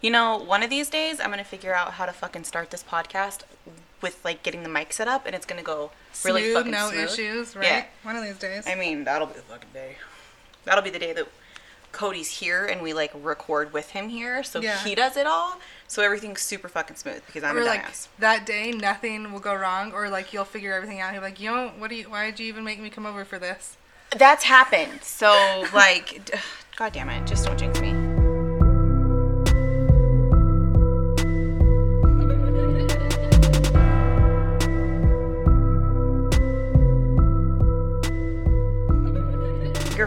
You 0.00 0.10
know, 0.10 0.36
one 0.38 0.62
of 0.62 0.70
these 0.70 0.88
days 0.88 1.20
I'm 1.20 1.30
gonna 1.30 1.44
figure 1.44 1.74
out 1.74 1.94
how 1.94 2.06
to 2.06 2.12
fucking 2.12 2.44
start 2.44 2.70
this 2.70 2.84
podcast 2.84 3.40
with 4.00 4.24
like 4.24 4.42
getting 4.44 4.62
the 4.62 4.68
mic 4.68 4.92
set 4.92 5.08
up, 5.08 5.26
and 5.26 5.34
it's 5.34 5.44
gonna 5.46 5.62
go 5.62 5.90
really 6.24 6.42
smooth, 6.42 6.54
fucking 6.54 6.70
no 6.72 6.90
smooth. 6.90 7.04
issues, 7.10 7.56
right? 7.56 7.66
Yeah. 7.66 7.84
One 8.04 8.16
of 8.16 8.22
these 8.24 8.38
days. 8.38 8.64
I 8.66 8.74
mean, 8.76 9.04
that'll 9.04 9.26
be 9.26 9.34
the 9.34 9.40
fucking 9.42 9.70
day. 9.74 9.96
That'll 10.64 10.84
be 10.84 10.90
the 10.90 10.98
day 11.00 11.12
that 11.14 11.26
Cody's 11.90 12.30
here 12.38 12.64
and 12.66 12.80
we 12.82 12.92
like 12.92 13.10
record 13.14 13.72
with 13.72 13.90
him 13.90 14.08
here, 14.08 14.44
so 14.44 14.60
Yeah. 14.60 14.78
he 14.84 14.94
does 14.94 15.16
it 15.16 15.26
all, 15.26 15.58
so 15.88 16.02
everything's 16.02 16.42
super 16.42 16.68
fucking 16.68 16.96
smooth 16.96 17.24
because 17.26 17.42
I'm 17.42 17.56
or 17.56 17.60
a 17.62 17.64
like 17.64 17.86
dumbass. 17.86 18.06
that 18.20 18.46
day, 18.46 18.70
nothing 18.70 19.32
will 19.32 19.40
go 19.40 19.54
wrong, 19.54 19.92
or 19.92 20.08
like 20.08 20.32
you'll 20.32 20.44
figure 20.44 20.72
everything 20.74 21.00
out. 21.00 21.12
You're 21.12 21.22
like, 21.22 21.40
you 21.40 21.50
know, 21.50 21.72
what 21.78 21.90
do 21.90 21.96
you? 21.96 22.04
Why 22.08 22.26
did 22.30 22.38
you 22.38 22.46
even 22.46 22.62
make 22.62 22.78
me 22.78 22.88
come 22.90 23.04
over 23.06 23.24
for 23.24 23.40
this? 23.40 23.76
That's 24.16 24.44
happened. 24.44 25.02
So 25.02 25.66
like, 25.74 26.30
god 26.76 26.92
damn 26.92 27.08
it, 27.10 27.26
just 27.26 27.44
don't 27.46 27.58
jinx 27.58 27.80
me. 27.80 28.07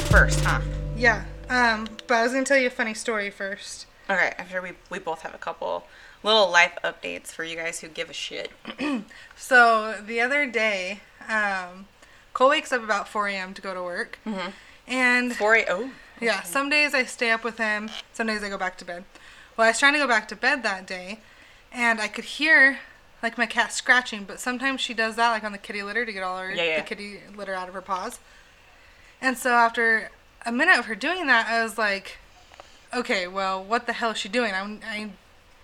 First, 0.10 0.40
huh? 0.42 0.62
Yeah. 0.96 1.24
Um, 1.50 1.88
but 2.08 2.16
I 2.16 2.24
was 2.24 2.32
gonna 2.32 2.46
tell 2.46 2.58
you 2.58 2.68
a 2.68 2.72
funny 2.72 2.94
story 2.94 3.30
first. 3.30 3.86
Okay, 4.10 4.34
I'm 4.38 4.48
sure 4.50 4.62
we, 4.62 4.72
we 4.90 5.00
both 5.00 5.22
have 5.22 5.34
a 5.34 5.38
couple 5.38 5.86
little 6.24 6.50
life 6.50 6.78
updates 6.84 7.28
for 7.28 7.44
you 7.44 7.56
guys 7.56 7.80
who 7.80 7.88
give 7.88 8.10
a 8.10 8.14
shit. 8.14 8.52
So 9.36 9.96
the 10.06 10.22
other 10.22 10.46
day, 10.46 11.00
um, 11.28 11.88
Cole 12.34 12.50
wakes 12.50 12.72
up 12.72 12.84
about 12.84 13.08
4 13.08 13.28
a.m. 13.30 13.54
to 13.56 13.62
go 13.62 13.74
to 13.74 13.82
work, 13.82 14.20
mm-hmm. 14.26 14.50
and 14.88 15.36
4 15.36 15.56
a.m. 15.56 15.66
oh, 15.70 15.92
yeah, 16.22 16.44
some 16.44 16.70
days 16.70 16.94
I 16.94 17.06
stay 17.06 17.32
up 17.32 17.44
with 17.44 17.58
him, 17.58 17.90
some 18.14 18.28
days 18.28 18.44
I 18.44 18.50
go 18.50 18.58
back 18.58 18.78
to 18.78 18.86
bed. 18.86 19.04
Well, 19.58 19.66
I 19.66 19.72
was 19.72 19.80
trying 19.80 19.94
to 19.94 20.00
go 20.00 20.08
back 20.08 20.28
to 20.28 20.36
bed 20.36 20.62
that 20.62 20.86
day, 20.86 21.20
and 21.74 22.00
I 22.00 22.08
could 22.08 22.26
hear 22.26 22.80
like 23.24 23.38
my 23.38 23.46
cat 23.48 23.74
scratching, 23.74 24.24
but 24.26 24.40
sometimes 24.40 24.80
she 24.80 24.94
does 24.94 25.16
that 25.16 25.32
like 25.32 25.44
on 25.44 25.52
the 25.52 25.58
kitty 25.58 25.84
litter 25.84 26.06
to 26.06 26.14
get 26.14 26.24
all 26.24 26.38
her 26.38 26.52
Yeah, 26.52 26.64
yeah. 26.64 26.82
the 26.82 26.88
kitty 26.88 27.20
litter 27.36 27.54
out 27.54 27.68
of 27.68 27.74
her 27.74 27.82
paws. 27.82 28.20
And 29.22 29.38
so 29.38 29.52
after 29.52 30.10
a 30.46 30.52
minute 30.52 30.78
of 30.80 30.86
her 30.86 30.96
doing 30.96 31.28
that, 31.28 31.48
I 31.48 31.64
was 31.64 31.78
like, 31.78 32.18
okay, 32.94 33.28
well, 33.28 33.64
what 33.64 33.86
the 33.86 33.94
hell 33.94 34.12
is 34.12 34.18
she 34.18 34.30
doing? 34.30 34.54
I'm, 34.54 34.80
I, 34.86 35.12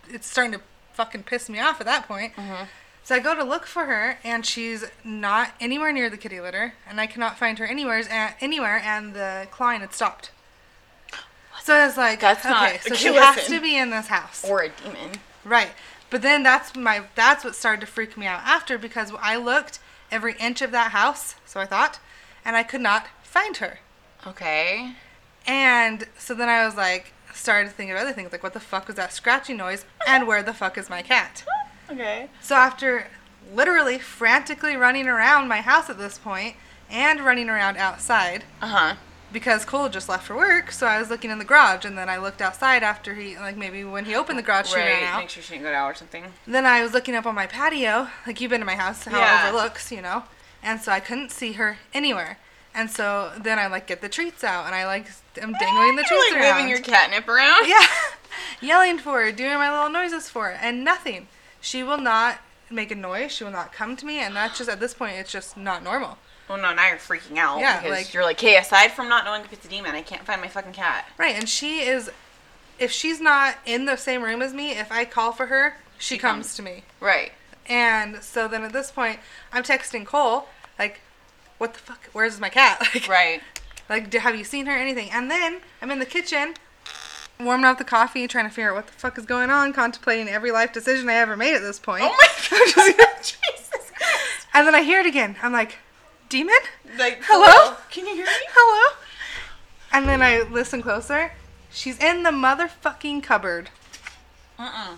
it's 0.10 0.28
starting 0.30 0.54
to 0.54 0.62
fucking 0.94 1.24
piss 1.24 1.50
me 1.50 1.60
off 1.60 1.80
at 1.82 1.86
that 1.88 2.08
point. 2.08 2.34
Mm-hmm. 2.36 2.66
So 3.04 3.16
I 3.16 3.20
go 3.20 3.34
to 3.36 3.44
look 3.44 3.66
for 3.66 3.86
her, 3.86 4.20
and 4.24 4.46
she's 4.46 4.84
not 5.04 5.52
anywhere 5.62 5.94
near 5.94 6.10
the 6.10 6.18
kitty 6.18 6.42
litter, 6.42 6.74
and 6.90 7.00
I 7.00 7.08
cannot 7.08 7.38
find 7.38 7.58
her 7.58 7.66
anywhere, 7.66 8.04
and, 8.10 8.34
anywhere, 8.42 8.82
and 8.84 9.14
the 9.14 9.48
clawing 9.50 9.80
had 9.80 9.94
stopped. 9.94 10.32
So 11.64 11.74
I 11.74 11.86
was 11.86 11.96
like, 11.98 12.20
That's 12.20 12.46
okay, 12.46 12.52
not- 12.52 12.82
so 12.82 12.96
she 12.96 13.14
has 13.14 13.48
to 13.48 13.62
be 13.62 13.78
in 13.78 13.90
this 13.92 14.08
house, 14.08 14.44
or 14.48 14.62
a 14.64 14.70
demon. 14.70 15.12
right? 15.46 15.70
But 16.10 16.22
then 16.22 16.44
that's 16.44 16.76
my 16.76 17.04
that's 17.16 17.44
what 17.44 17.56
started 17.56 17.82
to 17.82 17.88
freak 17.88 18.16
me 18.18 18.26
out 18.26 18.42
after 18.44 18.78
because 18.78 19.12
I 19.22 19.36
looked 19.38 19.80
every 20.12 20.36
inch 20.40 20.62
of 20.62 20.72
that 20.72 20.92
house, 20.92 21.36
so 21.46 21.60
I 21.60 21.66
thought, 21.66 22.00
and 22.46 22.56
I 22.56 22.64
could 22.64 22.82
not 22.82 23.08
find 23.28 23.58
her. 23.58 23.80
Okay. 24.26 24.94
And 25.46 26.08
so 26.18 26.34
then 26.34 26.50
I 26.50 26.66
was 26.66 26.76
like, 26.76 27.14
started 27.34 27.70
to 27.70 27.74
think 27.76 27.92
of 27.92 27.98
other 27.98 28.12
things, 28.14 28.32
like 28.32 28.44
what 28.44 28.54
the 28.54 28.60
fuck 28.60 28.88
was 28.88 28.96
that 28.96 29.14
scratching 29.14 29.58
noise, 29.58 29.86
and 30.08 30.28
where 30.28 30.42
the 30.44 30.54
fuck 30.54 30.78
is 30.78 30.90
my 30.90 31.02
cat? 31.02 31.44
Okay. 31.90 32.28
So 32.42 32.56
after 32.56 33.08
literally 33.54 33.98
frantically 33.98 34.76
running 34.76 35.08
around 35.08 35.48
my 35.48 35.62
house 35.62 35.90
at 35.90 35.98
this 35.98 36.18
point 36.18 36.58
and 36.90 37.22
running 37.22 37.48
around 37.48 37.78
outside 37.78 38.44
Uh 38.62 38.68
huh. 38.68 38.96
because 39.32 39.64
Cole 39.64 39.88
just 39.88 40.10
left 40.10 40.26
for 40.28 40.36
work, 40.36 40.74
so 40.74 40.86
I 40.86 41.00
was 41.00 41.10
looking 41.10 41.32
in 41.32 41.40
the 41.40 41.46
garage 41.46 41.86
and 41.86 41.98
then 41.98 42.10
I 42.10 42.18
looked 42.18 42.42
outside 42.42 42.84
after 42.84 43.14
he 43.14 43.38
like 43.38 43.56
maybe 43.56 43.86
when 43.86 44.04
he 44.04 44.16
opened 44.16 44.38
the 44.38 44.44
garage 44.44 44.68
she 44.68 44.76
ran 44.76 45.02
Right. 45.02 45.08
out. 45.14 45.20
Make 45.22 45.30
sure 45.30 45.42
she 45.42 45.54
didn't 45.54 45.64
go 45.64 45.74
out 45.74 45.90
or 45.92 45.96
something. 45.96 46.26
Then 46.46 46.66
I 46.66 46.84
was 46.84 46.92
looking 46.94 47.16
up 47.16 47.26
on 47.26 47.36
my 47.36 47.48
patio, 47.48 48.10
like 48.28 48.42
you've 48.42 48.50
been 48.52 48.60
to 48.60 48.66
my 48.66 48.76
house, 48.76 49.06
how 49.06 49.18
Yeah. 49.18 49.46
it 49.46 49.48
overlooks, 49.48 49.90
you 49.90 50.02
know. 50.02 50.24
And 50.62 50.82
so 50.82 50.92
I 50.92 51.00
couldn't 51.00 51.32
see 51.32 51.54
her 51.54 51.78
anywhere. 51.94 52.38
And 52.78 52.90
so 52.92 53.32
then 53.42 53.58
I 53.60 53.68
like 53.68 53.88
get 53.88 54.02
the 54.02 54.10
treats 54.10 54.44
out 54.44 54.66
and 54.68 54.76
I 54.76 54.86
like 54.86 55.08
am 55.42 55.54
dangling 55.60 55.96
the 55.96 56.04
treats 56.04 56.12
around. 56.12 56.14
You're 56.14 56.28
treats 56.28 56.32
like 56.32 56.42
around. 56.42 56.56
moving 56.58 56.70
your 56.70 56.80
catnip 56.82 57.28
around. 57.28 57.68
Yeah. 57.68 57.88
Yelling 58.62 58.98
for 59.00 59.24
her, 59.24 59.32
doing 59.32 59.56
my 59.56 59.72
little 59.72 59.90
noises 59.90 60.30
for 60.30 60.46
her, 60.46 60.52
and 60.62 60.84
nothing. 60.84 61.28
She 61.60 61.82
will 61.84 61.98
not 61.98 62.40
make 62.70 62.92
a 62.92 62.96
noise. 62.96 63.32
She 63.32 63.44
will 63.44 63.52
not 63.52 63.72
come 63.74 63.96
to 63.98 64.06
me, 64.06 64.20
and 64.20 64.36
that's 64.36 64.58
just 64.58 64.70
at 64.70 64.80
this 64.80 64.94
point, 64.94 65.16
it's 65.18 65.32
just 65.32 65.58
not 65.58 65.84
normal. 65.84 66.18
Well, 66.48 66.58
no, 66.60 66.74
now 66.74 66.88
you're 66.88 66.98
freaking 66.98 67.38
out. 67.38 67.60
Yeah, 67.60 67.82
because 67.82 67.98
like- 67.98 68.14
you're 68.14 68.24
like, 68.24 68.40
hey, 68.40 68.58
aside 68.58 68.92
from 68.92 69.10
not 69.10 69.26
knowing 69.26 69.42
if 69.44 69.52
it's 69.54 69.66
a 69.66 69.70
demon, 69.70 69.96
I 69.96 70.02
can't 70.02 70.24
find 70.26 70.40
my 70.42 70.48
fucking 70.48 70.74
cat. 70.74 71.06
Right, 71.18 71.36
and 71.36 71.50
she 71.50 71.80
is, 71.82 72.10
if 72.80 72.92
she's 72.92 73.20
not 73.20 73.56
in 73.66 73.86
the 73.86 73.96
same 73.96 74.22
room 74.24 74.42
as 74.42 74.54
me, 74.54 74.72
if 74.72 74.92
I 74.92 75.06
call 75.06 75.32
for 75.32 75.48
her, 75.48 75.78
she, 75.98 76.16
She 76.16 76.20
comes. 76.20 76.46
comes. 76.48 76.56
to 76.58 76.62
me. 76.62 76.84
Right. 77.00 77.32
And 77.68 78.22
so 78.24 78.48
then 78.48 78.64
at 78.64 78.72
this 78.74 78.92
point, 78.92 79.20
I'm 79.52 79.64
texting 79.64 80.06
Cole, 80.06 80.48
like, 80.80 81.02
what 81.58 81.74
the 81.74 81.80
fuck? 81.80 82.06
Where's 82.14 82.40
my 82.40 82.50
cat? 82.50 82.80
Like, 82.94 83.08
Right. 83.08 83.42
like, 83.90 84.14
have 84.14 84.36
you 84.36 84.44
seen 84.44 84.66
her? 84.66 84.74
Anything? 84.76 85.10
And 85.12 85.30
then 85.32 85.60
I'm 85.82 85.92
in 85.92 86.00
the 86.00 86.06
kitchen, 86.06 86.56
warming 87.40 87.66
up 87.66 87.78
the 87.78 87.84
coffee, 87.84 88.28
trying 88.28 88.46
to 88.48 88.54
figure 88.54 88.72
out 88.72 88.76
what 88.76 88.88
the 88.88 88.94
fuck 88.94 89.18
is 89.18 89.26
going 89.26 89.50
on, 89.50 89.74
contemplating 89.74 90.28
every 90.28 90.52
life 90.52 90.74
decision 90.74 91.10
I 91.10 91.16
ever 91.16 91.36
made 91.38 91.56
at 91.56 91.62
this 91.62 91.80
point. 91.80 92.04
Oh 92.06 92.10
my 92.10 92.94
god. 92.98 93.16
Jesus 93.22 93.92
Christ. 93.96 94.48
And 94.54 94.68
then 94.68 94.76
I 94.76 94.82
hear 94.82 95.00
it 95.00 95.06
again. 95.06 95.36
I'm 95.42 95.54
like, 95.54 95.78
demon? 96.30 96.56
Like, 96.98 97.20
Hello? 97.24 97.76
Can 97.92 98.06
you 98.08 98.16
hear 98.16 98.26
me? 98.26 98.32
Hello? 98.54 98.98
And 99.94 100.08
then 100.08 100.22
I 100.22 100.42
listen 100.42 100.82
closer. 100.82 101.32
She's 101.72 101.98
in 102.00 102.24
the 102.24 102.32
motherfucking 102.32 103.24
cupboard. 103.24 103.70
Uh-uh. 104.60 104.96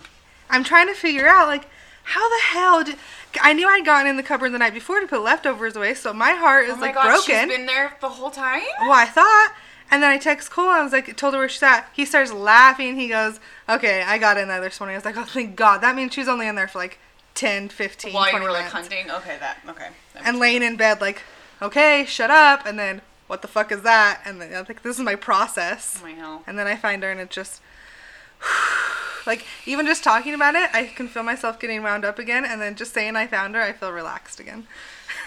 I'm 0.48 0.64
trying 0.64 0.86
to 0.88 0.94
figure 0.94 1.28
out, 1.28 1.46
like, 1.46 1.66
how 2.04 2.28
the 2.28 2.42
hell 2.42 2.82
did. 2.84 2.96
I 3.40 3.52
knew 3.52 3.68
I'd 3.68 3.84
gotten 3.84 4.06
in 4.08 4.16
the 4.16 4.22
cupboard 4.22 4.50
the 4.52 4.58
night 4.58 4.74
before 4.74 5.00
to 5.00 5.06
put 5.06 5.22
leftovers 5.22 5.76
away, 5.76 5.94
so 5.94 6.12
my 6.12 6.32
heart 6.32 6.66
is, 6.66 6.72
Oh 6.74 6.76
my 6.76 6.86
like, 6.86 6.94
god, 6.94 7.04
broken. 7.04 7.48
she's 7.48 7.56
been 7.56 7.66
there 7.66 7.92
the 8.00 8.08
whole 8.08 8.30
time? 8.30 8.62
well, 8.80 8.92
I 8.92 9.04
thought. 9.06 9.54
And 9.92 10.02
then 10.02 10.10
I 10.12 10.18
text 10.18 10.50
Cole. 10.52 10.68
I 10.68 10.82
was 10.84 10.92
like, 10.92 11.16
told 11.16 11.34
her 11.34 11.40
where 11.40 11.48
she's 11.48 11.62
at. 11.64 11.88
He 11.92 12.04
starts 12.04 12.32
laughing. 12.32 12.94
He 12.96 13.08
goes, 13.08 13.40
okay, 13.68 14.02
I 14.02 14.18
got 14.18 14.36
in 14.38 14.46
there 14.46 14.60
this 14.60 14.78
morning. 14.78 14.94
I 14.94 14.98
was 14.98 15.04
like, 15.04 15.16
oh, 15.16 15.24
thank 15.24 15.56
God. 15.56 15.78
That 15.80 15.96
means 15.96 16.12
she's 16.14 16.28
only 16.28 16.46
in 16.46 16.54
there 16.54 16.68
for 16.68 16.78
like 16.78 17.00
10, 17.34 17.70
15, 17.70 18.12
While 18.12 18.26
you 18.26 18.30
20 18.30 18.44
were 18.44 18.52
like 18.52 18.58
minutes. 18.72 18.72
hunting? 18.72 19.10
Okay, 19.10 19.36
that, 19.40 19.58
okay. 19.68 19.88
That 20.14 20.26
and 20.26 20.38
laying 20.38 20.62
in 20.62 20.76
bed 20.76 21.00
like, 21.00 21.22
okay, 21.60 22.04
shut 22.06 22.30
up, 22.30 22.64
and 22.66 22.78
then 22.78 23.00
what 23.26 23.42
the 23.42 23.48
fuck 23.48 23.72
is 23.72 23.82
that? 23.82 24.20
And 24.24 24.40
then 24.40 24.54
I'm 24.54 24.64
like, 24.68 24.82
this 24.82 24.96
is 24.96 25.02
my 25.04 25.16
process. 25.16 25.98
Oh 26.00 26.04
my 26.06 26.12
hell. 26.12 26.42
And 26.46 26.56
then 26.56 26.68
I 26.68 26.76
find 26.76 27.02
her, 27.02 27.10
and 27.10 27.18
it 27.20 27.30
just 27.30 27.60
like 29.26 29.44
even 29.66 29.86
just 29.86 30.02
talking 30.04 30.34
about 30.34 30.54
it, 30.54 30.70
I 30.72 30.84
can 30.86 31.08
feel 31.08 31.22
myself 31.22 31.58
getting 31.60 31.82
wound 31.82 32.04
up 32.04 32.18
again, 32.18 32.44
and 32.44 32.60
then 32.60 32.74
just 32.74 32.92
saying 32.94 33.16
I 33.16 33.26
found 33.26 33.54
her, 33.54 33.62
I 33.62 33.72
feel 33.72 33.92
relaxed 33.92 34.40
again. 34.40 34.66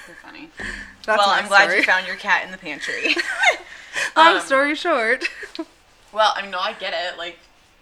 You're 0.08 0.18
funny. 0.18 0.50
That's 1.06 1.18
well, 1.20 1.30
I'm 1.30 1.48
glad 1.48 1.64
story. 1.66 1.78
you 1.78 1.84
found 1.84 2.08
your 2.08 2.16
cat 2.16 2.46
in 2.46 2.52
the 2.52 2.58
pantry. 2.58 3.16
Long 4.16 4.38
Um, 4.38 4.42
story 4.42 4.76
short, 4.76 5.26
well, 6.12 6.34
I 6.36 6.42
mean, 6.42 6.52
no, 6.52 6.60
I 6.60 6.74
get 6.74 6.94
it. 6.94 7.18
Like, 7.18 7.38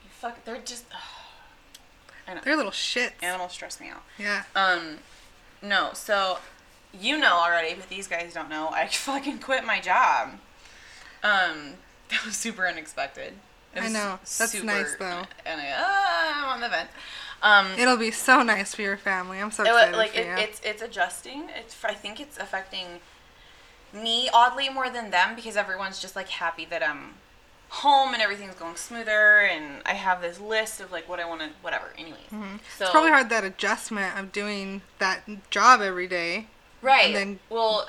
fuck, 0.10 0.44
they're 0.46 0.58
just. 0.64 0.86
I 2.28 2.34
know. 2.36 2.42
they're 2.44 2.56
little 2.58 2.72
shits. 2.72 3.12
Animals 3.22 3.52
stress 3.54 3.80
me 3.80 3.90
out. 3.90 4.04
Yeah. 4.18 4.44
Um, 4.56 5.00
no, 5.62 5.90
so 5.94 6.40
you 6.98 7.18
know 7.18 7.34
already, 7.36 7.74
but 7.76 7.90
these 7.90 8.08
guys 8.08 8.34
don't 8.34 8.50
know. 8.50 8.70
I 8.70 8.88
fucking 8.88 9.40
quit 9.40 9.66
my 9.66 9.80
job. 9.80 10.32
Um, 11.24 11.76
that 12.10 12.26
was 12.26 12.36
super 12.36 12.68
unexpected. 12.68 13.34
It 13.76 13.84
I 13.84 13.88
know. 13.88 14.20
That's 14.38 14.64
nice, 14.64 14.96
though. 14.98 15.24
And 15.46 15.62
I, 15.62 15.72
uh, 15.72 16.34
I'm 16.38 16.44
on 16.46 16.62
the 16.62 16.70
vent. 16.70 16.90
Um, 17.44 17.68
It'll 17.78 17.98
be 17.98 18.12
so 18.12 18.44
nice 18.44 18.76
for 18.76 18.82
your 18.84 18.98
family. 18.98 19.40
I'm 19.40 19.50
so 19.52 19.64
excited 19.64 19.92
wa- 19.94 19.98
like 19.98 20.12
for 20.12 20.20
it, 20.20 20.40
it's 20.40 20.62
it's 20.64 20.82
adjusting. 20.82 21.50
It's 21.58 21.76
I 21.84 21.94
think 21.94 22.20
it's 22.20 22.38
affecting 22.38 23.00
me 23.94 24.30
oddly 24.34 24.70
more 24.70 24.90
than 24.90 25.10
them 25.12 25.36
because 25.36 25.58
everyone's 25.58 26.00
just 26.00 26.16
like 26.16 26.30
happy 26.30 26.66
that 26.66 26.84
I'm 26.88 27.16
home 27.70 28.14
and 28.14 28.22
everything's 28.22 28.56
going 28.56 28.76
smoother 28.76 29.40
and 29.40 29.82
I 29.86 29.94
have 29.94 30.22
this 30.22 30.40
list 30.40 30.82
of 30.82 30.92
like 30.92 31.10
what 31.10 31.20
I 31.20 31.26
want 31.28 31.42
to 31.42 31.50
whatever. 31.62 31.94
Anyways, 31.98 32.20
so 32.30 32.36
Mm-hmm. 32.36 32.56
it's 32.80 32.92
probably 32.92 33.10
hard 33.12 33.30
that 33.30 33.44
adjustment 33.44 34.20
of 34.20 34.32
doing 34.32 34.82
that 35.00 35.22
job 35.50 35.82
every 35.82 36.08
day. 36.08 36.48
Right. 36.82 37.08
And 37.08 37.16
then- 37.16 37.40
well, 37.50 37.88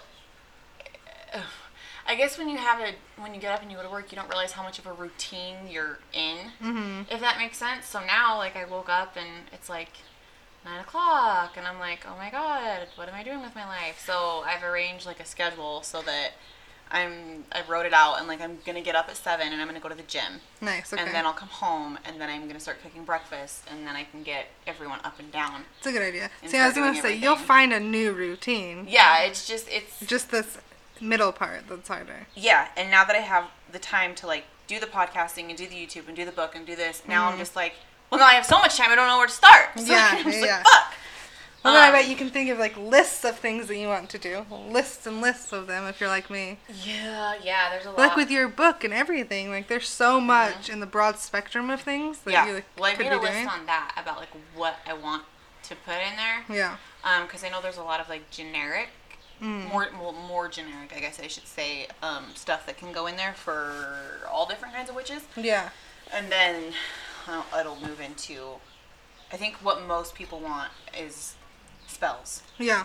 I 2.06 2.14
guess 2.14 2.38
when 2.38 2.48
you 2.48 2.56
have 2.56 2.80
it, 2.80 2.96
when 3.16 3.34
you 3.34 3.40
get 3.40 3.52
up 3.52 3.62
and 3.62 3.70
you 3.70 3.76
go 3.76 3.82
to 3.82 3.90
work, 3.90 4.10
you 4.10 4.16
don't 4.16 4.28
realize 4.28 4.52
how 4.52 4.62
much 4.62 4.78
of 4.78 4.86
a 4.86 4.92
routine 4.92 5.56
you're 5.70 5.98
in. 6.12 6.38
Mm-hmm. 6.62 7.02
If 7.10 7.20
that 7.20 7.38
makes 7.38 7.58
sense. 7.58 7.86
So 7.86 8.00
now, 8.04 8.36
like, 8.38 8.56
I 8.56 8.64
woke 8.64 8.88
up 8.88 9.16
and 9.16 9.46
it's 9.52 9.68
like 9.68 9.90
nine 10.64 10.80
o'clock, 10.80 11.56
and 11.56 11.66
I'm 11.66 11.78
like, 11.78 12.06
oh 12.08 12.16
my 12.16 12.30
god, 12.30 12.86
what 12.96 13.08
am 13.08 13.14
I 13.14 13.22
doing 13.22 13.42
with 13.42 13.54
my 13.54 13.66
life? 13.66 14.02
So 14.04 14.42
I've 14.46 14.62
arranged 14.62 15.06
like 15.06 15.20
a 15.20 15.24
schedule 15.24 15.82
so 15.82 16.02
that 16.02 16.32
I'm 16.90 17.44
I 17.50 17.62
wrote 17.68 17.86
it 17.86 17.92
out, 17.92 18.18
and 18.18 18.28
like 18.28 18.40
I'm 18.40 18.58
gonna 18.66 18.82
get 18.82 18.94
up 18.94 19.08
at 19.08 19.16
seven, 19.16 19.52
and 19.52 19.60
I'm 19.60 19.66
gonna 19.66 19.80
go 19.80 19.88
to 19.88 19.94
the 19.94 20.02
gym. 20.02 20.40
Nice. 20.60 20.92
Okay. 20.92 21.02
And 21.02 21.14
then 21.14 21.24
I'll 21.24 21.32
come 21.32 21.48
home, 21.48 21.98
and 22.04 22.20
then 22.20 22.28
I'm 22.28 22.46
gonna 22.46 22.60
start 22.60 22.82
cooking 22.82 23.04
breakfast, 23.04 23.64
and 23.70 23.86
then 23.86 23.96
I 23.96 24.04
can 24.04 24.22
get 24.22 24.46
everyone 24.66 25.00
up 25.02 25.18
and 25.18 25.32
down. 25.32 25.64
it's 25.78 25.86
a 25.86 25.92
good 25.92 26.02
idea. 26.02 26.30
See, 26.46 26.58
I 26.58 26.66
was 26.66 26.76
gonna 26.76 27.00
say 27.00 27.16
you'll 27.16 27.36
find 27.36 27.72
a 27.72 27.80
new 27.80 28.12
routine. 28.12 28.86
Yeah, 28.88 29.22
it's 29.22 29.48
just 29.48 29.68
it's 29.70 30.00
Just 30.00 30.30
this 30.30 30.58
middle 31.00 31.32
part 31.32 31.62
that's 31.68 31.88
harder. 31.88 32.26
yeah 32.34 32.68
and 32.76 32.90
now 32.90 33.04
that 33.04 33.16
i 33.16 33.20
have 33.20 33.44
the 33.72 33.78
time 33.78 34.14
to 34.14 34.26
like 34.26 34.44
do 34.66 34.78
the 34.78 34.86
podcasting 34.86 35.48
and 35.48 35.56
do 35.56 35.66
the 35.66 35.74
youtube 35.74 36.06
and 36.06 36.16
do 36.16 36.24
the 36.24 36.32
book 36.32 36.54
and 36.54 36.66
do 36.66 36.76
this 36.76 37.02
now 37.08 37.28
i'm 37.28 37.38
just 37.38 37.56
like 37.56 37.74
well, 38.12 38.18
now 38.20 38.26
I 38.26 38.34
have 38.34 38.44
so 38.44 38.58
much 38.58 38.76
time, 38.76 38.90
I 38.90 38.94
don't 38.94 39.08
know 39.08 39.16
where 39.16 39.26
to 39.26 39.32
start. 39.32 39.70
So 39.78 39.90
Yeah, 39.90 40.18
yeah. 40.28 40.56
like, 40.58 40.66
fuck. 40.66 40.94
Well, 41.64 41.72
then 41.72 41.82
I 41.82 41.86
Um, 41.86 41.92
bet 41.94 42.08
you 42.08 42.16
can 42.16 42.28
think 42.28 42.50
of 42.50 42.58
like 42.58 42.76
lists 42.76 43.24
of 43.24 43.38
things 43.38 43.68
that 43.68 43.76
you 43.78 43.88
want 43.88 44.10
to 44.10 44.18
do, 44.18 44.44
lists 44.68 45.06
and 45.06 45.22
lists 45.22 45.50
of 45.50 45.66
them 45.66 45.86
if 45.86 45.98
you're 45.98 46.10
like 46.10 46.28
me. 46.28 46.58
Yeah, 46.84 47.36
yeah. 47.42 47.70
There's 47.70 47.86
a 47.86 47.90
lot. 47.90 47.98
Like 47.98 48.16
with 48.16 48.30
your 48.30 48.48
book 48.48 48.84
and 48.84 48.92
everything, 48.92 49.48
like 49.48 49.68
there's 49.68 49.88
so 49.88 50.20
much 50.20 50.68
in 50.68 50.80
the 50.80 50.86
broad 50.86 51.18
spectrum 51.20 51.70
of 51.70 51.80
things 51.80 52.18
that 52.18 52.32
yeah. 52.32 52.46
you 52.46 52.54
like, 52.54 52.64
well, 52.76 52.84
I 52.90 52.94
could 52.94 53.06
made 53.06 53.10
be 53.12 53.16
a 53.16 53.20
list 53.20 53.48
on 53.48 53.64
that 53.64 53.94
about 53.96 54.18
like 54.18 54.30
what 54.54 54.76
I 54.86 54.92
want 54.92 55.22
to 55.62 55.74
put 55.76 55.94
in 55.94 56.16
there. 56.16 56.44
Yeah. 56.54 56.76
Um, 57.04 57.24
because 57.24 57.44
I 57.44 57.48
know 57.48 57.62
there's 57.62 57.78
a 57.78 57.82
lot 57.82 58.00
of 58.00 58.10
like 58.10 58.30
generic, 58.30 58.88
Mm. 59.42 59.68
more 59.72 59.88
well, 60.00 60.12
more 60.12 60.48
generic, 60.48 60.92
I 60.96 61.00
guess 61.00 61.18
I 61.18 61.26
should 61.26 61.46
say, 61.48 61.88
um, 62.02 62.26
stuff 62.34 62.64
that 62.66 62.76
can 62.76 62.92
go 62.92 63.06
in 63.08 63.16
there 63.16 63.34
for 63.34 64.20
all 64.30 64.46
different 64.46 64.72
kinds 64.74 64.88
of 64.88 64.94
witches. 64.94 65.22
Yeah. 65.36 65.70
And 66.14 66.30
then 66.30 66.72
uh, 67.26 67.42
it'll 67.58 67.80
move 67.80 68.00
into, 68.00 68.54
I 69.32 69.36
think 69.36 69.56
what 69.56 69.84
most 69.86 70.14
people 70.14 70.38
want 70.38 70.70
is 70.96 71.34
spells. 71.88 72.42
Yeah. 72.58 72.84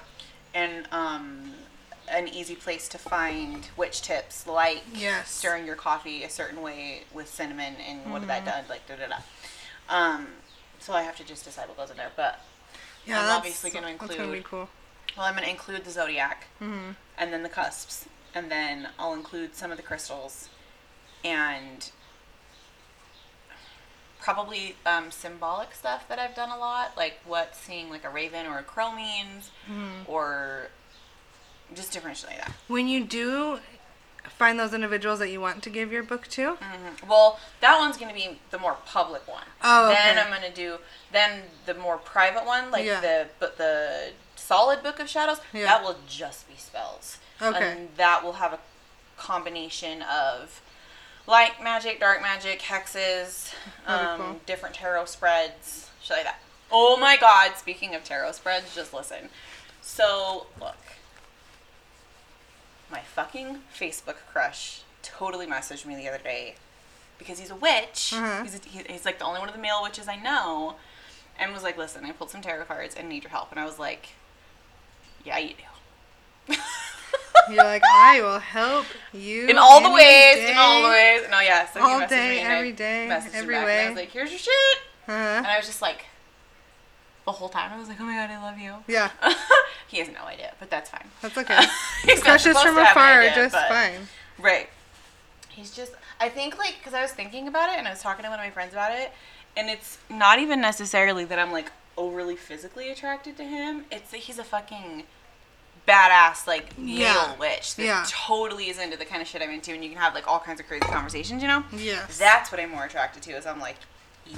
And 0.55 0.87
um, 0.91 1.51
an 2.09 2.27
easy 2.27 2.55
place 2.55 2.87
to 2.89 2.97
find 2.97 3.67
witch 3.77 4.01
tips, 4.01 4.47
like 4.47 4.83
Yes. 4.95 5.29
stirring 5.29 5.65
your 5.67 5.75
coffee 5.75 6.23
a 6.23 6.29
certain 6.29 6.61
way 6.63 7.03
with 7.13 7.27
cinnamon 7.27 7.75
and 7.87 8.11
what 8.11 8.21
did 8.21 8.29
Mm-hmm. 8.29 8.45
that 8.45 8.65
do, 8.65 8.69
like 8.73 8.87
da 8.87 8.95
da 8.95 9.07
da. 9.15 9.95
Um, 9.95 10.27
so 10.79 10.93
I 10.93 11.03
have 11.03 11.15
to 11.17 11.23
just 11.23 11.45
decide 11.45 11.67
what 11.67 11.77
goes 11.77 11.91
in 11.91 11.97
there. 11.97 12.11
But 12.15 12.39
Yeah. 13.05 13.21
I'm 13.21 13.37
obviously 13.37 13.69
gonna 13.69 13.87
That's 13.87 13.99
gonna 14.15 14.31
be 14.31 14.37
include- 14.37 14.43
cool. 14.45 14.69
Well, 15.17 15.25
I'm 15.25 15.33
gonna 15.35 15.47
include 15.47 15.83
the 15.83 15.91
zodiac, 15.91 16.47
hmm 16.59 16.91
and 17.17 17.33
then 17.33 17.41
the 17.43 17.49
cusps, 17.49 18.05
and 18.35 18.51
then 18.51 18.89
I'll 18.99 19.13
include 19.13 19.55
some 19.55 19.71
of 19.71 19.77
the 19.77 19.83
crystals, 19.83 20.49
and 21.25 21.89
probably 24.19 24.75
um, 24.85 25.09
symbolic 25.11 25.73
stuff 25.73 26.07
that 26.09 26.19
I've 26.19 26.35
done 26.35 26.49
a 26.49 26.57
lot, 26.57 26.95
like 26.97 27.19
what 27.25 27.55
seeing 27.55 27.89
like 27.89 28.03
a 28.03 28.09
raven 28.09 28.45
or 28.45 28.59
a 28.59 28.63
crow 28.63 28.91
means, 28.93 29.51
Mm-hmm. 29.69 30.09
or 30.11 30.67
just 31.73 31.91
different 31.91 32.17
shit 32.17 32.29
like 32.29 32.39
that. 32.39 32.53
When 32.67 32.87
you 32.87 33.03
do 33.03 33.59
find 34.37 34.59
those 34.59 34.73
individuals 34.73 35.19
that 35.19 35.29
you 35.29 35.39
want 35.41 35.63
to 35.63 35.69
give 35.69 35.91
your 35.91 36.03
book 36.03 36.27
to, 36.27 36.55
hmm 36.55 37.07
Well, 37.09 37.39
that 37.61 37.77
one's 37.79 37.97
gonna 37.97 38.13
be 38.13 38.39
the 38.51 38.59
more 38.59 38.77
public 38.85 39.27
one. 39.27 39.43
Oh, 39.63 39.87
Then. 39.89 40.17
I'm 40.17 40.31
gonna 40.31 40.53
do 40.53 40.77
then 41.11 41.43
the 41.65 41.73
more 41.73 41.97
private 41.97 42.45
one, 42.45 42.69
like 42.71 42.85
Yeah. 42.85 43.01
the 43.01 43.27
but 43.39 43.57
the 43.57 44.11
solid 44.37 44.83
book 44.83 44.99
of 44.99 45.09
shadows. 45.09 45.39
Yeah. 45.53 45.65
That 45.65 45.83
will 45.83 45.97
just 46.07 46.47
be 46.47 46.55
spells. 46.57 47.17
Okay. 47.41 47.71
And 47.71 47.89
that 47.97 48.23
will 48.23 48.33
have 48.33 48.53
a 48.53 48.59
combination 49.17 50.01
of 50.03 50.61
light 51.27 51.61
magic, 51.61 51.99
dark 51.99 52.21
magic, 52.21 52.61
hexes, 52.61 53.53
um, 53.85 54.19
cool. 54.19 54.39
different 54.45 54.75
tarot 54.75 55.05
spreads, 55.05 55.89
shit 56.01 56.17
like 56.17 56.25
that. 56.25 56.39
Oh 56.71 56.97
my 56.97 57.17
God! 57.17 57.57
Speaking 57.57 57.95
of 57.95 58.03
tarot 58.03 58.33
spreads, 58.33 58.73
just 58.75 58.93
listen. 58.93 59.29
So 59.81 60.47
look, 60.59 60.77
my 62.91 62.99
fucking 63.01 63.59
Facebook 63.77 64.17
crush 64.31 64.81
totally 65.01 65.45
messaged 65.45 65.85
me 65.85 65.95
the 65.95 66.07
other 66.07 66.21
day 66.21 66.55
because 67.17 67.39
he's 67.39 67.51
a 67.51 67.55
witch. 67.55 68.13
Uh-huh. 68.13 68.43
He's, 68.43 68.55
a, 68.55 68.59
he, 68.67 68.83
he's 68.89 69.05
like 69.05 69.19
the 69.19 69.25
only 69.25 69.39
one 69.39 69.49
of 69.49 69.55
the 69.55 69.61
male 69.61 69.81
witches 69.81 70.07
I 70.07 70.17
know, 70.17 70.75
and 71.39 71.53
was 71.53 71.63
like, 71.63 71.77
"Listen, 71.77 72.05
I 72.05 72.11
pulled 72.11 72.31
some 72.31 72.41
tarot 72.41 72.65
cards 72.65 72.95
and 72.95 73.07
need 73.09 73.23
your 73.23 73.31
help." 73.31 73.51
And 73.51 73.59
I 73.59 73.65
was 73.65 73.79
like, 73.79 74.09
"Yeah, 75.27 75.37
you 75.39 75.53
do." 76.47 76.55
you're 77.49 77.63
like, 77.63 77.83
I 77.93 78.21
will 78.21 78.39
help 78.39 78.85
you 79.13 79.47
in 79.47 79.57
all 79.57 79.81
the 79.81 79.91
ways, 79.91 80.49
in 80.49 80.57
all 80.57 80.81
the 80.83 80.89
ways. 80.89 81.21
No, 81.29 81.39
yeah. 81.39 81.65
So 81.69 81.81
All 81.81 81.99
he 81.99 82.05
messaged 82.05 82.09
day, 82.09 82.29
me 82.31 82.39
and 82.39 82.53
I 82.53 82.55
every 82.57 82.71
day, 82.71 83.07
messaged 83.09 83.23
him 83.33 83.43
every 83.43 83.55
back, 83.55 83.61
And 83.61 83.65
way. 83.67 83.85
I 83.85 83.89
was 83.89 83.97
like, 83.97 84.11
"Here's 84.11 84.29
your 84.31 84.39
shit," 84.39 84.77
Uh-huh. 85.07 85.13
and 85.13 85.47
I 85.47 85.57
was 85.57 85.65
just 85.65 85.81
like, 85.81 86.05
the 87.25 87.31
whole 87.33 87.49
time 87.49 87.71
I 87.73 87.77
was 87.79 87.87
like, 87.89 87.99
"Oh 87.99 88.03
my 88.05 88.13
god, 88.15 88.29
I 88.31 88.41
love 88.41 88.57
you." 88.57 88.75
Yeah, 88.87 89.11
he 89.87 89.99
has 89.99 90.07
no 90.09 90.23
idea, 90.25 90.53
but 90.59 90.69
that's 90.69 90.89
fine. 90.89 91.07
that's 91.21 91.37
okay. 91.37 91.59
He's 92.05 92.21
Crushes 92.23 92.57
from 92.57 92.75
to 92.75 92.81
have 92.83 92.87
an 92.87 92.91
afar 92.91 93.19
idea, 93.21 93.35
just 93.35 93.53
but- 93.53 93.67
fine. 93.69 94.07
Right. 94.39 94.69
He's 95.49 95.75
just, 95.75 95.93
I 96.19 96.29
think, 96.29 96.55
like, 96.59 96.75
because 96.77 96.93
I 96.93 97.01
was 97.01 97.11
thinking 97.13 97.47
about 97.47 97.71
it 97.73 97.79
and 97.79 97.87
I 97.87 97.89
was 97.89 97.99
talking 98.03 98.21
to 98.23 98.29
one 98.29 98.37
of 98.39 98.45
my 98.45 98.51
friends 98.51 98.73
about 98.73 98.91
it, 98.91 99.11
and 99.55 99.69
it's 99.71 99.97
not 100.07 100.37
even 100.37 100.61
necessarily 100.61 101.25
that 101.25 101.39
I'm, 101.39 101.51
like, 101.51 101.71
overly 101.97 102.35
physically 102.35 102.91
attracted 102.91 103.35
to 103.37 103.43
him. 103.43 103.85
It's 103.91 104.11
that 104.11 104.17
he's 104.17 104.37
a 104.37 104.43
fucking 104.43 105.05
badass, 105.87 106.45
like, 106.47 106.77
male 106.77 106.97
Yeah. 106.99 107.35
witch 107.35 107.75
that 107.75 107.83
Yeah. 107.83 108.05
totally 108.07 108.69
is 108.69 108.77
into 108.77 108.97
the 108.97 109.05
kind 109.05 109.21
of 109.21 109.27
shit 109.27 109.41
I'm 109.41 109.49
into, 109.51 109.71
and 109.73 109.83
you 109.83 109.89
can 109.89 109.99
have, 109.99 110.13
like, 110.13 110.27
all 110.27 110.39
kinds 110.39 110.59
of 110.59 110.67
crazy 110.67 110.85
conversations, 110.85 111.41
you 111.41 111.47
know? 111.47 111.63
Yes. 111.71 112.17
That's 112.17 112.51
what 112.51 112.59
I'm 112.59 112.71
more 112.71 112.83
attracted 112.85 113.23
to, 113.23 113.31
is 113.31 113.45
I'm 113.45 113.59
like, 113.61 113.77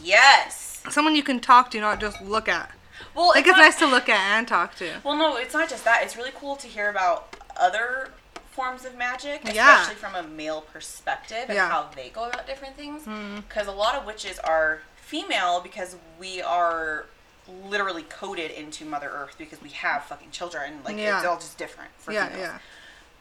yes. 0.04 0.82
Someone 0.90 1.16
you 1.16 1.24
can 1.24 1.40
talk 1.40 1.72
to, 1.72 1.80
not 1.82 2.00
just 2.00 2.22
look 2.22 2.48
at. 2.48 2.72
Well, 3.16 3.30
Like 3.30 3.40
it's 3.48 3.50
not- 3.50 3.58
nice 3.58 3.76
to 3.80 3.88
look 3.88 4.10
at 4.10 4.20
and 4.38 4.48
talk 4.48 4.76
to. 4.76 5.00
Well, 5.04 5.16
no, 5.16 5.38
it's 5.38 5.54
not 5.54 5.70
just 5.70 5.84
that. 5.86 6.04
It's 6.04 6.16
really 6.16 6.34
cool 6.36 6.56
to 6.58 6.68
hear 6.68 6.90
about 6.90 7.36
other 7.58 8.12
forms 8.52 8.86
of 8.86 8.96
magic, 8.96 9.42
Yeah. 9.46 9.82
especially 9.82 9.96
from 9.96 10.16
a 10.16 10.24
male 10.24 10.62
perspective 10.62 11.46
and 11.48 11.54
Yeah. 11.56 11.70
how 11.70 11.90
they 11.96 12.10
go 12.10 12.26
about 12.26 12.46
different 12.46 12.76
things. 12.76 13.04
Mm-hmm. 13.04 13.38
Because 13.38 13.68
a 13.68 13.72
lot 13.72 13.96
of 13.96 14.06
witches 14.06 14.38
are 14.40 14.82
female 14.96 15.62
because 15.62 15.96
we 16.20 16.42
are 16.42 17.06
literally 17.68 18.04
coded 18.04 18.52
into 18.52 18.86
Mother 18.86 19.10
Earth 19.14 19.36
because 19.38 19.62
we 19.62 19.70
have 19.70 20.04
fucking 20.06 20.32
children. 20.32 20.80
Like 20.86 20.98
Yeah. 20.98 21.18
it's 21.18 21.26
all 21.28 21.38
just 21.38 21.58
different 21.58 21.92
for 21.98 22.12
Yeah, 22.12 22.28
females. 22.30 22.50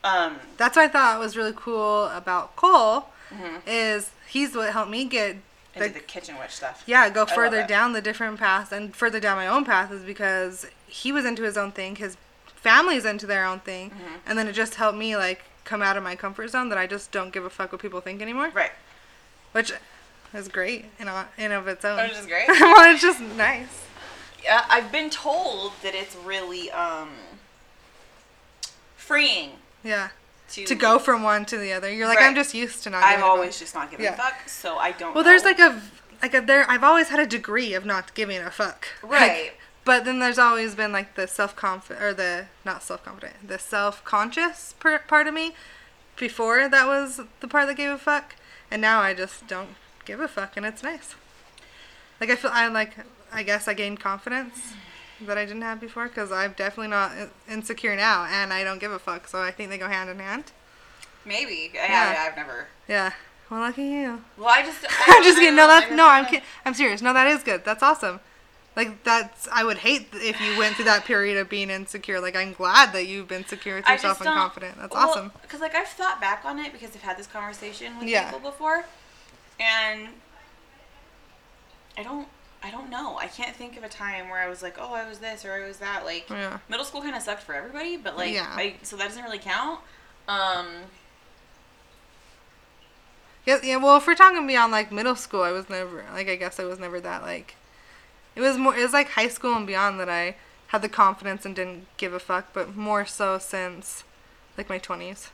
yeah. 0.05 0.11
Um, 0.11 0.37
That's 0.57 0.77
what 0.77 0.85
I 0.85 0.89
thought 0.89 1.19
was 1.19 1.37
really 1.37 1.55
cool 1.57 2.05
about 2.07 2.55
Cole 2.57 3.09
mhm. 3.35 3.61
is 3.67 4.11
he's 4.29 4.55
what 4.55 4.73
helped 4.73 4.91
me 4.91 5.05
get 5.05 5.37
into 5.75 5.89
the 5.89 5.95
the 5.95 6.01
kitchen 6.01 6.39
witch 6.39 6.53
stuff. 6.53 6.83
yeah 6.87 7.09
go 7.11 7.27
further 7.27 7.65
down 7.67 7.93
the 7.93 8.01
different 8.01 8.39
paths 8.39 8.73
and 8.73 8.95
further 8.97 9.21
down 9.21 9.37
my 9.37 9.47
own 9.47 9.65
path 9.65 9.91
is 9.93 10.03
because 10.03 10.67
he 10.87 11.11
was 11.13 11.25
into 11.25 11.43
his 11.43 11.57
own 11.57 11.73
thing, 11.73 11.97
his 11.97 12.17
family's 12.47 13.05
into 13.05 13.27
their 13.27 13.45
own 13.45 13.61
thing, 13.61 13.91
Mm-hmm. 13.91 14.15
and 14.27 14.39
then 14.39 14.47
it 14.49 14.53
just 14.55 14.77
helped 14.77 14.97
me 14.99 15.17
like 15.17 15.43
come 15.65 15.83
out 15.83 15.97
of 15.97 16.03
my 16.03 16.17
comfort 16.17 16.49
zone 16.49 16.69
that 16.71 16.79
I 16.79 16.87
just 16.87 17.11
don't 17.13 17.33
give 17.33 17.45
a 17.45 17.51
fuck 17.51 17.73
what 17.73 17.81
people 17.83 18.01
think 18.01 18.23
anymore, 18.23 18.51
Right. 18.55 18.73
which 19.53 19.73
is 20.33 20.49
great 20.49 20.87
in 20.99 21.09
o- 21.09 21.27
in 21.37 21.53
of 21.53 21.67
its 21.69 21.85
own. 21.85 21.99
Which 22.09 22.13
is 22.17 22.27
great. 22.27 22.47
well, 22.49 22.93
it's 22.93 23.03
just 23.03 23.21
nice. 23.21 23.67
I've 24.49 24.90
been 24.93 25.11
told 25.11 25.73
that 25.82 25.94
it's 25.94 26.14
really 26.17 26.70
um 26.70 27.11
freeing 28.96 29.52
Yeah, 29.82 30.08
to 30.50 30.64
to 30.64 30.75
go 30.75 30.99
from 30.99 31.23
one 31.23 31.44
to 31.46 31.56
the 31.58 31.73
other. 31.73 31.93
You're 31.93 32.06
like 32.06 32.19
Right. 32.19 32.29
I'm 32.29 32.35
just 32.35 32.55
used 32.55 32.82
to 32.85 32.90
not. 32.90 33.02
I've 33.02 33.11
giving 33.11 33.19
a 33.23 33.26
fuck. 33.26 33.31
always 33.31 33.58
just 33.58 33.75
not 33.75 33.90
giving 33.90 34.05
Yeah. 34.05 34.14
a 34.14 34.17
fuck, 34.17 34.49
so 34.49 34.76
I 34.79 34.93
don't. 34.93 35.14
Well, 35.14 35.25
there's 35.25 35.44
like 35.44 35.58
a 35.58 35.81
like 36.23 36.35
a 36.35 36.40
there. 36.40 36.69
I've 36.70 36.85
always 36.85 37.08
had 37.08 37.20
a 37.20 37.26
degree 37.26 37.75
of 37.75 37.85
not 37.85 38.14
giving 38.14 38.38
a 38.38 38.50
fuck. 38.50 38.88
Like, 39.02 39.11
Right. 39.12 39.53
but 39.84 40.05
then 40.05 40.19
there's 40.19 40.39
always 40.39 40.74
been 40.74 40.93
like 40.93 41.15
the 41.15 41.27
self 41.27 41.55
confident 41.56 42.03
or 42.05 42.13
the 42.15 42.46
not 42.65 42.82
self 42.82 43.05
confident, 43.05 43.46
the 43.48 43.58
self 43.58 44.05
conscious 44.05 44.74
per- 44.79 44.98
part 45.01 45.27
of 45.27 45.34
me. 45.34 45.55
Before 46.17 46.69
that 46.69 46.86
was 46.89 47.20
the 47.41 47.46
part 47.48 47.69
that 47.69 47.74
gave 47.77 47.91
a 47.91 47.98
fuck, 47.98 48.34
and 48.72 48.82
now 48.82 49.01
I 49.01 49.15
just 49.15 49.46
don't 49.46 49.77
give 50.05 50.19
a 50.20 50.27
fuck, 50.27 50.56
and 50.56 50.67
it's 50.67 50.82
nice. 50.82 51.15
Like 52.20 52.29
I 52.31 52.34
feel 52.36 52.51
I 52.53 52.67
like 52.67 52.94
I 53.32 53.43
guess 53.43 53.69
I 53.69 53.75
gained 53.75 54.01
confidence 54.01 54.73
that 55.20 55.37
I 55.37 55.44
didn't 55.44 55.63
have 55.63 55.81
before 55.81 56.08
because 56.08 56.31
I'm 56.32 56.53
definitely 56.53 56.89
not 56.89 57.13
insecure 57.51 57.97
now, 57.97 58.25
and 58.25 58.53
I 58.53 58.65
don't 58.65 58.79
give 58.79 58.93
a 58.93 58.99
fuck. 58.99 59.27
So 59.29 59.41
I 59.41 59.51
think 59.51 59.70
they 59.70 59.79
go 59.79 59.89
hand 59.89 60.08
in 60.11 60.19
hand. 60.19 60.44
maybe. 61.25 61.73
I, 61.75 61.87
Yeah. 61.89 62.17
I, 62.19 62.27
I've 62.29 62.37
never. 62.37 62.69
Yeah. 62.89 63.13
Well, 63.51 63.61
lucky 63.61 63.82
you. 63.85 64.23
Well, 64.37 64.49
I 64.49 64.63
just. 64.63 64.85
I 64.89 65.15
I'm 65.17 65.25
just 65.25 65.39
kidding. 65.39 65.56
No, 65.56 65.67
that's 65.67 65.91
no. 65.91 66.06
I'm 66.08 66.25
kidding. 66.27 66.43
I'm 66.65 66.75
serious. 66.75 67.01
No, 67.03 67.13
that 67.13 67.27
is 67.27 67.43
good. 67.43 67.65
That's 67.65 67.82
awesome. 67.82 68.20
Like 68.77 69.03
that's. 69.05 69.49
I 69.53 69.65
would 69.65 69.79
hate 69.79 70.08
if 70.13 70.41
you 70.41 70.56
went 70.58 70.77
through 70.77 70.85
that 70.85 71.05
period 71.05 71.37
of 71.39 71.49
being 71.49 71.70
insecure. 71.70 72.20
Like 72.20 72.37
I'm 72.37 72.53
glad 72.53 72.93
that 72.93 73.06
you've 73.06 73.27
been 73.27 73.44
secure 73.47 73.77
with 73.77 73.89
yourself 73.89 74.20
and 74.20 74.29
confident. 74.31 74.77
That's 74.79 74.94
well, 74.94 75.08
awesome. 75.11 75.32
Because 75.43 75.61
like 75.61 75.75
I've 75.75 75.89
thought 75.89 76.20
back 76.20 76.44
on 76.44 76.58
it 76.58 76.73
because 76.73 76.91
I've 76.94 77.03
had 77.03 77.17
this 77.19 77.27
conversation 77.27 77.99
with 77.99 78.06
Yeah. 78.08 78.31
people 78.31 78.51
before, 78.51 78.85
and 79.58 80.08
I 81.97 82.03
don't. 82.03 82.29
I 82.62 82.70
don't 82.70 82.91
know. 82.91 83.17
I 83.19 83.27
can't 83.29 83.55
think 83.55 83.77
of 83.77 83.84
a 83.84 83.88
time 83.88 84.29
where 84.31 84.41
I 84.41 84.48
was 84.48 84.62
like, 84.62 84.77
oh, 84.81 84.93
I 84.93 85.08
was 85.08 85.19
this 85.20 85.44
or 85.44 85.53
I 85.53 85.67
was 85.67 85.79
that. 85.79 86.05
Like 86.05 86.29
Yeah. 86.29 86.58
middle 86.69 86.84
school 86.84 87.03
kind 87.03 87.15
of 87.15 87.22
sucked 87.22 87.43
for 87.44 87.55
everybody, 87.55 87.96
but 87.96 88.17
like, 88.17 88.32
Yeah. 88.32 88.53
I, 88.56 88.74
so 88.82 88.96
that 88.96 89.08
doesn't 89.08 89.22
really 89.22 89.38
count. 89.38 89.81
Um, 90.27 90.67
Yeah. 93.46 93.58
Yeah. 93.62 93.77
Well, 93.77 93.96
if 93.96 94.06
we're 94.06 94.15
talking 94.15 94.46
beyond 94.46 94.72
like 94.72 94.91
middle 94.93 95.15
school, 95.17 95.43
I 95.43 95.53
was 95.53 95.69
never 95.70 96.05
like. 96.12 96.29
I 96.29 96.36
guess 96.36 96.58
I 96.60 96.65
was 96.65 96.79
never 96.79 97.00
that 97.00 97.22
like. 97.22 97.55
It 98.34 98.41
was 98.41 98.56
more. 98.58 98.77
It 98.77 98.82
was 98.82 98.93
like 98.93 99.10
high 99.10 99.29
school 99.29 99.55
and 99.56 99.67
beyond 99.67 99.98
that 100.00 100.08
I 100.08 100.36
had 100.69 100.82
the 100.82 100.88
confidence 100.88 101.46
and 101.46 101.55
didn't 101.56 101.86
give 101.96 102.12
a 102.12 102.19
fuck. 102.20 102.53
But 102.53 102.77
more 102.77 103.06
so 103.06 103.38
since, 103.38 104.05
like 104.56 104.69
my 104.69 104.79
twenties. 104.79 105.31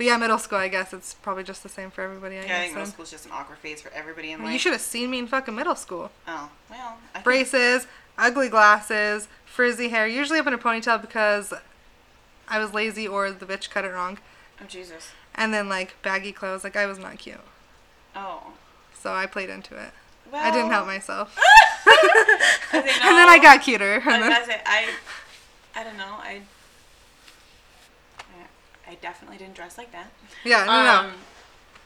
But 0.00 0.06
yeah, 0.06 0.16
middle 0.16 0.38
school. 0.38 0.56
I 0.56 0.68
guess 0.68 0.94
it's 0.94 1.12
probably 1.12 1.44
just 1.44 1.62
the 1.62 1.68
same 1.68 1.90
for 1.90 2.00
everybody. 2.00 2.38
I 2.38 2.38
yeah, 2.38 2.44
I 2.44 2.46
guess. 2.46 2.60
think 2.62 2.74
middle 2.74 2.90
school's 2.90 3.10
just 3.10 3.26
an 3.26 3.32
awkward 3.32 3.58
phase 3.58 3.82
for 3.82 3.92
everybody 3.92 4.32
in 4.32 4.38
Well, 4.38 4.46
life. 4.46 4.54
you 4.54 4.58
should 4.58 4.72
have 4.72 4.80
seen 4.80 5.10
me 5.10 5.18
in 5.18 5.26
fucking 5.26 5.54
middle 5.54 5.74
school. 5.74 6.10
Oh 6.26 6.48
well, 6.70 6.96
I 7.10 7.18
think- 7.18 7.24
braces, 7.24 7.86
ugly 8.16 8.48
glasses, 8.48 9.28
frizzy 9.44 9.90
hair, 9.90 10.06
usually 10.06 10.38
up 10.38 10.46
in 10.46 10.54
a 10.54 10.58
ponytail 10.58 11.02
because 11.02 11.52
I 12.48 12.58
was 12.58 12.72
lazy 12.72 13.06
or 13.06 13.30
the 13.30 13.44
bitch 13.44 13.68
cut 13.68 13.84
it 13.84 13.88
wrong. 13.88 14.16
Oh 14.58 14.64
Jesus. 14.66 15.10
And 15.34 15.52
then 15.52 15.68
like 15.68 16.00
baggy 16.00 16.32
clothes, 16.32 16.64
like 16.64 16.76
I 16.76 16.86
was 16.86 16.98
not 16.98 17.18
cute. 17.18 17.36
Oh. 18.16 18.54
So 18.98 19.12
I 19.12 19.26
played 19.26 19.50
into 19.50 19.76
it. 19.76 19.90
I 20.32 20.50
didn't 20.50 20.70
help 20.70 20.86
myself. 20.86 21.38
I 21.86 22.62
and 22.72 22.84
then 22.86 23.28
I 23.28 23.38
got 23.38 23.60
cuter. 23.60 24.00
I, 24.02 24.18
then, 24.18 24.32
I, 24.32 24.44
say, 24.46 24.60
I, 24.64 24.88
I 25.76 25.84
don't 25.84 25.98
know. 25.98 26.14
I, 26.22 26.40
I 28.90 28.96
definitely 28.96 29.38
didn't 29.38 29.54
dress 29.54 29.78
like 29.78 29.92
that. 29.92 30.10
yeah, 30.44 30.64
no, 30.64 30.82
no. 30.84 31.08
Um, 31.08 31.12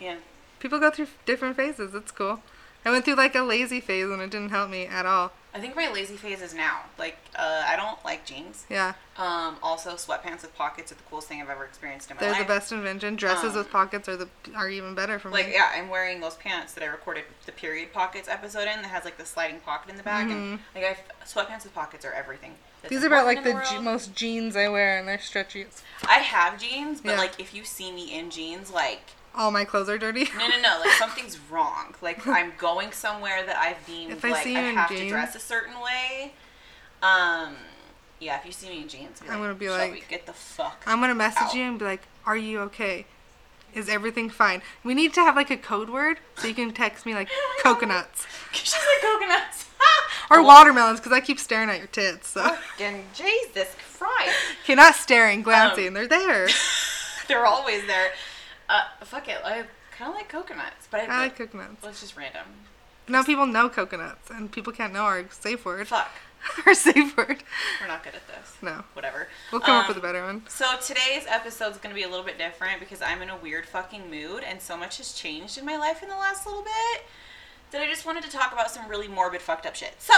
yeah. 0.01 0.17
People 0.61 0.81
go 0.81 0.91
through 0.91 1.09
different 1.27 1.57
phases. 1.57 1.95
It's 1.95 2.11
cool. 2.11 2.41
I 2.87 2.91
went 2.91 3.05
through 3.05 3.15
like 3.17 3.35
a 3.35 3.43
lazy 3.43 3.81
phase 3.81 4.07
and 4.11 4.21
it 4.23 4.31
didn't 4.31 4.51
help 4.51 4.71
me 4.71 4.87
at 4.87 5.05
all. 5.07 5.33
I 5.55 5.61
think 5.61 5.77
my 5.77 5.89
lazy 5.91 6.17
phase 6.17 6.43
is 6.43 6.53
now. 6.55 6.81
Like, 6.99 7.17
uh, 7.37 7.63
I 7.67 7.77
don't 7.77 8.03
like 8.05 8.27
jeans. 8.27 8.65
Yeah, 8.69 8.95
Um, 9.17 9.57
also, 9.63 9.91
sweatpants 9.93 10.43
with 10.43 10.55
pockets 10.57 10.91
are 10.91 10.97
the 10.97 11.03
coolest 11.09 11.29
thing 11.29 11.41
I've 11.41 11.49
ever 11.49 11.65
experienced 11.65 12.11
in 12.11 12.17
my 12.17 12.23
life. 12.23 12.35
they're 12.35 12.43
the 12.45 12.49
best 12.49 12.73
invention. 12.73 13.15
Dresses 13.17 13.53
Um, 13.53 13.59
with 13.59 13.71
pockets 13.71 14.09
are 14.09 14.17
the 14.17 14.29
are 14.57 14.69
even 14.69 14.95
better 14.97 15.19
for 15.21 15.31
Like, 15.31 15.47
me. 15.47 15.53
Like, 15.53 15.61
yeah, 15.61 15.71
I'm 15.81 15.89
wearing 15.91 16.21
those 16.21 16.35
pants 16.35 16.73
that 16.73 16.83
I 16.83 16.89
recorded 16.89 17.25
the 17.47 17.53
period 17.53 17.93
pockets 17.93 18.29
episode 18.29 18.63
in 18.69 18.83
that 18.83 18.89
has 18.91 19.05
like 19.05 19.17
the 19.17 19.25
sliding 19.27 19.61
pocket 19.61 19.91
in 19.91 19.97
the 19.97 20.03
back, 20.03 20.29
and 20.29 20.59
like 20.75 20.85
I 20.85 20.97
sweatpants 21.25 21.63
with 21.65 21.75
pockets 21.75 22.05
are 22.05 22.13
everything. 22.13 22.55
These 22.89 23.05
are 23.05 23.07
about 23.09 23.27
like 23.27 23.43
the 23.45 23.77
in 23.77 23.85
most 23.85 24.15
jeans 24.15 24.57
I 24.57 24.69
wear, 24.69 24.99
and 24.99 25.07
they're 25.09 25.19
stretchy. 25.21 25.67
I 26.09 26.19
have 26.19 26.61
jeans, 26.61 27.01
but 27.01 27.13
Yeah. 27.13 27.19
like 27.19 27.39
if 27.41 27.55
you 27.55 27.65
see 27.65 27.91
me 27.93 28.17
in 28.17 28.31
jeans, 28.31 28.71
like 28.71 29.11
All 29.35 29.51
my 29.51 29.65
clothes 29.65 29.89
are 29.89 29.99
dirty. 29.99 30.29
no, 30.39 30.47
no, 30.49 30.61
no, 30.61 30.81
like 30.81 30.91
something's 30.99 31.39
wrong. 31.51 31.95
Like 32.03 32.27
I'm 32.27 32.53
going 32.59 32.93
somewhere 32.93 33.45
that 33.45 33.57
I've 33.57 33.85
deemed 33.87 34.13
If 34.13 34.25
I 34.25 34.31
like 34.33 34.45
see 34.45 34.57
I 34.57 34.63
you 34.63 34.69
in 34.69 34.75
have 34.77 34.89
to 34.91 35.09
dress 35.09 35.35
a 35.35 35.41
certain 35.41 35.75
way. 35.81 36.33
Um, 37.03 37.57
yeah, 38.21 38.39
if 38.39 38.47
you 38.47 38.53
see 38.53 38.69
me 38.69 38.83
in 38.83 38.89
jeans, 38.89 39.21
I'm 39.23 39.29
like, 39.29 39.39
gonna 39.39 39.55
be 39.55 39.69
like- 39.69 40.09
get 40.09 40.27
the 40.27 40.33
fuck. 40.33 40.83
I'm 40.87 41.01
gonna 41.01 41.15
message 41.15 41.43
Ow. 41.53 41.55
you 41.55 41.63
and 41.65 41.79
be 41.79 41.85
like, 41.85 42.03
"Are 42.27 42.37
you 42.37 42.61
okay? 42.61 43.07
Is 43.75 43.89
everything 43.89 44.31
fine?" 44.31 44.63
We 44.83 44.95
need 44.95 45.13
to 45.15 45.21
have 45.21 45.37
like 45.37 45.51
a 45.51 45.57
code 45.57 45.91
word 45.91 46.19
so 46.37 46.47
you 46.49 46.55
can 46.55 46.73
text 46.73 47.05
me 47.05 47.13
like 47.15 47.29
coconuts 47.63 48.27
She's 48.53 48.73
like 48.73 49.03
coconuts. 49.03 49.67
or 50.31 50.43
watermelons 50.43 51.01
because 51.01 51.13
I 51.13 51.21
keep 51.21 51.39
staring 51.39 51.69
at 51.71 51.79
your 51.79 51.87
tits. 51.89 52.29
So 52.29 52.43
Fucking 52.43 53.05
Jesus 53.15 53.75
Christ. 53.99 54.35
okay, 54.65 54.75
not 54.75 54.95
staring, 54.95 55.43
glancing. 55.43 55.89
Um, 55.89 55.95
They're 55.95 56.09
there. 56.09 56.49
They're 57.29 57.47
always 57.47 57.87
there. 57.87 58.11
Uh, 58.69 58.83
fuck 59.03 59.29
it. 59.29 59.39
I 59.45 59.65
kind 59.97 60.11
of 60.11 60.15
like 60.15 60.29
coconuts, 60.29 60.89
but 60.91 61.01
I, 61.01 61.05
I 61.07 61.19
like 61.25 61.37
coconuts. 61.39 61.83
well, 61.83 61.91
it's 61.91 62.01
just 62.01 62.17
random. 62.17 62.43
Now 63.09 63.23
people 63.23 63.47
know 63.47 63.69
coconuts, 63.69 64.31
and 64.31 64.51
people 64.51 64.73
can't 64.73 64.93
know 64.93 65.03
our 65.03 65.25
safe 65.31 65.65
word. 65.65 65.89
Fuck. 65.89 66.11
our 66.67 66.75
safe 66.75 67.17
word. 67.17 67.43
We're 67.81 67.87
not 67.89 68.03
good 68.05 68.15
at 68.15 68.27
this. 68.27 68.57
No, 68.63 68.85
Whatever. 68.95 69.29
we'll 69.53 69.61
come 69.63 69.77
up 69.77 69.85
Um, 69.85 69.89
with 69.89 69.97
a 69.97 70.01
better 70.07 70.23
one. 70.25 70.43
So 70.49 70.67
today's 70.83 71.25
episode 71.27 71.73
is 71.73 71.79
going 71.79 71.95
to 71.95 71.99
be 71.99 72.03
a 72.03 72.09
little 72.09 72.25
bit 72.25 72.37
different 72.39 72.81
because 72.81 73.01
I'm 73.01 73.23
in 73.23 73.31
a 73.31 73.37
weird 73.37 73.67
fucking 73.67 74.11
mood 74.11 74.43
and 74.43 74.61
so 74.61 74.77
much 74.77 74.99
has 74.99 75.13
changed 75.15 75.57
in 75.59 75.65
my 75.65 75.77
life 75.79 76.03
in 76.03 76.09
the 76.11 76.17
last 76.17 76.47
little 76.47 76.63
bit 76.63 77.03
that 77.75 77.83
I 77.83 77.87
just 77.89 78.07
wanted 78.07 78.23
to 78.23 78.31
talk 78.31 78.53
about 78.53 78.71
some 78.71 78.89
really 78.89 79.09
morbid 79.09 79.43
fucked 79.43 79.67
up 79.67 79.75
shit. 79.75 79.95
So, 79.99 80.15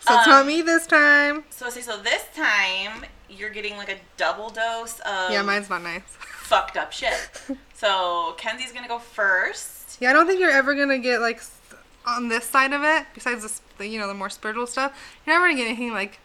So 0.00 0.14
it's 0.18 0.26
um, 0.26 0.30
not 0.30 0.46
me 0.46 0.60
this 0.60 0.86
time. 0.86 1.44
So 1.48 1.70
say 1.70 1.80
so 1.80 1.96
this 1.96 2.26
time 2.36 3.06
you're 3.30 3.48
getting 3.48 3.76
like 3.78 3.88
a 3.88 3.96
double 4.18 4.50
dose 4.50 5.00
of 5.00 5.30
Yeah, 5.30 5.40
mine's 5.42 5.70
not 5.70 5.82
nice. 5.82 6.02
fucked 6.42 6.76
up 6.76 6.92
shit. 6.92 7.14
so 7.74 8.34
Kenzie's 8.38 8.72
gonna 8.72 8.86
go 8.86 8.98
first. 8.98 9.96
Yeah, 9.98 10.10
I 10.10 10.12
don't 10.12 10.26
think 10.26 10.40
you're 10.40 10.50
ever 10.50 10.74
gonna 10.74 10.98
get 10.98 11.20
like 11.22 11.40
on 12.06 12.28
this 12.28 12.44
side 12.44 12.74
of 12.74 12.82
it. 12.84 13.06
Besides 13.14 13.62
the, 13.78 13.86
you 13.86 13.98
know, 13.98 14.06
the 14.06 14.14
more 14.14 14.28
spiritual 14.28 14.66
stuff, 14.66 14.92
you're 15.26 15.34
never 15.34 15.46
gonna 15.46 15.56
get 15.56 15.68
anything 15.68 15.92
like 15.92 16.18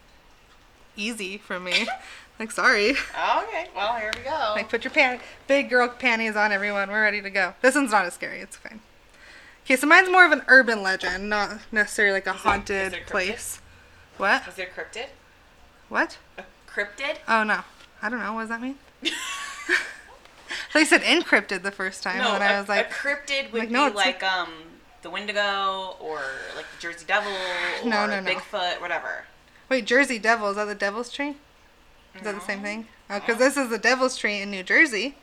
easy 0.94 1.38
from 1.38 1.64
me. 1.64 1.88
like, 2.38 2.50
sorry. 2.50 2.90
Okay, 2.90 3.68
well 3.74 3.96
here 3.96 4.12
we 4.14 4.22
go. 4.24 4.52
Like, 4.54 4.68
put 4.68 4.84
your 4.84 4.90
pan- 4.90 5.20
big 5.46 5.70
girl 5.70 5.88
panties 5.88 6.36
on, 6.36 6.52
everyone. 6.52 6.90
We're 6.90 7.02
ready 7.02 7.22
to 7.22 7.30
go. 7.30 7.54
This 7.62 7.74
one's 7.74 7.92
not 7.92 8.04
as 8.04 8.12
scary. 8.12 8.40
It's 8.40 8.56
fine. 8.56 8.80
Okay, 9.66 9.74
so 9.74 9.88
mine's 9.88 10.08
more 10.08 10.24
of 10.24 10.30
an 10.30 10.42
urban 10.46 10.80
legend, 10.80 11.28
not 11.28 11.58
necessarily 11.72 12.14
like 12.14 12.26
a 12.28 12.30
Is 12.30 12.36
haunted 12.36 12.92
cryptid? 12.92 13.06
place. 13.06 13.60
What? 14.16 14.46
Is 14.46 14.58
it 14.60 14.68
a 14.68 14.80
cryptid? 14.80 15.06
What? 15.88 16.18
A 16.38 16.44
cryptid? 16.70 17.16
Oh 17.26 17.42
no, 17.42 17.62
I 18.00 18.08
don't 18.08 18.20
know. 18.20 18.32
What 18.32 18.42
does 18.42 18.48
that 18.50 18.62
mean? 18.62 18.76
they 20.72 20.84
said 20.84 21.00
encrypted 21.02 21.62
the 21.62 21.72
first 21.72 22.04
time, 22.04 22.18
No, 22.18 22.34
and 22.34 22.44
a, 22.44 22.46
I 22.46 22.60
was 22.60 22.68
like, 22.68 22.88
a 22.88 22.94
cryptid 22.94 23.52
would 23.52 23.58
like, 23.62 23.70
no, 23.70 23.90
be 23.90 23.96
like 23.96 24.22
um 24.22 24.50
the 25.02 25.10
Wendigo 25.10 25.96
or 25.98 26.20
like 26.54 26.66
the 26.76 26.80
Jersey 26.80 27.04
Devil 27.04 27.32
or 27.32 27.88
No, 27.88 28.06
no. 28.06 28.22
Bigfoot, 28.22 28.80
whatever. 28.80 29.24
wait, 29.68 29.84
Jersey 29.84 30.20
Devil 30.20 30.50
is 30.50 30.56
that 30.56 30.66
the 30.66 30.76
Devil's 30.76 31.10
Tree? 31.10 31.34
Is 32.14 32.22
that 32.22 32.36
the 32.36 32.40
same 32.40 32.62
thing? 32.62 32.86
Oh, 33.10 33.18
because 33.18 33.38
this 33.38 33.56
is 33.56 33.68
the 33.68 33.78
Devil's 33.78 34.16
Tree 34.16 34.40
in 34.40 34.50
New 34.50 34.62
Jersey. 34.62 35.16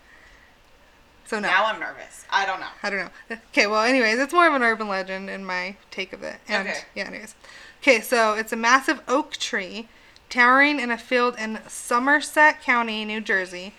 So 1.26 1.40
no, 1.40 1.48
Now 1.48 1.66
I'm 1.66 1.80
nervous. 1.80 2.26
I 2.30 2.46
don't 2.46 2.60
know. 2.60 2.68
I 2.82 2.90
don't 2.90 3.00
know. 3.00 3.38
Okay, 3.52 3.68
well, 3.68 3.84
anyways, 3.84 4.20
it's 4.20 4.34
more 4.34 4.48
of 4.48 4.54
an 4.54 4.62
urban 4.64 4.88
legend 4.88 5.30
in 5.30 5.46
my 5.46 5.76
take 5.90 6.14
of 6.14 6.22
it. 6.24 6.38
And 6.48 6.68
Okay. 6.68 6.80
yeah, 6.96 7.08
anyways. 7.08 7.36
Okay, 7.82 8.02
so 8.02 8.34
it's 8.34 8.52
a 8.54 8.58
massive 8.58 9.02
oak 9.08 9.34
tree 9.38 9.88
towering 10.30 10.80
in 10.80 10.92
a 10.92 10.98
field 10.98 11.36
in 11.40 11.60
Somerset 11.68 12.62
County, 12.62 13.06
New 13.06 13.22
Jersey. 13.22 13.74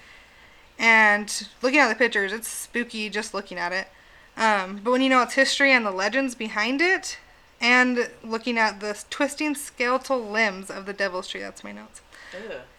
And 0.78 1.48
looking 1.62 1.78
at 1.80 1.88
the 1.88 1.94
pictures, 1.94 2.32
it's 2.32 2.48
spooky 2.48 3.08
just 3.10 3.34
looking 3.34 3.58
at 3.58 3.72
it. 3.72 3.88
Um, 4.36 4.80
but 4.82 4.90
when 4.90 5.00
you 5.02 5.08
know 5.08 5.22
its 5.22 5.34
history 5.34 5.70
and 5.72 5.86
the 5.86 5.90
legends 5.92 6.34
behind 6.34 6.80
it, 6.80 7.18
and 7.60 8.10
looking 8.24 8.58
at 8.58 8.80
the 8.80 9.00
twisting 9.10 9.54
skeletal 9.54 10.20
limbs 10.20 10.70
of 10.70 10.86
the 10.86 10.92
devil's 10.92 11.28
tree, 11.28 11.40
that's 11.40 11.62
my 11.62 11.70
notes. 11.72 12.00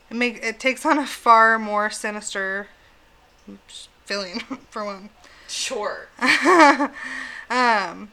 It 0.09 0.15
make 0.15 0.43
it 0.43 0.59
takes 0.59 0.85
on 0.85 0.99
a 0.99 1.07
far 1.07 1.57
more 1.57 1.89
sinister 1.89 2.67
feeling 4.05 4.39
for 4.69 4.83
one. 4.85 5.09
Sure. 5.47 6.07
um, 7.49 8.11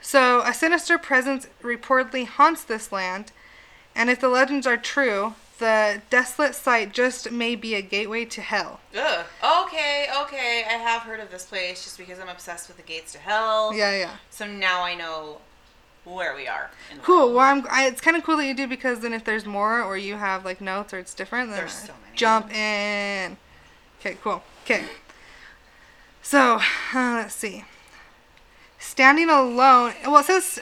so 0.00 0.40
a 0.40 0.54
sinister 0.54 0.98
presence 0.98 1.46
reportedly 1.62 2.26
haunts 2.26 2.64
this 2.64 2.90
land, 2.90 3.32
and 3.94 4.10
if 4.10 4.20
the 4.20 4.28
legends 4.28 4.66
are 4.66 4.76
true, 4.76 5.34
the 5.58 6.00
desolate 6.08 6.54
site 6.54 6.92
just 6.92 7.30
may 7.32 7.56
be 7.56 7.74
a 7.74 7.82
gateway 7.82 8.24
to 8.24 8.40
hell. 8.40 8.80
Ugh. 8.96 9.26
Okay, 9.66 10.06
okay. 10.22 10.64
I 10.68 10.74
have 10.74 11.02
heard 11.02 11.20
of 11.20 11.30
this 11.30 11.44
place 11.44 11.82
just 11.84 11.98
because 11.98 12.18
I'm 12.18 12.28
obsessed 12.28 12.68
with 12.68 12.76
the 12.76 12.82
gates 12.82 13.12
to 13.12 13.18
hell. 13.18 13.74
Yeah, 13.74 13.96
yeah. 13.96 14.16
So 14.30 14.46
now 14.46 14.82
I 14.82 14.94
know 14.94 15.38
where 16.04 16.34
we 16.34 16.46
are. 16.46 16.70
In 16.92 16.98
Cool. 16.98 17.18
world. 17.18 17.34
Well, 17.34 17.44
I'm. 17.44 17.66
I, 17.70 17.86
it's 17.86 18.00
kind 18.00 18.16
of 18.16 18.22
cool 18.24 18.36
that 18.36 18.46
you 18.46 18.54
do 18.54 18.66
because 18.66 19.00
then 19.00 19.12
if 19.12 19.24
there's 19.24 19.44
more 19.44 19.82
or 19.82 19.96
you 19.98 20.16
have 20.16 20.44
like 20.44 20.60
notes 20.60 20.94
or 20.94 20.98
it's 20.98 21.12
different, 21.14 21.50
then 21.50 21.68
so 21.68 21.92
jump 22.14 22.52
in. 22.52 23.36
Okay. 24.00 24.16
Cool. 24.22 24.42
Okay. 24.64 24.84
So 26.28 26.60
uh, 26.94 27.14
let's 27.22 27.34
see. 27.34 27.64
Standing 28.78 29.30
alone. 29.30 29.94
Well, 30.04 30.18
it 30.18 30.26
says. 30.26 30.60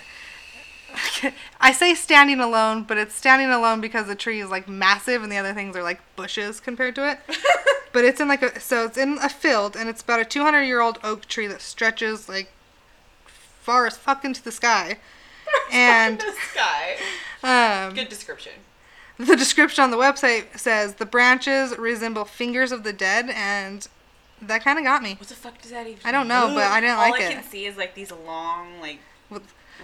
I 1.61 1.73
say 1.73 1.93
standing 1.95 2.39
alone, 2.39 2.85
but 2.85 2.99
it's 2.99 3.17
standing 3.17 3.51
alone 3.51 3.81
because 3.81 4.07
the 4.07 4.15
tree 4.15 4.39
is 4.39 4.49
like 4.49 4.69
massive 4.69 5.25
and 5.25 5.33
the 5.33 5.39
other 5.39 5.53
things 5.53 5.75
are 5.75 5.83
like 5.83 5.99
bushes 6.15 6.61
compared 6.61 6.95
to 6.95 7.11
it. 7.11 7.19
but 7.93 8.05
it's 8.05 8.21
in 8.21 8.29
like 8.29 8.43
a 8.43 8.61
so 8.61 8.85
it's 8.85 8.97
in 8.97 9.19
a 9.19 9.29
field 9.29 9.75
and 9.75 9.89
it's 9.89 10.03
about 10.03 10.21
a 10.21 10.25
200 10.25 10.63
year 10.63 10.81
old 10.81 11.01
oak 11.03 11.27
tree 11.27 11.49
that 11.49 11.61
stretches 11.61 12.29
like 12.29 12.49
far 13.61 13.89
as 13.89 13.97
fuck 13.97 14.25
into 14.25 14.45
the 14.45 14.53
sky. 14.53 14.99
And 15.73 16.21
the 16.21 16.33
sky. 16.53 16.97
um, 17.43 17.93
Good 17.95 18.09
description. 18.09 18.53
the 19.19 19.35
description 19.35 19.83
on 19.83 19.91
the 19.91 19.97
website 19.97 20.57
says 20.61 20.95
the 20.95 21.07
branches 21.07 21.77
resemble 21.77 22.25
fingers 22.25 22.71
of 22.71 22.85
the 22.85 22.93
dead, 22.93 23.31
and 23.31 23.89
that 24.49 24.63
kind 24.65 24.79
of 24.79 24.85
got 24.85 25.03
me. 25.03 25.15
What 25.19 25.29
the 25.29 25.35
fuck 25.35 25.61
does 25.61 25.71
that 25.71 25.87
even? 25.87 26.01
I 26.05 26.13
don't 26.13 26.29
know, 26.29 26.53
but 26.55 26.65
I 26.65 26.81
didn't 26.81 26.97
All 26.97 27.11
like 27.11 27.21
it. 27.21 27.25
All 27.25 27.31
I 27.31 27.35
can 27.35 27.45
see 27.45 27.67
is 27.67 27.77
like 27.77 27.95
these 27.95 28.13
long, 28.13 28.81
like 28.81 28.99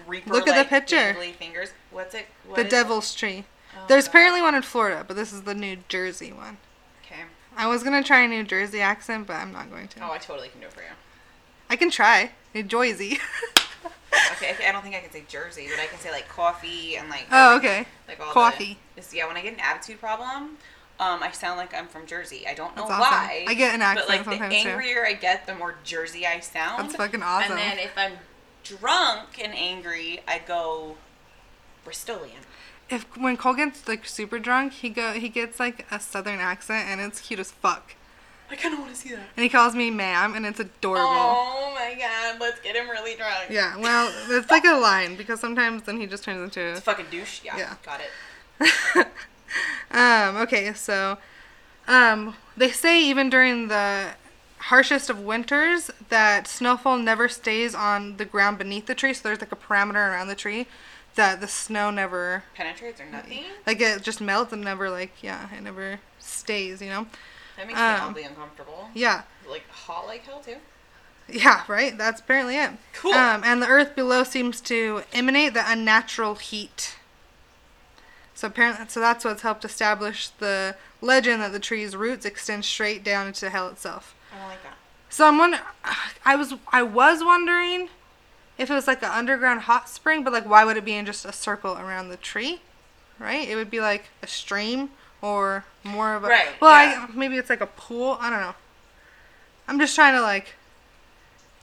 reaper. 0.06 0.30
Look 0.30 0.48
at 0.48 0.62
the 0.62 0.68
picture. 0.68 1.14
Fingers. 1.38 1.72
What's 1.90 2.14
it? 2.14 2.26
What 2.46 2.56
the 2.56 2.62
is 2.62 2.66
it? 2.66 2.70
devil's 2.70 3.14
tree. 3.14 3.44
Oh, 3.76 3.84
There's 3.88 4.04
God. 4.04 4.10
apparently 4.10 4.42
one 4.42 4.54
in 4.54 4.62
Florida, 4.62 5.04
but 5.06 5.16
this 5.16 5.32
is 5.32 5.42
the 5.42 5.54
New 5.54 5.78
Jersey 5.88 6.32
one. 6.32 6.58
Okay. 7.04 7.22
I 7.56 7.66
was 7.66 7.82
gonna 7.82 8.02
try 8.02 8.20
a 8.22 8.28
New 8.28 8.44
Jersey 8.44 8.80
accent, 8.80 9.26
but 9.26 9.34
I'm 9.34 9.52
not 9.52 9.70
going 9.70 9.88
to. 9.88 10.04
Oh, 10.04 10.12
I 10.12 10.18
totally 10.18 10.48
can 10.48 10.60
do 10.60 10.66
it 10.66 10.72
for 10.72 10.80
you. 10.80 10.88
I 11.70 11.76
can 11.76 11.90
try. 11.90 12.32
New 12.54 12.62
Jersey. 12.62 13.18
Okay, 14.32 14.54
I 14.66 14.72
don't 14.72 14.82
think 14.82 14.94
I 14.94 15.00
can 15.00 15.10
say 15.10 15.24
Jersey, 15.26 15.68
but 15.70 15.80
I 15.80 15.86
can 15.86 15.98
say 15.98 16.10
like 16.10 16.28
coffee 16.28 16.96
and 16.96 17.08
like. 17.08 17.26
oh, 17.30 17.56
okay. 17.56 17.86
Like 18.08 18.20
all 18.20 18.32
Coffee. 18.32 18.78
The, 18.96 19.02
yeah, 19.16 19.26
when 19.26 19.36
I 19.36 19.42
get 19.42 19.54
an 19.54 19.60
attitude 19.60 20.00
problem, 20.00 20.58
um, 21.02 21.22
I 21.22 21.30
sound 21.32 21.58
like 21.58 21.74
I'm 21.74 21.88
from 21.88 22.06
Jersey. 22.06 22.46
I 22.46 22.54
don't 22.54 22.76
know 22.76 22.84
awesome. 22.84 23.00
why. 23.00 23.44
I 23.48 23.54
get 23.54 23.74
an 23.74 23.82
accent 23.82 24.06
But 24.06 24.16
like 24.16 24.24
sometimes, 24.24 24.54
the 24.54 24.62
too. 24.62 24.68
angrier 24.68 25.04
I 25.04 25.14
get, 25.14 25.46
the 25.46 25.54
more 25.54 25.74
Jersey 25.84 26.26
I 26.26 26.38
sound. 26.40 26.84
That's 26.84 26.96
fucking 26.96 27.22
awesome. 27.22 27.52
And 27.52 27.60
then 27.60 27.78
if 27.78 27.92
I'm 27.96 28.12
drunk 28.62 29.42
and 29.42 29.52
angry, 29.54 30.20
I 30.28 30.38
go 30.38 30.96
Bristolian. 31.86 32.44
If 32.88 33.04
when 33.16 33.36
Cole 33.36 33.54
gets 33.54 33.88
like 33.88 34.06
super 34.06 34.38
drunk, 34.38 34.74
he 34.74 34.90
go 34.90 35.12
he 35.12 35.28
gets 35.28 35.58
like 35.58 35.86
a 35.90 35.98
southern 35.98 36.38
accent, 36.40 36.88
and 36.88 37.00
it's 37.00 37.20
cute 37.20 37.40
as 37.40 37.50
fuck. 37.50 37.94
I 38.50 38.54
kind 38.56 38.74
of 38.74 38.80
want 38.80 38.92
to 38.94 39.00
see 39.00 39.10
that. 39.10 39.20
And 39.36 39.42
he 39.42 39.48
calls 39.48 39.74
me 39.74 39.90
ma'am, 39.90 40.34
and 40.34 40.44
it's 40.44 40.60
adorable. 40.60 41.06
Oh 41.08 41.72
my 41.74 41.94
god, 41.98 42.38
let's 42.38 42.60
get 42.60 42.76
him 42.76 42.88
really 42.90 43.16
drunk. 43.16 43.46
Yeah, 43.48 43.78
well, 43.78 44.12
it's 44.28 44.50
like 44.50 44.64
a 44.66 44.74
line 44.76 45.16
because 45.16 45.40
sometimes 45.40 45.84
then 45.84 45.98
he 45.98 46.06
just 46.06 46.22
turns 46.22 46.42
into 46.42 46.60
It's 46.60 46.80
a 46.80 46.82
fucking 46.82 47.06
douche. 47.10 47.40
Yeah, 47.44 47.56
Yeah. 47.56 47.74
got 47.82 48.00
it. 48.00 49.06
um. 49.90 50.36
Okay, 50.36 50.72
so, 50.74 51.18
um, 51.88 52.34
they 52.56 52.70
say 52.70 53.02
even 53.02 53.30
during 53.30 53.68
the 53.68 54.10
harshest 54.58 55.10
of 55.10 55.18
winters 55.20 55.90
that 56.08 56.46
snowfall 56.46 56.96
never 56.98 57.28
stays 57.28 57.74
on 57.74 58.16
the 58.16 58.24
ground 58.24 58.58
beneath 58.58 58.86
the 58.86 58.94
tree. 58.94 59.12
So 59.12 59.22
there's 59.28 59.40
like 59.40 59.52
a 59.52 59.56
parameter 59.56 59.94
around 59.96 60.28
the 60.28 60.34
tree 60.36 60.66
that 61.16 61.40
the 61.40 61.48
snow 61.48 61.90
never 61.90 62.44
Penetrates 62.54 63.00
or 63.00 63.06
nothing? 63.06 63.44
like 63.66 63.80
it 63.80 64.02
just 64.02 64.20
melts 64.20 64.52
and 64.52 64.62
never 64.62 64.88
like 64.88 65.12
yeah 65.22 65.48
it 65.56 65.62
never 65.62 66.00
stays. 66.18 66.80
You 66.80 66.88
know. 66.90 67.06
That 67.56 67.66
makes 67.66 67.78
me 67.78 67.84
Um, 67.84 68.00
oddly 68.10 68.22
uncomfortable. 68.22 68.88
Yeah. 68.94 69.22
Like 69.48 69.68
hot 69.68 70.06
like 70.06 70.24
hell 70.24 70.40
too. 70.40 70.56
Yeah, 71.28 71.62
right. 71.68 71.96
That's 71.98 72.20
apparently 72.20 72.56
it. 72.56 72.70
Cool. 72.94 73.12
Um, 73.14 73.42
and 73.44 73.62
the 73.62 73.66
earth 73.66 73.94
below 73.94 74.22
seems 74.24 74.60
to 74.62 75.02
emanate 75.12 75.54
the 75.54 75.62
unnatural 75.70 76.34
heat. 76.36 76.96
So 78.42 78.48
apparently, 78.48 78.86
so 78.88 78.98
that's 78.98 79.24
what's 79.24 79.42
helped 79.42 79.64
establish 79.64 80.26
the 80.26 80.74
legend 81.00 81.42
that 81.42 81.52
the 81.52 81.60
tree's 81.60 81.94
roots 81.94 82.26
extend 82.26 82.64
straight 82.64 83.04
down 83.04 83.28
into 83.28 83.48
hell 83.48 83.68
itself. 83.68 84.16
I 84.32 84.38
don't 84.40 84.48
like 84.48 84.62
that. 84.64 84.74
So 85.10 85.28
I'm 85.28 85.38
wondering, 85.38 85.62
I 86.24 86.34
was 86.34 86.54
I 86.72 86.82
was 86.82 87.22
wondering 87.22 87.88
if 88.58 88.68
it 88.68 88.74
was 88.74 88.88
like 88.88 89.00
an 89.04 89.12
underground 89.12 89.60
hot 89.60 89.88
spring, 89.88 90.24
but 90.24 90.32
like 90.32 90.44
why 90.44 90.64
would 90.64 90.76
it 90.76 90.84
be 90.84 90.94
in 90.94 91.06
just 91.06 91.24
a 91.24 91.32
circle 91.32 91.78
around 91.78 92.08
the 92.08 92.16
tree, 92.16 92.62
right? 93.20 93.48
It 93.48 93.54
would 93.54 93.70
be 93.70 93.78
like 93.78 94.06
a 94.24 94.26
stream 94.26 94.90
or 95.20 95.64
more 95.84 96.16
of 96.16 96.24
a 96.24 96.26
Right, 96.26 96.48
Well, 96.60 96.72
yeah. 96.72 97.06
I, 97.08 97.16
maybe 97.16 97.36
it's 97.36 97.48
like 97.48 97.60
a 97.60 97.68
pool. 97.68 98.18
I 98.20 98.28
don't 98.28 98.40
know. 98.40 98.56
I'm 99.68 99.78
just 99.78 99.94
trying 99.94 100.14
to 100.14 100.20
like 100.20 100.56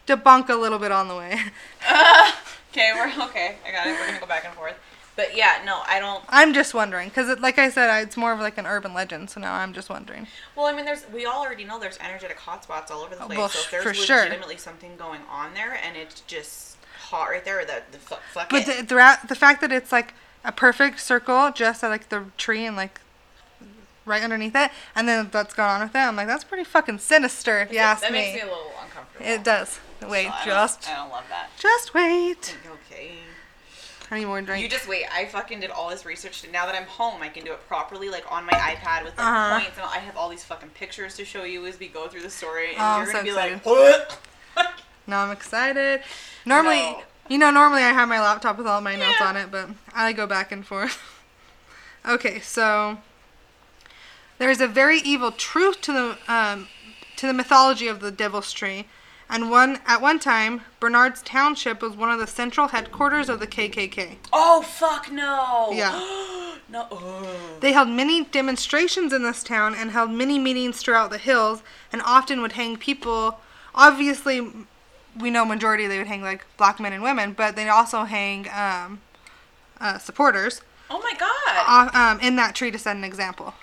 debunk 0.08 0.48
a 0.48 0.56
little 0.56 0.80
bit 0.80 0.94
on 0.94 1.10
the 1.10 1.16
way. 1.18 1.42
Okay, 2.72 2.92
we're 2.94 3.12
okay. 3.26 3.58
I 3.68 3.72
got 3.72 3.88
it. 3.88 4.00
We're 4.00 4.06
gonna 4.06 4.20
go 4.20 4.28
back 4.28 4.46
and 4.46 4.54
forth. 4.54 4.76
But 5.20 5.36
yeah, 5.36 5.62
no, 5.66 5.82
I 5.86 6.00
don't. 6.00 6.24
I'm 6.30 6.54
just 6.54 6.74
wondering 6.74 7.10
because, 7.10 7.38
like 7.42 7.60
I 7.60 7.70
said, 7.70 7.90
I- 7.90 8.00
it's 8.00 8.16
more 8.16 8.32
of 8.32 8.40
like 8.40 8.58
an 8.58 8.66
urban 8.66 8.94
legend. 8.94 9.30
So 9.30 9.42
now 9.42 9.54
I'm 9.54 9.74
just 9.74 9.90
wondering. 9.90 10.28
Well, 10.56 10.66
I 10.66 10.72
mean, 10.74 10.86
there's 10.86 11.04
we 11.14 11.26
all 11.26 11.42
already 11.44 11.66
know 11.66 11.78
there's 11.78 11.98
energetic 12.00 12.38
hotspots 12.38 12.90
all 12.90 13.02
over 13.02 13.16
the 13.16 13.24
Oh, 13.24 13.26
place. 13.26 13.38
well, 13.38 13.50
so 13.50 13.60
if 13.60 13.70
there's 13.72 13.84
for 13.84 13.94
sure. 13.94 14.18
legitimately 14.24 14.56
something 14.56 14.96
going 14.96 15.20
on 15.30 15.54
there 15.56 15.78
and 15.86 15.98
it's 15.98 16.22
just 16.22 16.78
hot 17.10 17.26
right 17.32 17.44
there, 17.44 17.66
that 17.66 17.92
the 17.92 17.98
fuck, 17.98 18.22
fuck 18.32 18.50
But 18.50 18.66
it. 18.66 18.88
the, 18.88 18.96
the 18.96 19.20
the 19.28 19.36
fact 19.36 19.60
that 19.60 19.74
it's 19.74 19.92
like 19.92 20.14
a 20.46 20.54
perfect 20.54 21.02
circle 21.02 21.52
just 21.54 21.84
at 21.84 21.90
like 21.90 22.08
the 22.08 22.24
tree 22.38 22.66
and 22.66 22.78
like 22.78 23.02
right 24.06 24.24
underneath 24.24 24.56
it, 24.56 24.72
and 24.96 25.06
then 25.06 25.28
that's 25.34 25.54
going 25.54 25.68
on 25.70 25.82
with 25.82 25.94
it, 25.96 26.00
I'm 26.00 26.16
like, 26.16 26.28
that's 26.28 26.46
pretty 26.46 26.64
fucking 26.64 27.00
sinister 27.00 27.60
if 27.60 27.74
you 27.74 27.80
ask 27.80 28.04
that 28.04 28.14
me. 28.14 28.20
makes 28.20 28.36
me 28.36 28.42
a 28.42 28.46
little 28.46 28.72
uncomfortable. 28.82 29.26
It 29.28 29.44
does. 29.44 29.80
Wait, 30.02 30.28
So 30.28 30.32
I 30.32 30.46
don't- 30.46 30.48
just 30.48 30.90
I 30.90 30.96
don't 30.96 31.10
love 31.12 31.26
that. 31.30 31.50
just 31.60 31.94
wait. 31.94 32.56
Okay. 32.90 33.18
I 34.12 34.18
need 34.20 34.26
more 34.26 34.42
drink. 34.42 34.64
You 34.64 34.70
just 34.70 34.88
wait. 34.88 35.06
I 35.14 35.26
fucking 35.26 35.60
did 35.60 35.70
all 35.70 35.90
this 35.90 36.04
research. 36.06 36.44
Now 36.52 36.66
that 36.66 36.74
I'm 36.76 36.88
home, 36.88 37.22
I 37.22 37.30
can 37.30 37.44
do 37.46 37.52
it 37.54 37.66
properly, 37.68 38.10
like 38.10 38.26
on 38.32 38.46
my 38.46 38.54
iPad 38.54 39.04
with 39.04 39.18
like 39.18 39.28
Uh-huh. 39.28 39.60
points, 39.60 39.78
and 39.78 39.86
I 39.86 40.00
have 40.00 40.18
all 40.18 40.30
these 40.30 40.44
fucking 40.44 40.70
pictures 40.70 41.16
to 41.18 41.26
show 41.26 41.44
you 41.44 41.66
as 41.68 41.78
we 41.80 41.88
go 41.88 42.08
through 42.08 42.22
the 42.24 42.30
story. 42.30 42.70
And 42.72 42.78
Oh, 42.80 42.84
I'm 42.84 43.04
you're 43.04 43.14
gonna 43.14 43.20
so 43.20 43.24
be 43.24 43.32
like, 43.34 43.52
excited. 43.58 44.08
what? 44.56 44.74
now 45.06 45.24
I'm 45.24 45.32
excited. 45.32 46.02
Normally, 46.46 46.78
No. 46.82 47.04
you 47.30 47.38
know, 47.38 47.52
normally 47.52 47.84
I 47.84 47.92
have 47.92 48.10
my 48.10 48.20
laptop 48.20 48.58
with 48.58 48.66
all 48.66 48.82
my 48.82 48.96
notes 48.96 49.18
Yeah. 49.20 49.28
on 49.28 49.38
it, 49.38 49.52
but 49.52 49.70
I 49.94 50.12
go 50.14 50.26
back 50.26 50.52
and 50.52 50.66
forth. 50.66 51.00
okay, 52.08 52.40
so 52.40 52.98
there's 54.40 54.62
a 54.62 54.68
very 54.68 55.00
evil 55.00 55.32
truth 55.32 55.82
to 55.82 55.94
the 55.94 56.18
um, 56.34 56.68
to 57.18 57.28
the 57.28 57.34
mythology 57.34 57.88
of 57.88 58.00
the 58.00 58.12
Devil's 58.12 58.52
Tree, 58.54 58.88
and 59.30 59.50
one 59.52 59.80
at 59.86 60.02
one 60.02 60.20
time 60.20 60.62
Bernards 60.80 61.22
Township 61.22 61.82
was 61.82 61.94
one 61.96 62.10
of 62.12 62.20
the 62.20 62.28
central 62.28 62.70
headquarters 62.70 63.30
of 63.30 63.40
the 63.40 63.48
KKK. 63.48 64.18
oh 64.34 64.62
fuck 64.62 65.12
no. 65.12 65.70
Yeah. 65.72 65.92
no. 66.70 66.88
Ugh. 66.92 67.28
They 67.62 67.72
held 67.74 67.90
many 67.90 68.26
demonstrations 68.26 69.14
in 69.14 69.24
this 69.24 69.44
town 69.44 69.76
and 69.76 69.92
held 69.92 70.12
many 70.12 70.40
meetings 70.40 70.80
throughout 70.82 71.10
the 71.12 71.18
hills 71.18 71.62
and 71.92 72.02
often 72.04 72.42
would 72.42 72.54
hang 72.54 72.78
people. 72.78 73.40
Obviously, 73.76 74.52
we 75.20 75.30
know 75.30 75.46
majority 75.46 75.88
they 75.88 75.98
would 75.98 76.08
hang 76.08 76.22
like 76.22 76.46
black 76.58 76.80
men 76.80 76.94
and 76.94 77.04
women, 77.04 77.34
but 77.34 77.56
they 77.56 77.68
also 77.70 78.04
hang 78.04 78.48
um, 78.54 79.02
uh, 79.80 79.98
supporters 79.98 80.62
Oh 80.90 81.00
my 81.02 81.14
god. 81.20 81.92
uh, 81.96 81.98
um, 81.98 82.20
in 82.20 82.36
that 82.38 82.56
tree 82.56 82.72
to 82.72 82.80
set 82.80 82.96
an 82.96 83.04
example. 83.04 83.54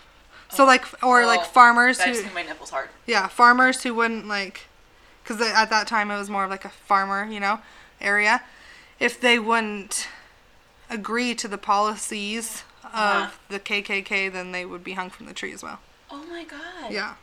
So 0.48 0.64
like, 0.64 0.84
or 1.02 1.22
Oh, 1.22 1.26
like 1.26 1.44
farmers 1.44 1.98
That 1.98 2.08
who, 2.08 2.22
just 2.22 2.32
my 2.34 2.42
nipples 2.42 2.70
hard. 2.70 2.88
yeah, 3.06 3.26
farmers 3.26 3.82
who 3.82 3.94
wouldn't 3.94 4.28
like, 4.28 4.68
because 5.26 5.40
at 5.40 5.70
that 5.70 5.86
time 5.88 6.10
it 6.10 6.16
was 6.18 6.30
more 6.30 6.44
of 6.44 6.50
like 6.50 6.64
a 6.64 6.68
farmer, 6.68 7.26
you 7.30 7.40
know, 7.40 7.58
area. 8.00 8.42
If 9.00 9.20
they 9.20 9.38
wouldn't 9.38 10.08
agree 10.88 11.34
to 11.34 11.48
the 11.48 11.58
policies 11.58 12.62
of 12.84 12.92
Uh-huh. 12.92 13.30
the 13.48 13.58
KKK, 13.60 14.28
then 14.32 14.52
they 14.52 14.64
would 14.64 14.84
be 14.84 14.92
hung 14.92 15.10
from 15.10 15.26
the 15.26 15.34
tree 15.34 15.52
as 15.52 15.62
well. 15.62 15.80
Oh 16.10 16.24
my 16.30 16.44
god. 16.44 16.92
Yeah. 16.92 17.14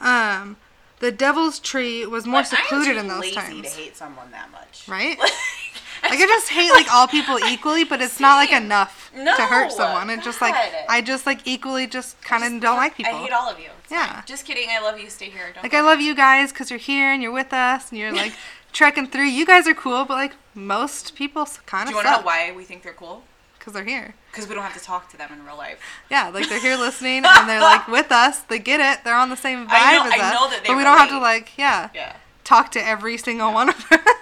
Um, 0.00 0.56
the 0.98 1.12
Devil's 1.12 1.58
Tree 1.60 2.04
was 2.04 2.26
more 2.26 2.40
Like, 2.40 2.46
secluded 2.46 2.96
in 2.96 3.06
those 3.08 3.20
lazy 3.20 3.34
times, 3.36 3.70
to 3.74 3.80
hate 3.80 3.96
someone 3.96 4.30
that 4.32 4.50
much. 4.50 4.84
right? 4.88 5.16
Like, 6.10 6.20
I 6.20 6.26
just 6.26 6.50
hate 6.50 6.70
like 6.72 6.92
all 6.92 7.06
people 7.08 7.38
equally, 7.38 7.84
but 7.84 8.00
it's 8.02 8.20
not 8.20 8.36
like 8.36 8.52
enough 8.52 9.10
No, 9.16 9.34
to 9.36 9.42
hurt 9.42 9.72
someone. 9.72 10.10
It's 10.10 10.24
just 10.24 10.40
like 10.40 10.54
I 10.88 11.00
just 11.00 11.26
like 11.26 11.40
equally 11.46 11.86
just 11.86 12.20
kind 12.22 12.44
of 12.44 12.60
don't 12.62 12.76
like 12.76 12.94
people. 12.96 13.14
I 13.14 13.22
hate 13.22 13.32
all 13.32 13.48
of 13.48 13.58
you. 13.58 13.70
It's 13.82 13.90
Yeah. 13.92 14.12
fine. 14.16 14.22
Just 14.26 14.44
kidding. 14.46 14.68
I 14.70 14.80
love 14.80 14.98
you. 15.00 15.08
Stay 15.10 15.30
here. 15.30 15.50
Don't 15.54 15.62
Like 15.62 15.74
I 15.74 15.80
love 15.80 16.00
you 16.00 16.14
guys 16.14 16.52
because 16.52 16.70
you're 16.70 16.78
here 16.78 17.10
and 17.12 17.22
you're 17.22 17.32
with 17.32 17.52
us 17.52 17.90
and 17.90 17.98
you're 17.98 18.12
like 18.24 18.34
trekking 18.72 19.06
through. 19.08 19.24
You 19.26 19.46
guys 19.46 19.66
are 19.66 19.74
cool, 19.74 20.04
but 20.04 20.14
like 20.14 20.34
most 20.54 21.14
people 21.14 21.46
kind 21.66 21.84
of. 21.88 21.94
Do 21.94 21.98
you 21.98 22.04
want 22.04 22.08
to 22.16 22.20
know 22.20 22.26
why 22.26 22.52
we 22.54 22.64
think 22.64 22.82
they're 22.82 22.92
cool? 22.92 23.22
because 23.58 23.72
they're 23.72 23.84
here. 23.84 24.14
Because 24.30 24.46
we 24.46 24.54
don't 24.54 24.62
have 24.62 24.74
to 24.74 24.84
talk 24.84 25.08
to 25.12 25.16
them 25.16 25.30
in 25.32 25.42
real 25.46 25.56
life. 25.56 25.78
Yeah, 26.10 26.28
like 26.28 26.50
they're 26.50 26.60
here 26.60 26.76
listening 26.76 27.24
and 27.26 27.48
they're 27.48 27.62
like 27.62 27.88
with 27.88 28.12
us. 28.12 28.40
They 28.40 28.58
get 28.58 28.78
it. 28.78 29.02
They're 29.04 29.14
on 29.16 29.30
the 29.30 29.36
same 29.38 29.64
vibe 29.64 29.70
I 29.70 29.96
know- 29.96 30.04
as 30.04 30.20
I 30.20 30.28
us. 30.28 30.34
know 30.34 30.50
that 30.50 30.60
they 30.64 30.68
but 30.68 30.76
we 30.76 30.84
don't 30.84 30.98
have 30.98 31.08
to 31.08 31.18
like 31.18 31.56
yeah. 31.56 31.88
Yeah. 31.94 32.16
talk 32.44 32.70
to 32.72 32.86
every 32.86 33.16
single 33.16 33.54
one 33.54 33.70
of 33.70 33.88
them. 33.88 34.00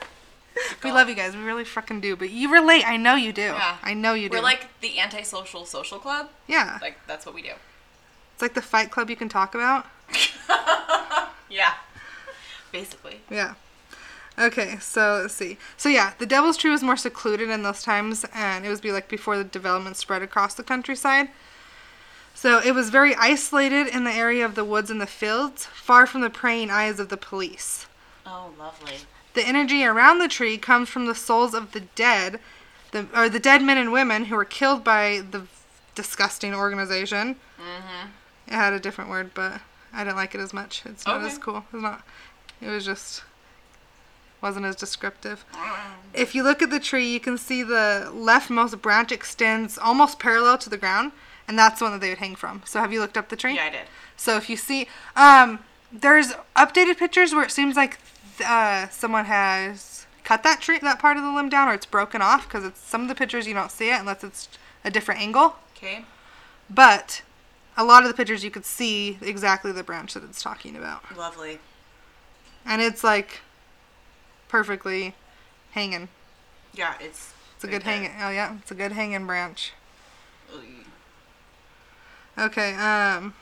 we 0.85 0.93
love 0.93 1.09
you 1.09 1.15
guys. 1.15 1.35
We 1.37 1.43
really 1.43 1.65
fucking 1.65 2.01
do. 2.01 2.17
But 2.17 2.31
you 2.31 2.53
relate. 2.53 2.85
I 2.87 2.97
know 2.97 3.15
you 3.15 3.33
do. 3.33 3.43
Yeah. 3.43 3.77
I 3.83 3.95
know 3.95 4.15
you 4.15 4.29
do. 4.29 4.37
We're 4.37 4.43
like 4.43 4.69
the 4.81 4.99
antisocial 4.99 5.65
social 5.65 5.67
social 5.67 5.99
club. 5.99 6.29
yeah. 6.47 6.79
Like 6.81 6.99
that's 7.07 7.25
what 7.27 7.35
we 7.35 7.43
do. 7.43 7.53
it's 8.33 8.43
like 8.43 8.55
the 8.55 8.63
fight 8.63 8.91
club 8.91 9.11
you 9.11 9.17
can 9.17 9.29
talk 9.29 9.55
about. 9.55 9.87
Yeah. 11.53 11.75
Basically. 12.73 13.21
Yeah. 13.31 13.55
Okay, 14.39 14.79
so 14.81 15.19
let's 15.21 15.35
see. 15.35 15.59
So 15.77 15.91
yeah, 15.91 16.15
the 16.19 16.25
Devil's 16.25 16.57
Tree 16.57 16.71
was 16.71 16.83
more 16.83 16.97
secluded 16.97 17.51
in 17.51 17.63
those 17.63 17.83
times, 17.83 18.25
and 18.35 18.65
it 18.65 18.71
was 18.71 18.81
be 18.81 18.91
like 18.91 19.09
before 19.09 19.37
the 19.37 19.45
development 19.45 19.99
spread 19.99 20.23
across 20.23 20.55
the 20.55 20.63
countryside. 20.63 21.29
So 22.35 22.59
it 22.59 22.75
was 22.75 22.89
very 22.89 23.15
isolated 23.17 23.87
in 23.87 24.05
the 24.05 24.11
area 24.13 24.47
of 24.47 24.55
the 24.55 24.65
woods 24.65 24.91
and 24.91 25.01
the 25.03 25.07
fields, 25.07 25.67
far 25.67 26.07
from 26.07 26.23
the 26.23 26.31
praying 26.31 26.71
eyes 26.71 26.99
of 26.99 27.11
the 27.11 27.19
police. 27.19 27.87
Oh, 28.25 28.51
lovely. 28.59 28.95
The 29.35 29.47
energy 29.47 29.85
around 29.85 30.19
the 30.19 30.29
tree 30.29 30.59
comes 30.59 30.89
from 30.89 31.07
the 31.07 31.15
souls 31.15 31.55
of 31.55 31.73
the 31.73 31.81
dead, 31.81 32.41
the 32.91 33.07
or 33.15 33.29
the 33.29 33.41
dead 33.41 33.63
men 33.63 33.79
and 33.79 33.93
women 33.93 34.27
who 34.27 34.37
were 34.37 34.45
killed 34.45 34.85
by 34.85 35.23
the 35.31 35.47
disgusting 35.95 36.55
organization. 36.55 37.37
Mm-hmm. 37.59 38.09
It 38.49 38.55
had 38.55 38.73
a 38.73 38.81
different 38.81 39.11
word, 39.11 39.31
but 39.35 39.61
I 39.93 40.05
didn't 40.05 40.17
like 40.17 40.35
it 40.35 40.41
as 40.41 40.53
much. 40.53 40.83
It's 40.85 41.07
not 41.07 41.23
as 41.23 41.39
cool. 41.39 41.65
It's 41.73 41.83
not. 41.83 42.03
It 42.61 42.69
was 42.69 42.85
just 42.85 43.23
wasn't 44.41 44.67
as 44.67 44.77
descriptive. 44.77 45.45
If 46.13 46.35
you 46.35 46.43
look 46.43 46.61
at 46.61 46.71
the 46.71 46.81
tree, 46.81 47.11
you 47.11 47.21
can 47.21 47.39
see 47.39 47.63
the 47.63 48.11
leftmost 48.13 48.83
branch 48.83 49.13
extends 49.13 49.79
almost 49.79 50.19
parallel 50.19 50.59
to 50.59 50.69
the 50.69 50.77
ground, 50.77 51.13
and 51.47 51.59
that's 51.59 51.79
the 51.79 51.85
one 51.85 51.93
that 51.93 52.01
they 52.01 52.09
would 52.09 52.19
hang 52.19 52.35
from. 52.35 52.63
So 52.67 52.81
have 52.81 52.93
you 52.93 53.01
looked 53.01 53.17
up 53.17 53.29
the 53.29 53.37
tree? 53.37 53.55
Yeah, 53.55 53.67
I 53.67 53.71
did. 53.71 53.87
So 54.17 54.37
if 54.37 54.51
you 54.51 54.57
see, 54.57 54.89
um, 55.15 55.61
there's 55.93 56.35
updated 56.57 56.99
pictures 56.99 57.33
where 57.33 57.45
it 57.45 57.53
seems 57.53 57.77
like 57.77 57.99
uh, 58.41 58.89
someone 58.89 59.27
has 59.27 60.07
cut 60.25 60.43
that 60.43 60.61
tree, 60.61 60.79
that 60.79 60.99
part 60.99 61.17
of 61.17 61.23
the 61.23 61.31
limb 61.31 61.49
down, 61.49 61.69
or 61.69 61.75
it's 61.75 61.87
broken 61.87 62.23
off 62.23 62.47
because 62.47 62.65
it's 62.65 62.81
some 62.81 63.03
of 63.03 63.09
the 63.09 63.15
pictures 63.15 63.47
you 63.47 63.55
don't 63.55 63.71
see 63.71 63.91
it 63.91 64.01
unless 64.01 64.25
it's 64.25 64.49
a 64.85 64.91
different 64.91 65.21
angle. 65.21 65.57
Okay. 65.77 66.05
But 66.71 67.23
a 67.77 67.85
lot 67.85 68.03
of 68.03 68.09
the 68.09 68.15
pictures 68.15 68.45
you 68.45 68.51
could 68.51 68.65
see 68.65 69.19
exactly 69.21 69.73
the 69.73 69.83
branch 69.83 70.15
that 70.15 70.25
it's 70.25 70.43
talking 70.43 70.77
about, 70.77 71.17
Lovely. 71.17 71.59
and 72.65 72.81
it's 72.81 73.03
like 73.03 73.41
perfectly 74.49 75.15
hanging. 75.73 76.09
Yeah, 76.75 76.95
it's. 77.01 77.35
It's 77.57 77.65
a 77.65 77.69
good 77.69 77.83
hanging. 77.85 78.11
Oh 78.21 78.31
yeah, 78.31 78.57
it's 78.59 78.71
a 78.71 78.75
good 78.75 78.93
hanging 78.93 79.27
branch. 79.27 79.73
Okay. 82.39 82.75
Um. 82.75 83.35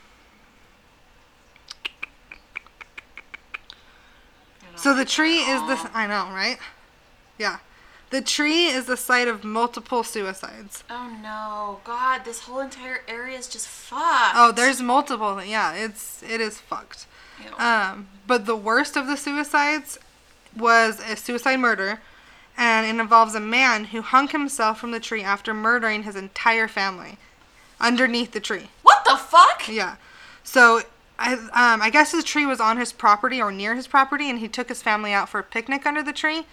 So 4.80 4.94
the 4.94 5.04
tree 5.04 5.38
is 5.38 5.60
the 5.62 5.90
I 5.94 6.06
know, 6.06 6.34
right? 6.34 6.58
Yeah. 7.38 7.58
The 8.10 8.20
tree 8.20 8.66
is 8.66 8.86
the 8.86 8.96
site 8.96 9.28
of 9.28 9.44
multiple 9.44 10.02
suicides. 10.02 10.82
Oh 10.90 11.16
no, 11.22 11.80
God! 11.84 12.24
This 12.24 12.40
whole 12.40 12.58
entire 12.58 13.02
area 13.06 13.38
is 13.38 13.46
just 13.46 13.68
fucked. 13.68 14.34
Oh, 14.34 14.52
there's 14.52 14.82
multiple. 14.82 15.42
Yeah, 15.44 15.74
it's 15.74 16.22
it 16.22 16.40
is 16.40 16.58
fucked. 16.58 17.06
Ew. 17.38 17.56
Um, 17.64 18.08
but 18.26 18.46
the 18.46 18.56
worst 18.56 18.96
of 18.96 19.06
the 19.06 19.16
suicides 19.16 19.98
was 20.56 20.98
a 21.00 21.14
suicide 21.14 21.58
murder, 21.58 22.00
and 22.56 22.84
it 22.84 23.00
involves 23.00 23.36
a 23.36 23.40
man 23.40 23.84
who 23.84 24.02
hung 24.02 24.28
himself 24.28 24.80
from 24.80 24.90
the 24.90 25.00
tree 25.00 25.22
after 25.22 25.54
murdering 25.54 26.02
his 26.02 26.16
entire 26.16 26.66
family 26.66 27.16
underneath 27.80 28.32
the 28.32 28.40
tree. 28.40 28.70
what 28.82 29.04
the 29.04 29.16
fuck? 29.16 29.68
Yeah. 29.68 29.96
So 30.42 30.82
I 31.20 31.34
um 31.34 31.82
I 31.82 31.90
guess 31.90 32.12
his 32.12 32.24
tree 32.24 32.46
was 32.46 32.60
on 32.60 32.78
his 32.78 32.92
property 32.92 33.40
or 33.40 33.52
near 33.52 33.74
his 33.74 33.86
property, 33.86 34.30
and 34.30 34.38
he 34.38 34.48
took 34.48 34.68
his 34.68 34.82
family 34.82 35.12
out 35.12 35.28
for 35.28 35.38
a 35.38 35.44
picnic 35.44 35.86
under 35.86 36.02
the 36.02 36.12
tree. 36.12 36.46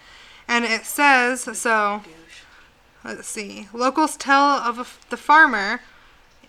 And 0.46 0.64
it 0.64 0.84
says 0.84 1.48
so. 1.58 2.02
Let's 3.04 3.28
see. 3.28 3.68
Locals 3.72 4.16
tell 4.16 4.44
of 4.44 4.78
a 4.78 4.86
the 5.08 5.16
farmer 5.16 5.80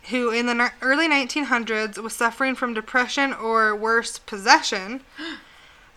who, 0.10 0.32
in 0.32 0.45
the 0.45 0.71
early 0.82 1.08
1900s, 1.08 1.97
was 1.97 2.13
suffering 2.13 2.55
from 2.55 2.73
depression 2.73 3.34
or 3.34 3.75
worse, 3.75 4.19
possession. 4.19 5.01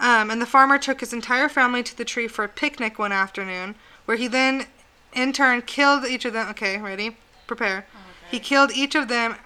Um, 0.01 0.33
and 0.33 0.43
the 0.43 0.47
farmer 0.47 0.79
took 0.79 0.99
his 0.99 1.13
entire 1.13 1.49
family 1.49 1.85
to 1.85 1.97
the 1.97 2.05
tree 2.05 2.27
for 2.27 2.45
a 2.45 2.49
picnic 2.49 2.99
one 2.99 3.13
afternoon, 3.13 3.77
where 4.05 4.17
he 4.17 4.27
then, 4.27 4.67
in 5.13 5.33
turn, 5.33 5.63
killed 5.63 6.05
each 6.05 6.25
of 6.25 6.33
them. 6.33 6.49
Okay, 6.49 6.77
ready? 6.79 7.17
Prepare. 7.47 7.87
He 8.29 8.41
killed 8.41 8.73
each 8.73 8.97
of 8.97 9.07
them 9.07 9.37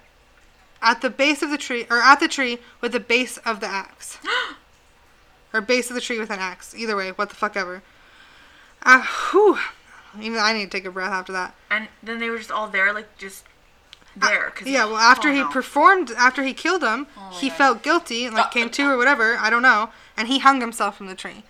at 0.81 1.01
the 1.01 1.09
base 1.09 1.41
of 1.41 1.49
the 1.49 1.57
tree, 1.57 1.85
or 1.89 2.01
at 2.01 2.19
the 2.19 2.27
tree 2.27 2.59
with 2.81 2.91
the 2.91 2.99
base 2.99 3.37
of 3.39 3.59
the 3.59 3.67
axe. 3.67 4.17
or 5.53 5.61
base 5.61 5.89
of 5.89 5.95
the 5.95 6.01
tree 6.01 6.19
with 6.19 6.29
an 6.29 6.39
axe. 6.39 6.73
Either 6.75 6.95
way, 6.95 7.09
what 7.11 7.29
the 7.29 7.35
fuck 7.35 7.55
ever. 7.55 7.81
Uh, 8.83 9.01
whew. 9.31 9.57
Even 10.21 10.39
I 10.39 10.53
need 10.53 10.71
to 10.71 10.77
take 10.77 10.85
a 10.85 10.91
breath 10.91 11.11
after 11.11 11.31
that. 11.33 11.53
And 11.69 11.87
then 12.01 12.19
they 12.19 12.29
were 12.29 12.37
just 12.37 12.51
all 12.51 12.67
there, 12.67 12.93
like 12.93 13.17
just 13.17 13.43
there. 14.15 14.49
Cause 14.51 14.67
Uh, 14.67 14.71
Yeah, 14.71 14.85
well, 14.85 14.97
after 14.97 15.29
oh, 15.29 15.33
he 15.33 15.39
no. 15.41 15.49
performed, 15.49 16.11
after 16.17 16.43
he 16.43 16.53
killed 16.53 16.83
him, 16.83 17.07
Oh 17.17 17.37
he 17.39 17.49
God. 17.49 17.57
felt 17.57 17.83
guilty 17.83 18.25
and 18.25 18.33
like 18.35 18.47
Uh, 18.47 18.49
came 18.49 18.69
to 18.71 18.89
or 18.89 18.97
whatever. 18.97 19.37
I 19.37 19.49
don't 19.49 19.61
know, 19.61 19.89
and 20.15 20.27
he 20.27 20.39
hung 20.39 20.61
himself 20.61 20.97
from 20.97 21.07
the 21.07 21.15
tree. 21.15 21.43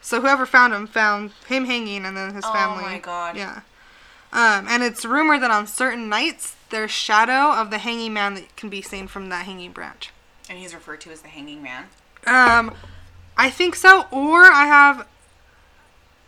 So 0.00 0.20
whoever 0.20 0.44
found 0.44 0.72
him 0.74 0.86
found 0.86 1.32
him 1.46 1.66
hanging, 1.66 2.04
and 2.04 2.16
then 2.16 2.34
his 2.34 2.44
Oh 2.44 2.52
family. 2.52 2.82
my 2.84 2.98
God. 2.98 3.36
Yeah. 3.36 3.60
Um, 4.32 4.66
and 4.68 4.82
it's 4.82 5.04
rumored 5.04 5.42
that 5.42 5.50
on 5.52 5.66
certain 5.68 6.08
nights 6.08 6.56
there's 6.74 6.90
shadow 6.90 7.52
of 7.54 7.70
the 7.70 7.78
hanging 7.78 8.12
man 8.12 8.34
that 8.34 8.56
can 8.56 8.68
be 8.68 8.82
seen 8.82 9.06
from 9.06 9.28
that 9.28 9.46
hanging 9.46 9.70
branch. 9.70 10.10
And 10.50 10.58
he's 10.58 10.74
referred 10.74 11.00
to 11.02 11.10
as 11.12 11.22
the 11.22 11.28
hanging 11.28 11.62
man. 11.62 11.84
Um, 12.26 12.74
I 13.36 13.48
think 13.48 13.76
so. 13.76 14.06
Or 14.10 14.42
I 14.44 14.66
have. 14.66 15.06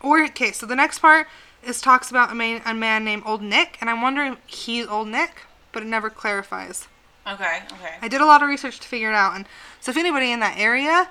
Or 0.01 0.23
okay, 0.25 0.53
so 0.53 0.65
the 0.65 0.77
next 0.77 1.01
part 1.01 1.27
is 1.65 1.81
talks 1.81 2.11
about 2.11 2.31
a 2.31 2.35
man, 2.35 2.63
a 2.65 2.73
man 2.75 3.05
named 3.05 3.25
Old 3.27 3.43
Nick, 3.43 3.77
and 3.81 3.91
I'm 3.91 4.01
wondering 4.01 4.35
if 4.35 4.39
he's 4.47 4.87
Old 4.87 5.09
Nick, 5.09 5.43
but 5.73 5.83
it 5.83 5.87
never 5.87 6.11
clarifies. 6.11 6.87
Okay, 7.27 7.63
okay. 7.73 7.95
I 8.01 8.07
did 8.07 8.21
a 8.21 8.27
lot 8.27 8.41
of 8.41 8.49
research 8.49 8.79
to 8.79 8.87
figure 8.87 9.11
it 9.11 9.17
out, 9.17 9.35
and 9.35 9.47
so 9.81 9.91
if 9.91 9.97
anybody 9.97 10.31
in 10.31 10.39
that 10.41 10.57
area 10.57 11.09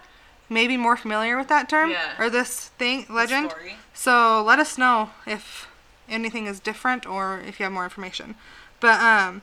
may 0.48 0.66
be 0.66 0.78
more 0.78 0.96
familiar 0.96 1.38
with 1.38 1.50
that 1.50 1.68
term 1.68 1.90
Yeah. 1.90 2.14
or 2.18 2.30
this 2.30 2.70
thing 2.78 3.06
legend, 3.10 3.54
so 3.94 4.42
let 4.42 4.60
us 4.60 4.78
know 4.78 5.10
if 5.28 5.68
anything 6.08 6.46
is 6.46 6.62
different 6.62 7.06
or 7.06 7.42
if 7.46 7.60
you 7.60 7.64
have 7.66 7.74
more 7.74 7.84
information. 7.84 8.36
But 8.80 9.00
um, 9.02 9.42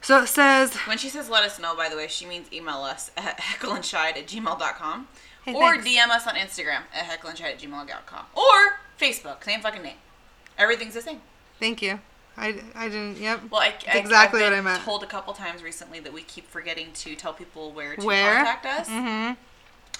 so 0.00 0.22
it 0.22 0.26
says 0.28 0.74
When 0.86 0.98
she 0.98 1.08
says 1.08 1.28
let 1.30 1.44
us 1.44 1.58
know, 1.58 1.74
by 1.76 1.88
the 1.88 1.96
way, 1.96 2.08
she 2.08 2.26
means 2.26 2.52
email 2.52 2.78
us 2.82 3.10
at 3.16 3.38
hecklandshide 3.40 4.16
at 4.18 4.26
gmail.com. 4.26 5.08
Hey, 5.44 5.54
or 5.54 5.74
thanks. 5.74 5.88
DM 5.88 6.08
us 6.08 6.26
on 6.26 6.34
Instagram 6.34 6.82
at 6.94 7.04
hecklandshide 7.06 7.52
at 7.52 7.58
gmail.com. 7.58 8.24
Or 8.34 8.78
Facebook, 8.98 9.44
same 9.44 9.60
fucking 9.60 9.82
name. 9.82 9.96
Everything's 10.58 10.94
the 10.94 11.02
same. 11.02 11.20
thank 11.60 11.82
you. 11.82 12.00
I, 12.36 12.60
I 12.74 12.88
didn't. 12.88 13.18
Yep. 13.18 13.42
Well, 13.50 13.60
I, 13.60 13.74
I, 13.92 13.98
exactly 13.98 14.42
I've 14.42 14.50
what 14.50 14.58
I 14.58 14.60
meant. 14.60 14.82
told 14.82 15.04
a 15.04 15.06
couple 15.06 15.32
times 15.34 15.62
recently 15.62 16.00
that 16.00 16.12
we 16.12 16.22
keep 16.22 16.48
forgetting 16.48 16.88
to 16.94 17.14
tell 17.14 17.32
people 17.32 17.70
where 17.70 17.94
to 17.94 18.04
Where? 18.04 18.34
contact 18.36 18.66
us. 18.66 18.88
Mm-hmm. 18.88 19.34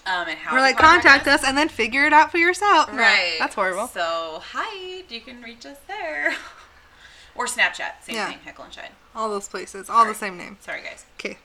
Um, 0.06 0.28
and 0.28 0.36
how 0.38 0.52
We're 0.54 0.60
like 0.60 0.76
contact 0.76 1.28
us 1.28 1.44
and 1.44 1.56
then 1.56 1.68
figure 1.68 2.04
it 2.06 2.12
out 2.12 2.32
for 2.32 2.38
yourself. 2.38 2.90
No, 2.92 2.98
Right. 2.98 3.36
that's 3.38 3.54
horrible. 3.54 3.86
So, 3.86 4.42
hi, 4.52 5.02
you 5.08 5.20
can 5.20 5.42
reach 5.42 5.64
us 5.64 5.78
there. 5.86 6.34
or 7.34 7.46
Snapchat, 7.46 8.02
same 8.02 8.16
Yeah. 8.16 8.28
thing, 8.28 8.38
Heckle 8.44 8.64
and 8.64 8.72
Shine. 8.74 8.90
All 9.14 9.28
those 9.30 9.48
places, 9.48 9.88
all 9.90 10.06
the 10.06 10.14
same 10.14 10.36
name. 10.36 10.58
Sorry, 10.60 10.82
guys. 10.82 11.04
Okay. 11.18 11.38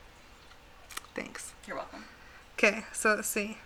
Thanks. 1.16 1.54
You're 1.68 1.76
welcome. 1.78 2.06
Okay, 2.58 2.86
so 2.94 3.16
let's 3.16 3.28
see. 3.28 3.58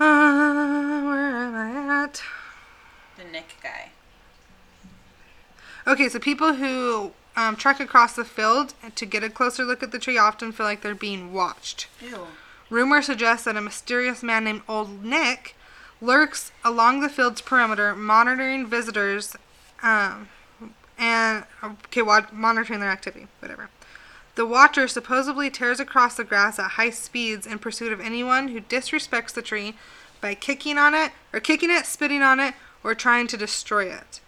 Uh, 0.00 1.02
where 1.04 1.36
am 1.36 1.54
I 1.54 2.04
at? 2.04 2.22
The 3.16 3.24
Nick 3.24 3.56
guy. 3.62 3.90
Okay, 5.86 6.08
so 6.08 6.18
people 6.18 6.54
who 6.54 7.12
um, 7.36 7.56
trek 7.56 7.80
across 7.80 8.14
the 8.14 8.24
field 8.24 8.74
to 8.94 9.06
get 9.06 9.22
a 9.24 9.30
closer 9.30 9.64
look 9.64 9.82
at 9.82 9.92
the 9.92 9.98
tree 9.98 10.18
often 10.18 10.52
feel 10.52 10.66
like 10.66 10.82
they're 10.82 10.94
being 10.94 11.32
watched. 11.32 11.88
Ew. 12.00 12.26
Rumor 12.70 13.02
suggests 13.02 13.44
that 13.44 13.56
a 13.56 13.60
mysterious 13.60 14.22
man 14.22 14.44
named 14.44 14.62
Old 14.68 15.04
Nick 15.04 15.54
lurks 16.02 16.50
along 16.64 17.00
the 17.00 17.08
field's 17.08 17.40
perimeter, 17.40 17.94
monitoring 17.94 18.66
visitors, 18.66 19.36
um, 19.82 20.28
and 20.98 21.44
okay, 21.62 22.02
monitoring 22.32 22.80
their 22.80 22.90
activity, 22.90 23.28
whatever. 23.38 23.70
The 24.34 24.46
watcher 24.46 24.88
supposedly 24.88 25.50
tears 25.50 25.78
across 25.78 26.16
the 26.16 26.24
grass 26.24 26.58
at 26.58 26.72
high 26.72 26.90
speeds 26.90 27.46
in 27.46 27.58
pursuit 27.58 27.92
of 27.92 28.00
anyone 28.00 28.48
who 28.48 28.60
disrespects 28.60 29.32
the 29.32 29.42
tree 29.42 29.74
by 30.20 30.34
kicking 30.34 30.78
on 30.78 30.94
it, 30.94 31.12
or 31.32 31.40
kicking 31.40 31.70
it, 31.70 31.86
spitting 31.86 32.22
on 32.22 32.40
it, 32.40 32.54
or 32.82 32.94
trying 32.94 33.26
to 33.28 33.36
destroy 33.36 33.86
it. 33.86 34.20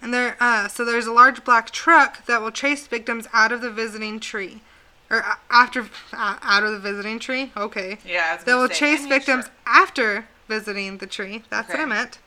And 0.00 0.14
there, 0.14 0.36
uh, 0.40 0.68
so 0.68 0.84
there's 0.84 1.06
a 1.06 1.12
large 1.12 1.44
black 1.44 1.70
truck 1.70 2.24
that 2.26 2.40
will 2.40 2.50
chase 2.50 2.86
victims 2.86 3.26
out 3.32 3.52
of 3.52 3.60
the 3.60 3.70
visiting 3.70 4.20
tree, 4.20 4.62
or 5.10 5.24
after 5.50 5.88
uh, 6.12 6.36
out 6.42 6.62
of 6.62 6.72
the 6.72 6.78
visiting 6.78 7.18
tree. 7.18 7.52
Okay. 7.56 7.98
Yeah, 8.06 8.28
I 8.30 8.34
was 8.36 8.44
They 8.44 8.54
will 8.54 8.68
say, 8.68 8.74
chase 8.74 9.06
victims 9.06 9.46
sure. 9.46 9.54
after 9.66 10.26
visiting 10.50 10.98
the 10.98 11.06
tree. 11.06 11.44
That's 11.48 11.70
what 11.70 11.80
I 11.80 11.86
meant. 11.86 12.18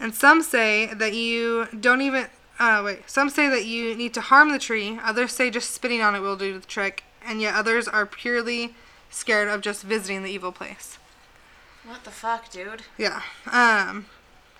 And 0.00 0.14
some 0.14 0.42
say 0.42 0.94
that 0.94 1.12
you 1.12 1.66
don't 1.78 2.00
even. 2.00 2.28
Uh, 2.58 2.82
wait. 2.84 3.10
Some 3.10 3.28
say 3.28 3.48
that 3.48 3.66
you 3.66 3.94
need 3.94 4.14
to 4.14 4.20
harm 4.20 4.52
the 4.52 4.58
tree. 4.58 4.98
Others 5.02 5.32
say 5.32 5.50
just 5.50 5.70
spitting 5.70 6.00
on 6.00 6.14
it 6.14 6.20
will 6.20 6.36
do 6.36 6.58
the 6.58 6.66
trick. 6.66 7.04
And 7.22 7.42
yet 7.42 7.54
others 7.54 7.86
are 7.86 8.06
purely 8.06 8.74
scared 9.10 9.48
of 9.48 9.60
just 9.60 9.82
visiting 9.82 10.22
the 10.22 10.30
evil 10.30 10.52
place. 10.52 10.98
What 11.84 12.04
the 12.04 12.10
fuck, 12.10 12.50
dude? 12.50 12.82
Yeah. 12.96 13.22
Um. 13.50 14.06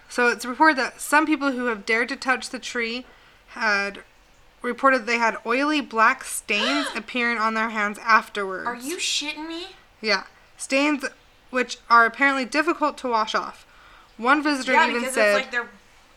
So 0.08 0.28
it's 0.28 0.44
reported 0.44 0.76
that 0.78 1.00
some 1.00 1.26
people 1.26 1.52
who 1.52 1.66
have 1.66 1.86
dared 1.86 2.08
to 2.10 2.16
touch 2.16 2.50
the 2.50 2.58
tree 2.58 3.06
had 3.48 4.02
reported 4.62 5.06
they 5.06 5.18
had 5.18 5.36
oily 5.46 5.80
black 5.80 6.24
stains 6.24 6.88
appearing 6.96 7.38
on 7.38 7.54
their 7.54 7.70
hands 7.70 7.98
afterwards. 7.98 8.66
Are 8.66 8.76
you 8.76 8.96
shitting 8.96 9.46
me? 9.46 9.66
Yeah, 10.00 10.24
stains 10.56 11.04
which 11.50 11.78
are 11.88 12.04
apparently 12.06 12.44
difficult 12.44 12.98
to 12.98 13.08
wash 13.08 13.34
off. 13.34 13.66
One 14.16 14.42
visitor 14.42 14.72
Yeah, 14.72 14.88
even 14.88 15.00
because 15.00 15.14
said, 15.14 15.36
it's 15.36 15.44
like 15.44 15.52
they're 15.52 15.68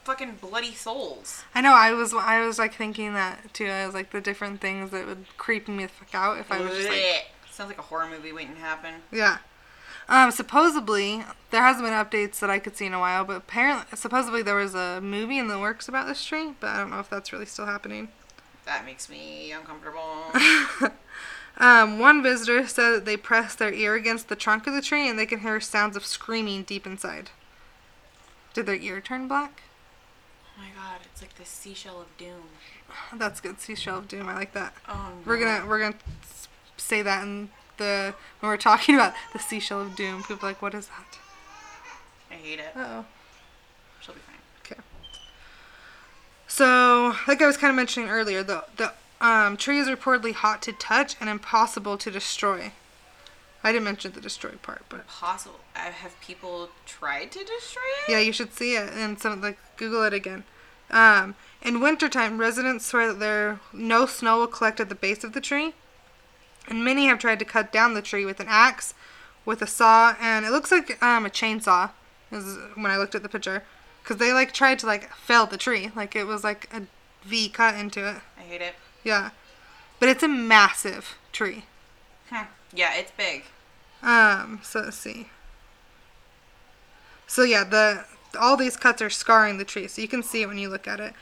fucking 0.04 0.38
bloody 0.41 0.74
souls. 0.74 1.44
"I 1.54 1.62
know." 1.62 1.74
I 1.74 1.94
was, 1.94 2.13
I 2.13 2.46
was 2.46 2.58
like 2.58 2.74
thinking 2.74 3.13
that 3.13 3.54
too. 3.54 3.67
I 3.67 3.86
was 3.86 3.94
like 3.94 4.12
the 4.12 4.22
different 4.22 4.60
things 4.62 4.91
that 4.91 5.06
would 5.06 5.26
creep 5.38 5.67
me 5.67 5.84
the 5.84 5.89
fuck 5.89 6.15
out 6.15 6.39
if 6.39 6.52
I 6.52 6.60
was 6.62 6.72
just 6.76 6.89
like. 6.89 7.28
Sounds 7.52 7.70
like 7.70 7.78
a 7.80 7.84
horror 7.84 8.08
movie 8.08 8.32
waiting 8.32 8.56
to 8.56 8.62
happen. 8.62 8.96
yeah. 9.12 9.39
Um, 10.10 10.32
supposedly 10.32 11.24
there 11.52 11.62
hasn't 11.62 11.86
been 11.86 11.94
updates 11.94 12.39
that 12.39 12.50
I 12.50 12.60
could 12.60 12.76
see 12.76 12.86
in 12.86 12.94
a 12.94 13.00
while, 13.00 13.24
but 13.24 13.38
apparently, 13.38 13.86
supposedly 13.96 14.41
there 14.41 14.56
was 14.56 14.74
a 14.74 15.00
movie 15.00 15.38
in 15.38 15.48
the 15.48 15.60
works 15.60 15.88
about 15.88 16.08
this 16.08 16.26
tree, 16.26 16.54
but 16.60 16.67
I 16.72 16.78
don't 16.80 16.89
know 16.89 17.00
if 17.00 17.10
that's 17.10 17.32
really 17.32 17.46
still 17.46 17.65
happening. 17.65 18.10
That 18.65 18.86
makes 18.86 19.10
me 19.10 19.52
uncomfortable. 19.52 20.24
Um, 21.62 22.00
one 22.00 22.24
visitor 22.24 22.67
said 22.67 22.91
that 22.91 23.06
they 23.06 23.15
pressed 23.15 23.60
their 23.60 23.71
ear 23.71 23.93
against 23.93 24.28
the 24.28 24.36
trunk 24.36 24.65
of 24.67 24.74
the 24.74 24.82
tree 24.82 25.08
and 25.08 25.17
they 25.17 25.28
can 25.28 25.39
hear 25.39 25.62
sounds 25.62 25.95
of 25.95 26.04
screaming 26.04 26.63
deep 26.63 26.88
inside. 26.88 27.30
Did 28.54 28.65
their 28.65 28.76
ear 28.76 29.00
turn 29.00 29.28
black? 29.28 29.62
oh 30.58 30.62
my 30.62 30.67
god, 30.76 31.02
it's 31.06 31.21
like 31.21 31.36
the 31.36 31.45
seashell 31.45 32.02
of 32.02 32.17
doom. 32.17 32.50
That's 33.13 33.39
good. 33.39 33.60
Seashell 33.60 34.00
of 34.00 34.08
Doom. 34.08 34.28
I 34.28 34.36
like 34.36 34.54
that. 34.54 34.74
Oh 34.88 34.93
no. 34.93 35.21
We're 35.26 35.39
gonna 35.39 35.67
we're 35.67 35.80
gonna 35.80 35.95
say 36.78 37.02
that 37.02 37.24
in 37.24 37.50
the 37.78 38.13
when 38.39 38.50
we're 38.50 38.58
talking 38.58 38.95
about 38.95 39.13
the 39.34 39.39
Seashell 39.39 39.82
of 39.82 39.95
Doom. 39.95 40.24
People 40.24 40.47
are 40.47 40.52
like, 40.52 40.62
what 40.62 40.74
is 40.74 40.88
that? 40.88 41.17
I 42.30 42.36
hate 42.36 42.60
it. 42.60 42.76
Uh 42.76 42.86
oh. 42.88 43.06
She'll 44.02 44.15
be 44.15 44.21
fine. 44.21 44.36
Okay. 44.65 44.82
So, 46.47 47.15
like 47.28 47.41
I 47.41 47.47
was 47.47 47.58
kind 47.58 47.69
of 47.69 47.76
mentioning 47.76 48.10
earlier, 48.10 48.43
the 48.43 48.65
the 48.78 48.93
um, 49.21 49.55
tree 49.55 49.79
is 49.79 49.88
reportedly 49.88 50.34
hot 50.34 50.62
to 50.63 50.73
touch 50.73 51.15
and 51.21 51.29
impossible 51.29 51.97
to 51.99 52.12
destroy. 52.12 52.73
I 53.63 53.71
didn't 53.71 53.86
mention 53.86 54.12
the 54.13 54.21
destroy 54.21 54.53
part, 54.63 54.81
but 54.89 55.07
Possible. 55.07 55.60
Uh, 55.75 55.91
have 55.91 56.19
people 56.19 56.69
tried 56.86 57.31
to 57.31 57.39
destroy 57.39 57.81
it? 58.07 58.12
yeah, 58.12 58.19
you 58.19 58.34
should 58.34 58.53
see 58.53 58.75
it 58.75 58.89
and 58.91 59.19
some 59.19 59.39
like 59.41 59.60
Google 59.77 60.03
it 60.03 60.13
again. 60.13 60.43
Um, 60.89 61.36
in 61.62 61.79
wintertime, 61.79 62.39
residents 62.39 62.86
swear 62.88 63.07
that 63.10 63.19
there 63.19 63.60
no 63.71 64.05
snow 64.07 64.39
will 64.39 64.47
collect 64.47 64.79
at 64.79 64.89
the 64.89 64.95
base 64.95 65.23
of 65.23 65.34
the 65.34 65.39
tree, 65.39 65.73
and 66.67 66.84
many 66.84 67.05
have 67.05 67.19
tried 67.19 67.39
to 67.39 67.45
cut 67.45 67.71
down 67.71 67.93
the 67.93 68.01
tree 68.01 68.25
with 68.25 68.39
an 68.39 68.47
axe, 68.49 68.93
with 69.45 69.62
a 69.62 69.67
saw, 69.67 70.15
and 70.19 70.43
it 70.45 70.51
looks 70.51 70.71
like 70.71 71.01
um, 71.01 71.25
a 71.25 71.29
chainsaw. 71.29 71.91
Is 72.31 72.57
when 72.75 72.89
I 72.91 72.97
looked 72.97 73.13
at 73.13 73.23
the 73.23 73.29
picture, 73.29 73.63
because 74.01 74.17
they 74.17 74.34
like 74.34 74.53
tried 74.53 74.79
to 74.79 74.86
like 74.88 75.13
fell 75.13 75.45
the 75.45 75.57
tree, 75.57 75.91
like 75.95 76.15
it 76.15 76.25
was 76.25 76.43
like 76.43 76.67
a 76.73 76.84
V 77.23 77.47
cut 77.49 77.75
into 77.75 78.07
it. 78.07 78.21
I 78.38 78.41
hate 78.41 78.62
it. 78.62 78.73
Yeah, 79.03 79.31
but 79.99 80.09
it's 80.09 80.23
a 80.23 80.27
massive 80.27 81.15
tree. 81.31 81.65
Hmm. 82.29 82.45
Yeah, 82.73 82.93
it's 82.95 83.11
big. 83.11 83.43
Um, 84.01 84.59
so 84.63 84.81
let's 84.81 84.97
see. 84.97 85.27
So 87.27 87.43
yeah, 87.43 87.63
the 87.63 88.05
all 88.39 88.55
these 88.57 88.77
cuts 88.77 89.01
are 89.01 89.09
scarring 89.09 89.57
the 89.57 89.65
tree, 89.65 89.87
so 89.87 90.01
you 90.01 90.07
can 90.07 90.23
see 90.23 90.41
it 90.41 90.47
when 90.47 90.57
you 90.57 90.69
look 90.69 90.87
at 90.87 90.99
it. 90.99 91.13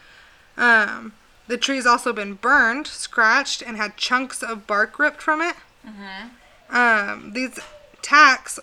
Um, 0.57 1.13
The 1.47 1.57
tree's 1.57 1.87
also 1.87 2.13
been 2.13 2.35
burned, 2.35 2.85
scratched, 2.85 3.63
and 3.63 3.75
had 3.75 3.97
chunks 3.97 4.43
of 4.43 4.67
bark 4.67 4.99
ripped 4.99 5.19
from 5.21 5.41
it. 5.41 5.55
Mhm. 5.83 6.29
Um, 6.69 7.33
these 7.33 7.57
attacks, 7.93 8.59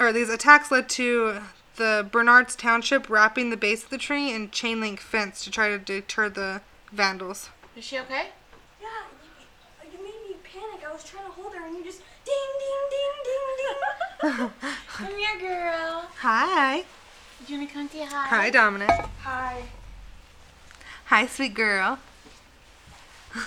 or 0.00 0.12
these 0.12 0.28
attacks, 0.28 0.72
led 0.72 0.88
to 0.90 1.42
the 1.76 2.08
Bernards 2.10 2.56
Township 2.56 3.08
wrapping 3.08 3.50
the 3.50 3.56
base 3.56 3.84
of 3.84 3.90
the 3.90 3.98
tree 3.98 4.32
in 4.32 4.50
chain 4.50 4.80
link 4.80 4.98
fence 5.00 5.44
to 5.44 5.50
try 5.52 5.68
to 5.68 5.78
deter 5.78 6.28
the 6.28 6.62
vandals. 6.90 7.50
Is 7.76 7.84
she 7.84 7.98
okay? 8.00 8.30
Yeah, 8.80 8.88
you, 9.84 9.92
you 9.92 9.98
made 10.04 10.28
me 10.28 10.36
panic. 10.42 10.82
I 10.84 10.85
was 10.96 11.04
trying 11.04 11.26
to 11.26 11.32
hold 11.32 11.54
her, 11.54 11.66
and 11.66 11.76
you 11.76 11.84
just 11.84 12.00
ding, 12.24 12.34
ding, 12.58 12.88
ding, 12.90 13.16
ding, 13.28 14.40
ding. 14.40 14.50
Come 14.88 15.16
here, 15.16 15.38
girl. 15.38 16.06
Hi. 16.20 16.84
Do 17.46 17.52
you 17.52 17.58
want 17.58 17.68
to 17.68 17.74
come 17.74 17.88
say 17.88 18.04
hi? 18.04 18.26
Hi, 18.28 18.50
Dominic. 18.50 18.88
Hi. 19.20 19.62
Hi, 21.04 21.26
sweet 21.26 21.52
girl. 21.52 21.98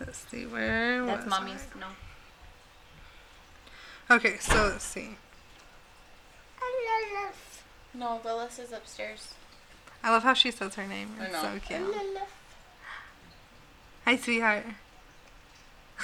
let's 0.00 0.24
see 0.30 0.46
where. 0.46 1.04
That's 1.04 1.26
mommy's. 1.26 1.66
No. 1.78 1.86
Okay, 4.14 4.36
so 4.38 4.54
let's 4.54 4.84
see. 4.84 5.16
No, 7.94 8.20
Lilith 8.24 8.58
is 8.58 8.72
upstairs. 8.72 9.34
I 10.02 10.10
love 10.10 10.22
how 10.22 10.34
she 10.34 10.50
says 10.50 10.76
her 10.76 10.86
name. 10.86 11.10
I 11.20 11.24
It's 11.24 11.32
know. 11.34 11.42
so 11.42 11.58
cute. 11.66 11.94
Hi, 14.06 14.16
sweetheart. 14.16 14.64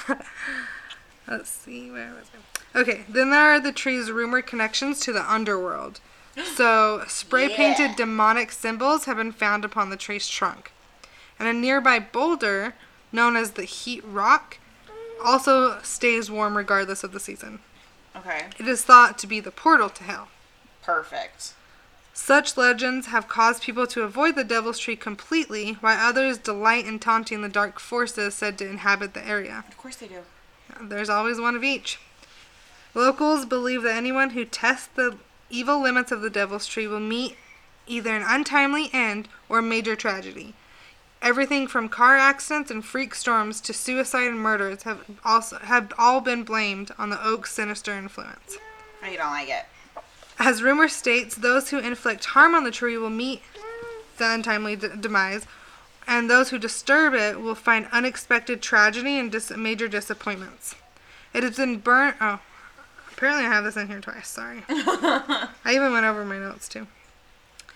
Let's 1.27 1.49
see, 1.49 1.91
where 1.91 2.11
was 2.11 2.25
it? 2.33 2.77
Okay, 2.77 3.03
then 3.09 3.29
there 3.31 3.41
are 3.51 3.59
the 3.59 3.71
tree's 3.71 4.11
rumored 4.11 4.47
connections 4.47 4.99
to 5.01 5.13
the 5.13 5.31
underworld. 5.31 5.99
So, 6.55 7.03
spray 7.07 7.49
painted 7.49 7.89
Yeah. 7.91 7.95
demonic 7.97 8.51
symbols 8.53 9.05
have 9.05 9.17
been 9.17 9.33
found 9.33 9.65
upon 9.65 9.89
the 9.89 9.97
tree's 9.97 10.27
trunk. 10.29 10.71
And 11.37 11.47
a 11.49 11.53
nearby 11.53 11.99
boulder, 11.99 12.75
known 13.11 13.35
as 13.35 13.51
the 13.51 13.65
Heat 13.65 14.01
Rock, 14.05 14.57
also 15.21 15.81
stays 15.81 16.31
warm 16.31 16.55
regardless 16.55 17.03
of 17.03 17.11
the 17.11 17.19
season. 17.19 17.59
Okay. 18.15 18.45
It 18.57 18.67
is 18.69 18.83
thought 18.83 19.17
to 19.17 19.27
be 19.27 19.41
the 19.41 19.51
portal 19.51 19.89
to 19.89 20.03
hell. 20.03 20.29
Perfect. 20.81 21.53
Such 22.21 22.57
legends 22.57 23.07
have 23.07 23.29
caused 23.29 23.63
people 23.63 23.87
to 23.87 24.03
avoid 24.03 24.35
the 24.35 24.43
Devil's 24.43 24.77
Tree 24.77 24.97
completely, 24.97 25.77
while 25.79 25.97
others 25.97 26.37
delight 26.37 26.85
in 26.85 26.99
taunting 26.99 27.41
the 27.41 27.49
dark 27.49 27.79
forces 27.79 28.35
said 28.35 28.57
to 28.57 28.69
inhabit 28.69 29.13
the 29.13 29.25
area. 29.25 29.63
Of 29.67 29.77
course 29.77 29.95
they 29.95 30.09
do. 30.09 30.19
There's 30.81 31.09
always 31.09 31.39
one 31.39 31.55
of 31.55 31.63
each. 31.63 31.97
Locals 32.93 33.45
believe 33.45 33.83
that 33.83 33.95
anyone 33.95 34.31
who 34.31 34.43
tests 34.43 34.89
the 34.93 35.17
evil 35.49 35.81
limits 35.81 36.11
of 36.11 36.19
the 36.21 36.29
Devil's 36.29 36.67
Tree 36.67 36.87
will 36.87 36.99
meet 36.99 37.37
either 37.87 38.13
an 38.13 38.25
untimely 38.27 38.89
end 38.93 39.29
or 39.47 39.61
major 39.61 39.95
tragedy. 39.95 40.53
Everything 41.21 41.67
from 41.67 41.87
car 41.87 42.17
accidents 42.17 42.69
and 42.69 42.83
freak 42.83 43.15
storms 43.15 43.61
to 43.61 43.73
suicide 43.73 44.27
and 44.27 44.39
murders 44.39 44.83
have 44.83 45.05
also 45.23 45.57
have 45.59 45.93
all 45.97 46.19
been 46.19 46.43
blamed 46.43 46.91
on 46.99 47.09
the 47.09 47.25
oak's 47.25 47.53
sinister 47.53 47.93
influence. 47.93 48.57
I 49.01 49.15
don't 49.15 49.31
like 49.31 49.49
it. 49.49 49.65
As 50.39 50.63
rumor 50.63 50.87
states, 50.87 51.35
those 51.35 51.69
who 51.69 51.79
inflict 51.79 52.23
harm 52.25 52.55
on 52.55 52.63
the 52.63 52.71
tree 52.71 52.97
will 52.97 53.09
meet 53.09 53.41
the 54.17 54.31
untimely 54.31 54.77
d- 54.77 54.87
demise, 54.99 55.45
and 56.07 56.29
those 56.29 56.49
who 56.49 56.57
disturb 56.57 57.13
it 57.13 57.41
will 57.41 57.55
find 57.55 57.87
unexpected 57.91 58.61
tragedy 58.61 59.19
and 59.19 59.31
dis- 59.31 59.51
major 59.51 59.89
disappointments. 59.89 60.75
It 61.33 61.43
has 61.43 61.57
been 61.57 61.77
burnt. 61.77 62.15
Oh, 62.21 62.39
apparently 63.11 63.45
I 63.45 63.49
have 63.49 63.65
this 63.65 63.75
in 63.75 63.87
here 63.87 63.99
twice. 63.99 64.29
Sorry. 64.29 64.63
I 64.69 65.49
even 65.67 65.91
went 65.91 66.05
over 66.05 66.23
my 66.23 66.39
notes 66.39 66.69
too. 66.69 66.87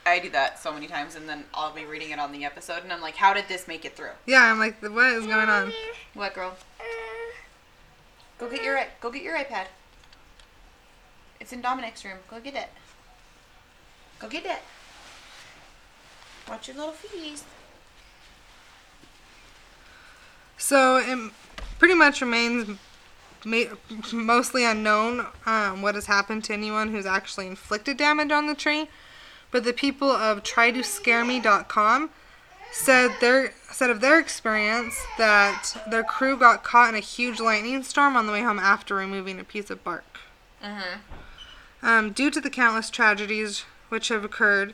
I 0.05 0.19
do 0.19 0.29
that 0.31 0.59
so 0.59 0.73
many 0.73 0.87
times, 0.87 1.15
and 1.15 1.27
then 1.29 1.43
I'll 1.53 1.73
be 1.73 1.85
reading 1.85 2.11
it 2.11 2.19
on 2.19 2.31
the 2.31 2.43
episode, 2.43 2.83
and 2.83 2.91
I'm 2.91 3.01
like, 3.01 3.15
how 3.15 3.33
did 3.33 3.47
this 3.47 3.67
make 3.67 3.85
it 3.85 3.95
through? 3.95 4.11
Yeah, 4.25 4.43
I'm 4.43 4.59
like, 4.59 4.81
what 4.81 5.13
is 5.13 5.25
going 5.25 5.49
on? 5.49 5.71
What, 6.13 6.33
girl? 6.33 6.55
Go 8.37 8.49
get 8.49 8.63
your 8.63 8.81
go 9.01 9.11
get 9.11 9.21
your 9.21 9.37
iPad. 9.37 9.67
It's 11.43 11.51
in 11.51 11.59
Dominic's 11.59 12.05
room. 12.05 12.19
Go 12.31 12.39
get 12.39 12.55
it. 12.55 12.69
Go 14.17 14.29
get 14.29 14.45
it. 14.45 14.61
Watch 16.47 16.69
your 16.69 16.77
little 16.77 16.93
fees. 16.93 17.43
So 20.57 20.95
it 20.95 21.33
pretty 21.79 21.95
much 21.95 22.21
remains 22.21 22.79
ma- 23.43 23.75
mostly 24.13 24.63
unknown 24.63 25.25
um, 25.45 25.81
what 25.81 25.95
has 25.95 26.05
happened 26.05 26.45
to 26.45 26.53
anyone 26.53 26.91
who's 26.91 27.05
actually 27.05 27.47
inflicted 27.47 27.97
damage 27.97 28.31
on 28.31 28.47
the 28.47 28.55
tree. 28.55 28.87
But 29.51 29.65
the 29.65 29.73
people 29.73 30.11
of 30.11 30.43
trytoscareme.com 30.43 32.09
said 32.71 33.11
their 33.19 33.53
said 33.69 33.89
of 33.89 33.99
their 33.99 34.17
experience 34.17 34.95
that 35.17 35.75
their 35.91 36.05
crew 36.05 36.37
got 36.37 36.63
caught 36.63 36.87
in 36.87 36.95
a 36.95 37.01
huge 37.01 37.41
lightning 37.41 37.83
storm 37.83 38.15
on 38.15 38.27
the 38.27 38.31
way 38.31 38.43
home 38.43 38.59
after 38.59 38.95
removing 38.95 39.41
a 39.41 39.43
piece 39.43 39.69
of 39.69 39.83
bark. 39.83 40.19
Mm-hmm. 40.63 40.99
Um, 41.83 42.13
due 42.13 42.31
to 42.31 42.39
the 42.39 42.49
countless 42.49 42.89
tragedies 42.89 43.65
which 43.89 44.07
have 44.07 44.23
occurred, 44.23 44.73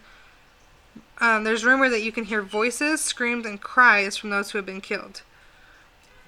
um, 1.20 1.44
there's 1.44 1.66
rumor 1.66 1.90
that 1.90 2.04
you 2.04 2.12
can 2.12 2.26
hear 2.26 2.42
voices, 2.44 3.04
screams, 3.04 3.46
and 3.46 3.60
cries 3.60 4.16
from 4.16 4.30
those 4.30 4.52
who 4.52 4.60
have 4.60 4.66
been 4.66 4.80
killed. 4.80 5.24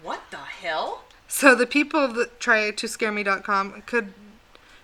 What 0.02 0.24
the 0.32 0.38
hell? 0.38 1.04
So 1.28 1.54
the 1.56 1.67
people 1.67 2.08
that 2.10 2.39
try 2.39 2.72
to 2.72 2.88
scare 2.88 3.12
me.com 3.12 3.84
could 3.86 4.13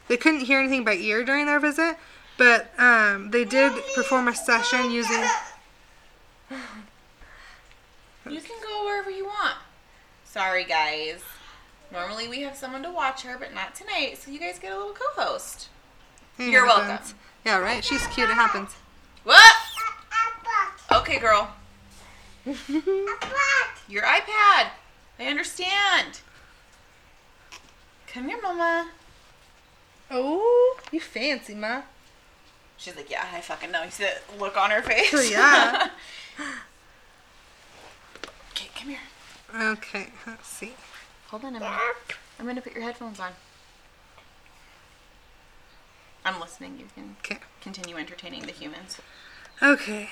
they 0.07 0.15
couldn't 0.15 0.41
hear 0.41 0.59
anything 0.59 0.85
by 0.85 0.93
ear 0.93 1.25
during 1.25 1.47
their 1.47 1.59
visit, 1.59 1.97
but 2.37 2.71
um, 2.77 3.31
they 3.31 3.43
did 3.43 3.73
perform 3.93 4.29
a 4.29 4.35
session 4.35 4.91
using 4.91 5.21
You 6.49 8.41
can 8.41 8.57
go 8.63 8.85
wherever 8.85 9.09
you 9.09 9.25
want. 9.25 9.57
Sorry, 10.23 10.63
guys. 10.63 11.21
Normally 11.91 12.27
we 12.27 12.41
have 12.41 12.55
someone 12.55 12.83
to 12.83 12.91
watch 12.91 13.23
her, 13.23 13.37
but 13.37 13.53
not 13.53 13.75
tonight, 13.75 14.17
so 14.17 14.31
you 14.31 14.39
guys 14.39 14.59
get 14.59 14.71
a 14.71 14.77
little 14.77 14.93
co-host. 14.93 15.69
It 16.37 16.51
You're 16.51 16.65
happens. 16.65 16.87
welcome. 16.87 17.15
Yeah, 17.45 17.59
right. 17.59 17.83
She's 17.83 18.05
cute. 18.07 18.29
It 18.29 18.33
happens. 18.33 18.75
What? 19.23 19.55
Okay, 20.91 21.19
girl. 21.19 21.53
Your 22.45 24.03
iPad. 24.03 24.69
I 25.19 25.25
understand. 25.25 26.21
Come 28.07 28.27
here, 28.29 28.39
Mama. 28.41 28.89
Oh, 30.09 30.79
you 30.91 30.99
fancy, 30.99 31.53
ma. 31.53 31.81
She's 32.77 32.95
like, 32.95 33.09
yeah, 33.09 33.25
I 33.33 33.41
fucking 33.41 33.71
know. 33.71 33.83
You 33.83 33.91
see 33.91 34.03
that 34.03 34.21
look 34.39 34.55
on 34.55 34.71
her 34.71 34.81
face? 34.81 35.13
Oh, 35.13 35.21
yeah. 35.21 35.89
okay, 38.51 38.69
come 38.75 38.89
here. 38.89 38.99
Okay, 39.53 40.07
let's 40.25 40.47
see. 40.47 40.73
Hold 41.27 41.43
on 41.43 41.55
a 41.55 41.59
minute. 41.59 41.77
I'm 42.39 42.45
gonna 42.45 42.61
put 42.61 42.73
your 42.73 42.83
headphones 42.83 43.19
on. 43.19 43.31
I'm 46.27 46.39
listening. 46.41 46.77
You 46.79 46.85
can 46.93 47.15
Okay. 47.23 47.39
continue 47.61 47.95
entertaining 47.97 48.41
the 48.45 48.51
humans. 48.51 48.99
Okay. 49.63 50.09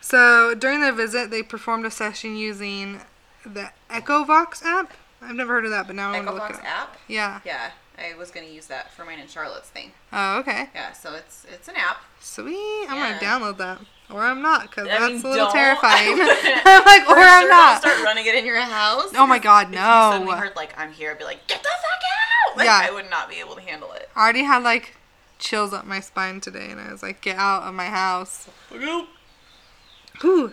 So 0.00 0.54
during 0.54 0.80
their 0.80 0.92
visit, 0.92 1.30
they 1.30 1.42
performed 1.42 1.84
a 1.84 1.90
session 1.90 2.36
using 2.36 3.02
the 3.44 3.70
EchoVox 3.90 4.64
app. 4.64 4.92
I've 5.20 5.34
never 5.34 5.54
heard 5.54 5.64
of 5.64 5.70
that, 5.70 5.86
but 5.86 5.96
now 5.96 6.10
I 6.12 6.16
want 6.16 6.28
to 6.28 6.34
look 6.34 6.50
it 6.50 6.56
up. 6.56 6.64
app. 6.64 6.96
Yeah. 7.08 7.40
Yeah, 7.44 7.70
I 7.98 8.14
was 8.16 8.30
gonna 8.30 8.46
use 8.46 8.66
that 8.66 8.92
for 8.92 9.04
mine 9.04 9.18
and 9.20 9.28
Charlotte's 9.30 9.68
thing. 9.70 9.92
Oh, 10.12 10.38
okay. 10.40 10.68
Yeah, 10.74 10.92
so 10.92 11.14
it's 11.14 11.46
it's 11.52 11.68
an 11.68 11.76
app. 11.76 11.98
Sweet. 12.20 12.86
I'm 12.88 12.96
Yeah. 12.96 13.18
gonna 13.18 13.20
download 13.20 13.56
that, 13.58 13.78
or 14.10 14.22
I'm 14.22 14.42
not, 14.42 14.70
cause 14.70 14.86
I 14.86 14.98
that's 14.98 15.12
mean, 15.12 15.20
a 15.24 15.28
little 15.28 15.46
don't. 15.46 15.54
terrifying. 15.54 16.12
I'm 16.20 16.84
like, 16.84 17.02
or 17.08 17.14
For 17.14 17.20
I'm 17.20 17.42
sure, 17.42 17.48
not. 17.50 17.80
Start 17.80 18.02
running 18.04 18.26
it 18.26 18.34
in 18.34 18.44
your 18.44 18.60
house. 18.60 19.12
Oh 19.14 19.26
my 19.26 19.38
God, 19.38 19.68
If 19.68 19.72
you 19.72 19.78
suddenly 19.78 20.32
no. 20.32 20.38
heard 20.38 20.56
like 20.56 20.78
I'm 20.78 20.92
here, 20.92 21.10
I'd 21.12 21.18
be 21.18 21.24
like, 21.24 21.46
get 21.46 21.62
the 21.62 21.68
fuck 21.68 22.50
out! 22.50 22.56
Like, 22.58 22.66
Yeah. 22.66 22.80
I 22.82 22.90
would 22.92 23.08
not 23.10 23.28
be 23.30 23.36
able 23.36 23.54
to 23.54 23.60
handle 23.62 23.92
it. 23.92 24.08
I 24.14 24.22
already 24.24 24.44
had 24.44 24.62
like 24.62 24.96
chills 25.38 25.72
up 25.72 25.86
my 25.86 26.00
spine 26.00 26.40
today, 26.40 26.68
and 26.70 26.80
I 26.80 26.90
was 26.92 27.02
like, 27.02 27.20
get 27.22 27.36
out 27.38 27.62
of 27.62 27.74
my 27.74 27.86
house. 27.86 28.48
Whew. 28.70 30.52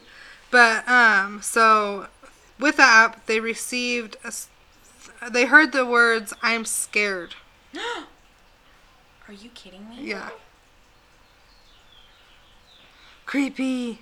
But 0.52 0.88
um, 0.88 1.42
so 1.42 2.08
with 2.60 2.78
the 2.78 2.84
app, 2.84 3.26
they 3.26 3.40
received, 3.40 4.18
they 5.30 5.46
heard 5.46 5.72
the 5.72 5.86
words 5.86 6.34
"I'm 6.42 6.66
scared." 6.66 7.36
Are 9.28 9.34
you 9.34 9.50
kidding 9.52 9.90
me? 9.90 9.98
Yeah. 10.02 10.30
Creepy. 13.26 14.00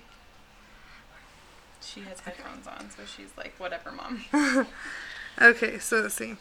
She 1.80 2.00
has 2.00 2.20
headphones 2.20 2.66
on, 2.66 2.90
so 2.90 3.02
she's 3.04 3.30
like, 3.36 3.54
whatever, 3.58 3.92
mom. 3.92 4.24
Okay, 5.40 5.78
so 5.78 6.00
let's 6.00 6.14
see. 6.14 6.34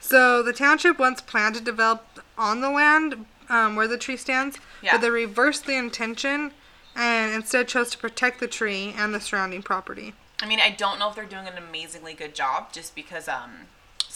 So 0.00 0.42
the 0.42 0.52
township 0.52 0.98
once 0.98 1.22
planned 1.22 1.54
to 1.54 1.62
develop 1.62 2.04
on 2.36 2.60
the 2.60 2.68
land 2.68 3.24
um, 3.48 3.74
where 3.74 3.88
the 3.88 3.96
tree 3.96 4.18
stands, 4.18 4.58
Yeah. 4.82 4.92
but 4.92 5.00
they 5.00 5.08
reversed 5.08 5.64
the 5.64 5.76
intention 5.76 6.52
and 6.94 7.32
instead 7.32 7.68
chose 7.68 7.88
to 7.92 7.98
protect 7.98 8.38
the 8.38 8.46
tree 8.46 8.94
and 8.96 9.14
the 9.14 9.20
surrounding 9.20 9.62
property. 9.62 10.12
I 10.40 10.46
mean, 10.46 10.60
I 10.60 10.70
don't 10.70 10.98
know 10.98 11.08
if 11.08 11.14
they're 11.16 11.24
doing 11.24 11.46
an 11.48 11.56
amazingly 11.56 12.12
good 12.12 12.34
job, 12.34 12.70
just 12.72 12.94
because 12.94 13.28
um 13.28 13.68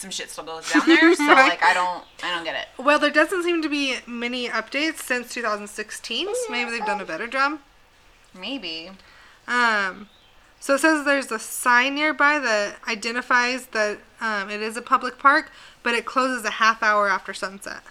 some 0.03 0.11
shit 0.11 0.29
still 0.29 0.43
goes 0.43 0.69
down 0.71 0.85
there. 0.85 1.15
So 1.15 1.23
like, 1.27 1.63
I 1.63 1.73
don't, 1.73 2.03
I 2.21 2.35
don't 2.35 2.43
get 2.43 2.55
it. 2.55 2.83
Well, 2.83 2.99
there 2.99 3.09
doesn't 3.09 3.43
seem 3.43 3.61
to 3.61 3.69
be 3.69 3.95
many 4.05 4.49
updates 4.49 4.97
since 4.97 5.33
2016, 5.33 6.27
so 6.27 6.51
maybe 6.51 6.71
they've 6.71 6.85
done 6.85 6.99
a 6.99 7.05
better 7.05 7.25
job. 7.25 7.59
Maybe. 8.37 8.91
Um, 9.47 10.09
So 10.59 10.75
it 10.75 10.79
says 10.79 11.05
there's 11.05 11.31
a 11.31 11.39
sign 11.39 11.95
nearby 11.95 12.37
that 12.39 12.75
identifies 12.87 13.67
that 13.67 13.99
um, 14.19 14.49
it 14.49 14.61
is 14.61 14.75
a 14.75 14.81
public 14.81 15.17
park, 15.19 15.51
but 15.83 15.93
it 15.93 16.03
closes 16.05 16.43
a 16.45 16.51
half 16.51 16.83
hour 16.83 17.07
after 17.09 17.33
sunset. 17.33 17.81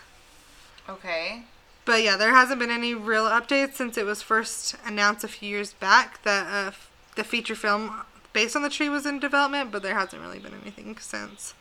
Okay. 0.89 1.45
But 1.85 2.03
yeah, 2.03 2.17
there 2.17 2.35
hasn't 2.35 2.61
been 2.61 2.71
any 2.71 2.95
real 2.95 3.25
updates 3.25 3.75
since 3.75 3.97
it 3.97 4.05
was 4.05 4.21
first 4.23 4.77
announced 4.85 5.25
a 5.25 5.29
few 5.29 5.49
years 5.49 5.73
back 5.73 6.23
that 6.25 6.47
uh, 6.47 6.73
the 7.17 7.25
feature 7.25 7.55
film 7.55 8.03
based 8.33 8.55
on 8.55 8.63
the 8.63 8.71
tree 8.71 8.89
was 8.89 9.07
in 9.07 9.19
development, 9.19 9.73
but 9.73 9.83
there 9.83 9.95
hasn't 9.95 10.21
really 10.23 10.39
been 10.39 10.55
anything 10.61 10.97
since. 10.99 11.55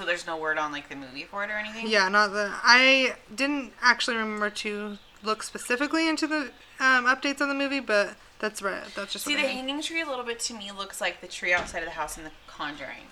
So 0.00 0.06
there's 0.06 0.26
no 0.26 0.38
word 0.38 0.56
on 0.56 0.72
like 0.72 0.88
the 0.88 0.96
movie 0.96 1.24
for 1.24 1.44
it 1.44 1.50
or 1.50 1.58
anything. 1.58 1.86
Yeah, 1.86 2.08
not 2.08 2.32
the. 2.32 2.50
I 2.62 3.16
didn't 3.34 3.74
actually 3.82 4.16
remember 4.16 4.48
to 4.48 4.96
look 5.22 5.42
specifically 5.42 6.08
into 6.08 6.26
the 6.26 6.44
um, 6.80 7.04
updates 7.04 7.42
on 7.42 7.50
the 7.50 7.54
movie, 7.54 7.80
but 7.80 8.14
that's 8.38 8.62
right. 8.62 8.82
That's 8.96 9.12
just 9.12 9.26
See, 9.26 9.34
the 9.34 9.42
hanging 9.42 9.82
tree 9.82 10.00
a 10.00 10.06
little 10.06 10.24
bit 10.24 10.40
to 10.40 10.54
me 10.54 10.72
looks 10.72 11.02
like 11.02 11.20
the 11.20 11.26
tree 11.26 11.52
outside 11.52 11.80
of 11.80 11.84
the 11.84 11.90
house 11.90 12.16
in 12.16 12.24
The 12.24 12.30
Conjuring. 12.46 13.08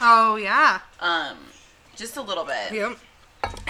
Oh 0.00 0.34
yeah. 0.34 0.80
Um, 0.98 1.36
just 1.94 2.16
a 2.16 2.22
little 2.22 2.44
bit. 2.44 2.72
Yep. 2.72 2.98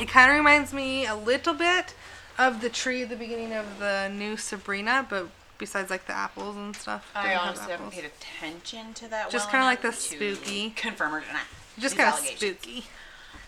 It 0.01 0.09
kind 0.09 0.31
of 0.31 0.39
reminds 0.39 0.73
me 0.73 1.05
a 1.05 1.15
little 1.15 1.53
bit 1.53 1.95
of 2.39 2.63
the 2.63 2.71
tree 2.71 3.03
at 3.03 3.11
the 3.11 3.17
beginning 3.17 3.53
of 3.53 3.79
the 3.79 4.09
new 4.09 4.39
Sabrina, 4.39 5.07
but 5.11 5.29
besides 5.59 5.91
like 5.91 6.07
the 6.07 6.17
apples 6.17 6.57
and 6.57 6.75
stuff. 6.75 7.13
I 7.15 7.35
doesn't 7.35 7.37
have 7.37 7.47
honestly 7.47 7.73
haven't 7.73 7.91
paid 7.91 8.05
attention 8.07 8.95
to 8.95 9.09
that. 9.09 9.29
Just 9.29 9.49
well 9.49 9.51
kinda 9.51 9.67
like 9.67 9.85
enough 9.85 9.97
the 9.97 10.17
spooky. 10.17 10.71
Confirm 10.71 11.15
or 11.15 11.21
deny. 11.21 11.43
Just 11.79 11.97
these 11.97 12.05
kind 12.05 12.15
of 12.19 12.25
spooky. 12.25 12.73
These 12.75 12.85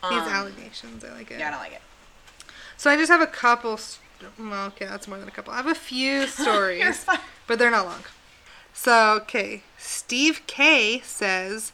Um, 0.03 0.13
allegations, 0.29 1.05
I 1.05 1.13
like 1.13 1.31
it. 1.31 1.39
Yeah, 1.41 1.49
I 1.49 1.51
don't 1.51 1.61
like 1.61 1.73
it. 1.73 1.83
So 2.77 2.91
I 2.91 2.97
just 2.97 3.11
have 3.11 3.21
a 3.21 3.27
couple. 3.27 3.77
St- 3.77 4.01
well, 4.39 4.67
okay, 4.69 4.87
that's 4.87 5.07
more 5.09 5.19
than 5.19 5.29
a 5.29 5.31
couple. 5.31 5.53
I 5.53 5.57
have 5.57 5.67
a 5.67 5.75
few 5.75 6.27
stories, 6.41 7.05
but 7.47 7.59
they're 7.59 7.71
not 7.71 7.87
long. 7.87 8.05
So 8.73 9.15
okay, 9.23 9.63
Steve 9.79 10.43
K 10.47 11.01
says. 11.01 11.73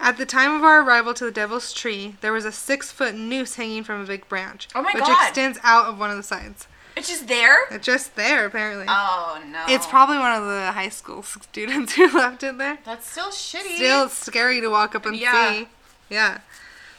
At 0.00 0.16
the 0.16 0.26
time 0.26 0.52
of 0.56 0.64
our 0.64 0.82
arrival 0.82 1.14
to 1.14 1.24
the 1.26 1.30
Devil's 1.30 1.72
Tree, 1.72 2.16
there 2.22 2.32
was 2.32 2.44
a 2.44 2.50
six-foot 2.50 3.14
noose 3.14 3.54
hanging 3.54 3.84
from 3.84 4.00
a 4.00 4.04
big 4.04 4.28
branch, 4.28 4.66
Oh 4.74 4.82
my 4.82 4.90
which 4.94 5.04
God. 5.04 5.28
extends 5.28 5.60
out 5.62 5.86
of 5.86 5.96
one 5.96 6.10
of 6.10 6.16
the 6.16 6.24
sides. 6.24 6.66
It's 6.96 7.08
just 7.08 7.26
there. 7.28 7.56
It's 7.70 7.86
just 7.86 8.16
there, 8.16 8.44
apparently. 8.46 8.86
Oh 8.88 9.42
no. 9.50 9.64
It's 9.68 9.86
probably 9.86 10.18
one 10.18 10.32
of 10.40 10.44
the 10.46 10.72
high 10.72 10.88
school 10.90 11.22
students 11.22 11.92
who 11.96 12.08
left 12.16 12.42
it 12.42 12.58
there. 12.58 12.78
That's 12.84 13.10
still 13.10 13.28
shitty. 13.30 13.76
Still 13.76 14.08
scary 14.08 14.60
to 14.60 14.68
walk 14.68 14.94
up 14.94 15.06
and 15.06 15.16
Yeah. 15.16 15.50
see. 15.52 15.68
Yeah. 16.10 16.38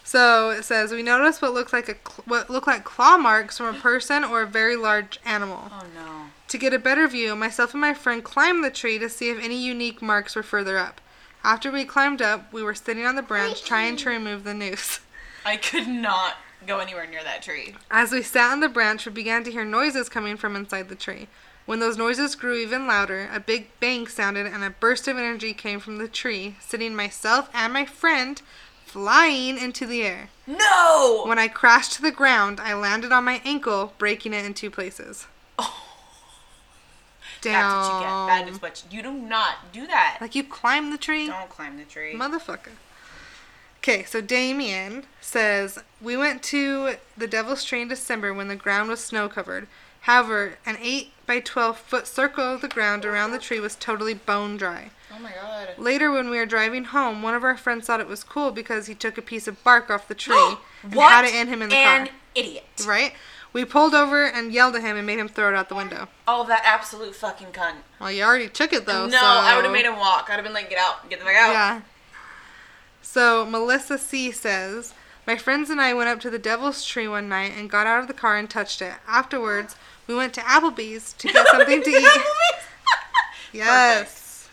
So 0.03 0.49
it 0.49 0.63
says 0.63 0.91
we 0.91 1.01
noticed 1.03 1.41
what 1.41 1.53
looks 1.53 1.71
like 1.71 1.87
a 1.87 1.93
cl- 1.95 2.23
what 2.25 2.49
look 2.49 2.67
like 2.67 2.83
claw 2.83 3.17
marks 3.17 3.57
from 3.57 3.73
a 3.75 3.79
person 3.79 4.23
or 4.23 4.41
a 4.41 4.47
very 4.47 4.75
large 4.75 5.19
animal. 5.25 5.69
Oh 5.71 5.85
no. 5.95 6.25
To 6.49 6.57
get 6.57 6.73
a 6.73 6.79
better 6.79 7.07
view, 7.07 7.35
myself 7.35 7.73
and 7.73 7.81
my 7.81 7.93
friend 7.93 8.23
climbed 8.23 8.63
the 8.63 8.69
tree 8.71 8.99
to 8.99 9.09
see 9.09 9.29
if 9.29 9.41
any 9.43 9.55
unique 9.63 10.01
marks 10.01 10.35
were 10.35 10.43
further 10.43 10.77
up. 10.77 10.99
After 11.43 11.71
we 11.71 11.83
climbed 11.85 12.21
up, 12.21 12.51
we 12.53 12.63
were 12.63 12.75
sitting 12.75 13.05
on 13.05 13.15
the 13.15 13.21
branch 13.21 13.63
trying 13.63 13.95
to 13.97 14.09
remove 14.09 14.43
the 14.43 14.53
noose. 14.53 14.99
I 15.45 15.57
could 15.57 15.87
not 15.87 16.35
go 16.67 16.79
anywhere 16.79 17.07
near 17.07 17.23
that 17.23 17.43
tree. 17.43 17.75
As 17.91 18.11
we 18.11 18.21
sat 18.21 18.51
on 18.51 18.59
the 18.59 18.69
branch, 18.69 19.05
we 19.05 19.11
began 19.11 19.43
to 19.43 19.51
hear 19.51 19.65
noises 19.65 20.09
coming 20.09 20.37
from 20.37 20.55
inside 20.55 20.89
the 20.89 20.95
tree. 20.95 21.27
When 21.65 21.79
those 21.79 21.97
noises 21.97 22.35
grew 22.35 22.57
even 22.57 22.87
louder, 22.87 23.29
a 23.31 23.39
big 23.39 23.67
bang 23.79 24.07
sounded 24.07 24.45
and 24.45 24.63
a 24.63 24.69
burst 24.69 25.07
of 25.07 25.17
energy 25.17 25.53
came 25.53 25.79
from 25.79 25.97
the 25.97 26.09
tree, 26.09 26.57
sending 26.59 26.95
myself 26.95 27.49
and 27.53 27.71
my 27.71 27.85
friend 27.85 28.41
flying 28.85 29.57
into 29.57 29.85
the 29.85 30.03
air. 30.03 30.29
No. 30.45 31.23
When 31.25 31.39
I 31.39 31.47
crashed 31.47 31.93
to 31.93 32.01
the 32.01 32.11
ground, 32.11 32.59
I 32.59 32.73
landed 32.73 33.11
on 33.11 33.23
my 33.23 33.41
ankle, 33.45 33.93
breaking 33.97 34.33
it 34.33 34.45
in 34.45 34.53
two 34.53 34.69
places. 34.69 35.27
That's 35.57 35.69
what 37.73 37.93
you 37.93 37.99
get. 38.01 38.27
That 38.27 38.47
is 38.49 38.61
what 38.61 38.83
you, 38.91 38.97
you 38.97 39.03
do 39.03 39.13
not 39.13 39.71
do 39.71 39.87
that. 39.87 40.17
Like 40.21 40.35
you 40.35 40.43
climb 40.43 40.91
the 40.91 40.97
tree? 40.97 41.27
Don't 41.27 41.49
climb 41.49 41.77
the 41.77 41.85
tree. 41.85 42.13
Motherfucker. 42.13 42.71
Okay, 43.83 44.03
so 44.05 44.21
Damien 44.21 45.03
says 45.19 45.77
we 46.01 46.15
went 46.15 46.41
to 46.43 46.95
the 47.17 47.27
Devil's 47.27 47.65
Tree 47.65 47.81
in 47.81 47.89
December 47.89 48.33
when 48.33 48.47
the 48.47 48.55
ground 48.55 48.89
was 48.89 49.03
snow 49.03 49.27
covered. 49.27 49.67
However, 50.01 50.53
an 50.65 50.77
8 50.79 51.11
by 51.27 51.41
12 51.41 51.77
foot 51.79 52.07
circle 52.07 52.45
of 52.53 52.61
the 52.61 52.69
ground 52.69 53.03
around 53.03 53.31
the 53.31 53.39
tree 53.39 53.59
was 53.59 53.75
totally 53.75 54.13
bone 54.13 54.55
dry. 54.55 54.91
oh 55.13 55.19
my 55.19 55.31
god. 55.31 55.69
Later, 55.77 56.11
when 56.11 56.29
we 56.29 56.37
were 56.37 56.45
driving 56.45 56.85
home, 56.85 57.21
one 57.21 57.33
of 57.33 57.43
our 57.43 57.57
friends 57.57 57.87
thought 57.87 57.99
it 57.99 58.07
was 58.07 58.23
cool 58.23 58.51
because 58.51 58.87
he 58.87 58.95
took 58.95 59.17
a 59.17 59.21
piece 59.21 59.49
of 59.49 59.61
bark 59.65 59.89
off 59.89 60.07
the 60.07 60.15
tree 60.15 60.55
and 60.83 60.95
what? 60.95 61.11
had 61.11 61.25
it 61.25 61.35
in 61.35 61.47
him 61.49 61.61
in 61.61 61.67
the 61.67 61.75
An 61.75 62.07
car. 62.07 62.15
idiot. 62.35 62.63
Right? 62.87 63.11
We 63.51 63.65
pulled 63.65 63.93
over 63.93 64.25
and 64.25 64.53
yelled 64.53 64.77
at 64.77 64.81
him 64.81 64.95
and 64.95 65.05
made 65.05 65.19
him 65.19 65.27
throw 65.27 65.49
it 65.49 65.55
out 65.55 65.67
the 65.67 65.75
window. 65.75 66.07
Oh, 66.25 66.45
that 66.47 66.61
absolute 66.63 67.15
fucking 67.15 67.47
cunt. 67.47 67.75
Well, 67.99 68.11
you 68.13 68.23
already 68.23 68.47
took 68.47 68.71
it 68.71 68.85
though. 68.85 69.07
no, 69.07 69.17
so... 69.17 69.25
I 69.25 69.57
would 69.57 69.65
have 69.65 69.73
made 69.73 69.85
him 69.85 69.97
walk. 69.97 70.27
I'd 70.29 70.35
have 70.35 70.43
been 70.45 70.53
like, 70.53 70.69
get 70.69 70.79
out, 70.79 71.09
get 71.09 71.19
the 71.19 71.25
fuck 71.25 71.35
out. 71.35 71.51
Yeah. 71.51 71.81
So 73.03 73.45
Melissa 73.45 73.97
C 73.99 74.31
says, 74.31 74.93
My 75.27 75.37
friends 75.37 75.69
and 75.69 75.79
I 75.79 75.93
went 75.93 76.09
up 76.09 76.19
to 76.21 76.29
the 76.31 76.39
Devil's 76.39 76.83
Tree 76.83 77.07
one 77.07 77.29
night 77.29 77.51
and 77.55 77.69
got 77.69 77.85
out 77.85 77.99
of 78.01 78.07
the 78.07 78.13
car 78.13 78.37
and 78.37 78.49
touched 78.49 78.81
it. 78.81 78.93
Afterwards, 79.07 79.75
we 80.07 80.15
went 80.15 80.33
to 80.33 80.41
Applebee's 80.41 81.13
to 81.13 81.27
get 81.27 81.47
something 81.49 81.83
to 81.83 81.89
eat. 81.91 82.21
Yes. 83.51 84.49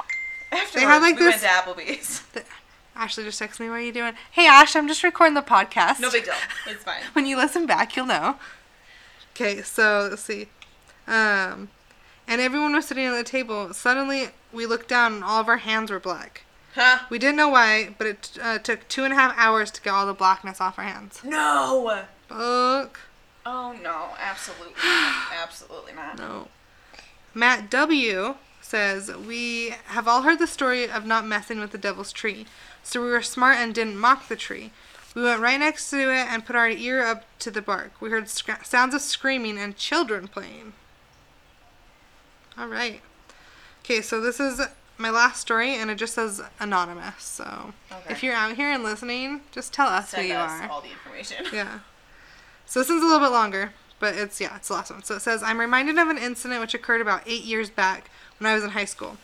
Afterwards, 0.52 0.74
They 0.74 0.80
had, 0.82 1.00
like, 1.02 1.16
we 1.18 1.24
this- 1.24 1.42
went 1.42 1.42
to 1.42 1.48
Applebee's. 1.82 2.22
Ashley 2.96 3.24
just 3.24 3.40
texted 3.40 3.60
me, 3.60 3.68
What 3.70 3.76
are 3.76 3.80
you 3.80 3.92
doing? 3.92 4.12
Hey, 4.30 4.46
Ash, 4.46 4.76
I'm 4.76 4.86
just 4.88 5.02
recording 5.02 5.34
the 5.34 5.40
podcast. 5.42 6.00
No 6.00 6.10
big 6.10 6.24
deal. 6.24 6.34
It's 6.66 6.84
fine. 6.84 7.00
when 7.14 7.24
you 7.24 7.36
listen 7.36 7.64
back, 7.66 7.96
you'll 7.96 8.04
know. 8.06 8.36
Okay, 9.34 9.62
so 9.62 10.08
let's 10.10 10.22
see. 10.22 10.48
Um, 11.06 11.70
and 12.28 12.40
everyone 12.42 12.74
was 12.74 12.86
sitting 12.86 13.06
at 13.06 13.16
the 13.16 13.24
table. 13.24 13.72
Suddenly, 13.72 14.30
we 14.52 14.66
looked 14.66 14.88
down 14.88 15.14
and 15.14 15.24
all 15.24 15.40
of 15.40 15.48
our 15.48 15.58
hands 15.58 15.90
were 15.90 16.00
black. 16.00 16.42
Huh? 16.74 17.00
We 17.10 17.18
didn't 17.18 17.36
know 17.36 17.48
why, 17.48 17.94
but 17.98 18.06
it 18.06 18.38
uh, 18.40 18.58
took 18.58 18.86
two 18.88 19.04
and 19.04 19.12
a 19.12 19.16
half 19.16 19.34
hours 19.36 19.70
to 19.72 19.82
get 19.82 19.92
all 19.92 20.06
the 20.06 20.14
blackness 20.14 20.60
off 20.60 20.78
our 20.78 20.84
hands. 20.84 21.20
No. 21.24 22.04
Fuck. 22.28 23.00
Oh 23.44 23.76
no, 23.82 24.10
absolutely. 24.20 24.74
Absolutely 25.42 25.92
not. 25.94 26.18
No. 26.18 26.48
Matt 27.34 27.70
W 27.70 28.34
says, 28.60 29.10
We 29.16 29.74
have 29.86 30.06
all 30.06 30.22
heard 30.22 30.38
the 30.38 30.46
story 30.46 30.88
of 30.88 31.06
not 31.06 31.26
messing 31.26 31.58
with 31.58 31.72
the 31.72 31.78
devil's 31.78 32.12
tree, 32.12 32.46
so 32.82 33.02
we 33.02 33.10
were 33.10 33.22
smart 33.22 33.56
and 33.56 33.74
didn't 33.74 33.96
mock 33.98 34.28
the 34.28 34.36
tree. 34.36 34.72
We 35.14 35.22
went 35.22 35.40
right 35.40 35.58
next 35.58 35.90
to 35.90 35.98
it 35.98 36.28
and 36.28 36.46
put 36.46 36.54
our 36.54 36.68
ear 36.68 37.04
up 37.04 37.24
to 37.40 37.50
the 37.50 37.62
bark. 37.62 37.92
We 38.00 38.10
heard 38.10 38.28
sc- 38.28 38.64
sounds 38.64 38.94
of 38.94 39.00
screaming 39.00 39.58
and 39.58 39.76
children 39.76 40.28
playing. 40.28 40.74
All 42.56 42.68
right. 42.68 43.00
Okay, 43.82 44.02
so 44.02 44.20
this 44.20 44.38
is 44.38 44.60
my 45.00 45.10
last 45.10 45.40
story, 45.40 45.74
and 45.76 45.90
it 45.90 45.96
just 45.96 46.14
says 46.14 46.40
anonymous. 46.60 47.22
So 47.24 47.72
Okay. 47.90 48.12
if 48.12 48.22
you're 48.22 48.34
out 48.34 48.54
here 48.56 48.70
and 48.70 48.82
listening, 48.84 49.40
just 49.50 49.72
tell 49.72 49.88
us 49.88 50.10
Send 50.10 50.22
who 50.26 50.28
you 50.32 50.38
us 50.38 50.60
are. 50.62 50.68
all 50.68 50.80
the 50.80 50.90
information. 50.90 51.46
Yeah. 51.52 51.80
So 52.66 52.80
this 52.80 52.88
one's 52.88 53.02
a 53.02 53.06
little 53.06 53.20
bit 53.26 53.32
longer, 53.32 53.72
but 53.98 54.14
it's 54.14 54.40
yeah, 54.40 54.54
it's 54.56 54.68
the 54.68 54.74
last 54.74 54.90
one. 54.90 55.02
So 55.02 55.16
it 55.16 55.20
says, 55.20 55.42
I'm 55.42 55.58
reminded 55.58 55.98
of 55.98 56.08
an 56.08 56.18
incident 56.18 56.60
which 56.60 56.74
occurred 56.74 57.00
about 57.00 57.22
eight 57.26 57.42
years 57.44 57.70
back 57.70 58.10
when 58.38 58.50
I 58.50 58.54
was 58.54 58.62
in 58.62 58.70
high 58.70 58.84
school. 58.84 59.16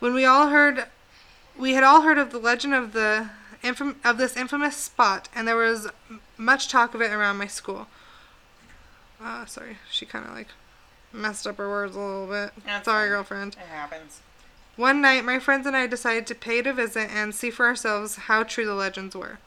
When 0.00 0.12
we 0.14 0.24
all 0.24 0.48
heard 0.48 0.86
we 1.56 1.74
had 1.74 1.84
all 1.84 2.00
heard 2.02 2.18
of 2.18 2.30
the 2.32 2.38
legend 2.38 2.74
of 2.74 2.92
the 2.94 3.30
infam- 3.62 3.96
of 4.04 4.18
this 4.18 4.36
infamous 4.36 4.76
spot, 4.76 5.28
and 5.34 5.46
there 5.46 5.54
was 5.56 5.86
much 6.36 6.68
talk 6.68 6.94
of 6.94 7.00
it 7.00 7.12
around 7.12 7.36
my 7.36 7.46
school. 7.46 7.86
Uh, 9.22 9.46
sorry, 9.46 9.76
she 9.90 10.04
kind 10.04 10.26
of 10.26 10.32
like 10.34 10.48
messed 11.12 11.46
up 11.46 11.56
her 11.58 11.68
words 11.68 11.94
a 11.94 12.00
little 12.00 12.26
bit. 12.26 12.52
That's 12.66 12.84
sorry, 12.86 13.04
fine. 13.04 13.10
girlfriend. 13.10 13.52
It 13.54 13.68
happens. 13.72 14.20
One 14.76 15.00
night, 15.00 15.24
my 15.24 15.38
friends 15.38 15.66
and 15.66 15.76
I 15.76 15.86
decided 15.86 16.26
to 16.26 16.34
pay 16.34 16.58
it 16.58 16.66
a 16.66 16.72
visit 16.72 17.08
and 17.10 17.34
see 17.34 17.50
for 17.50 17.66
ourselves 17.66 18.16
how 18.16 18.42
true 18.42 18.66
the 18.66 18.74
legends 18.74 19.14
were. 19.14 19.38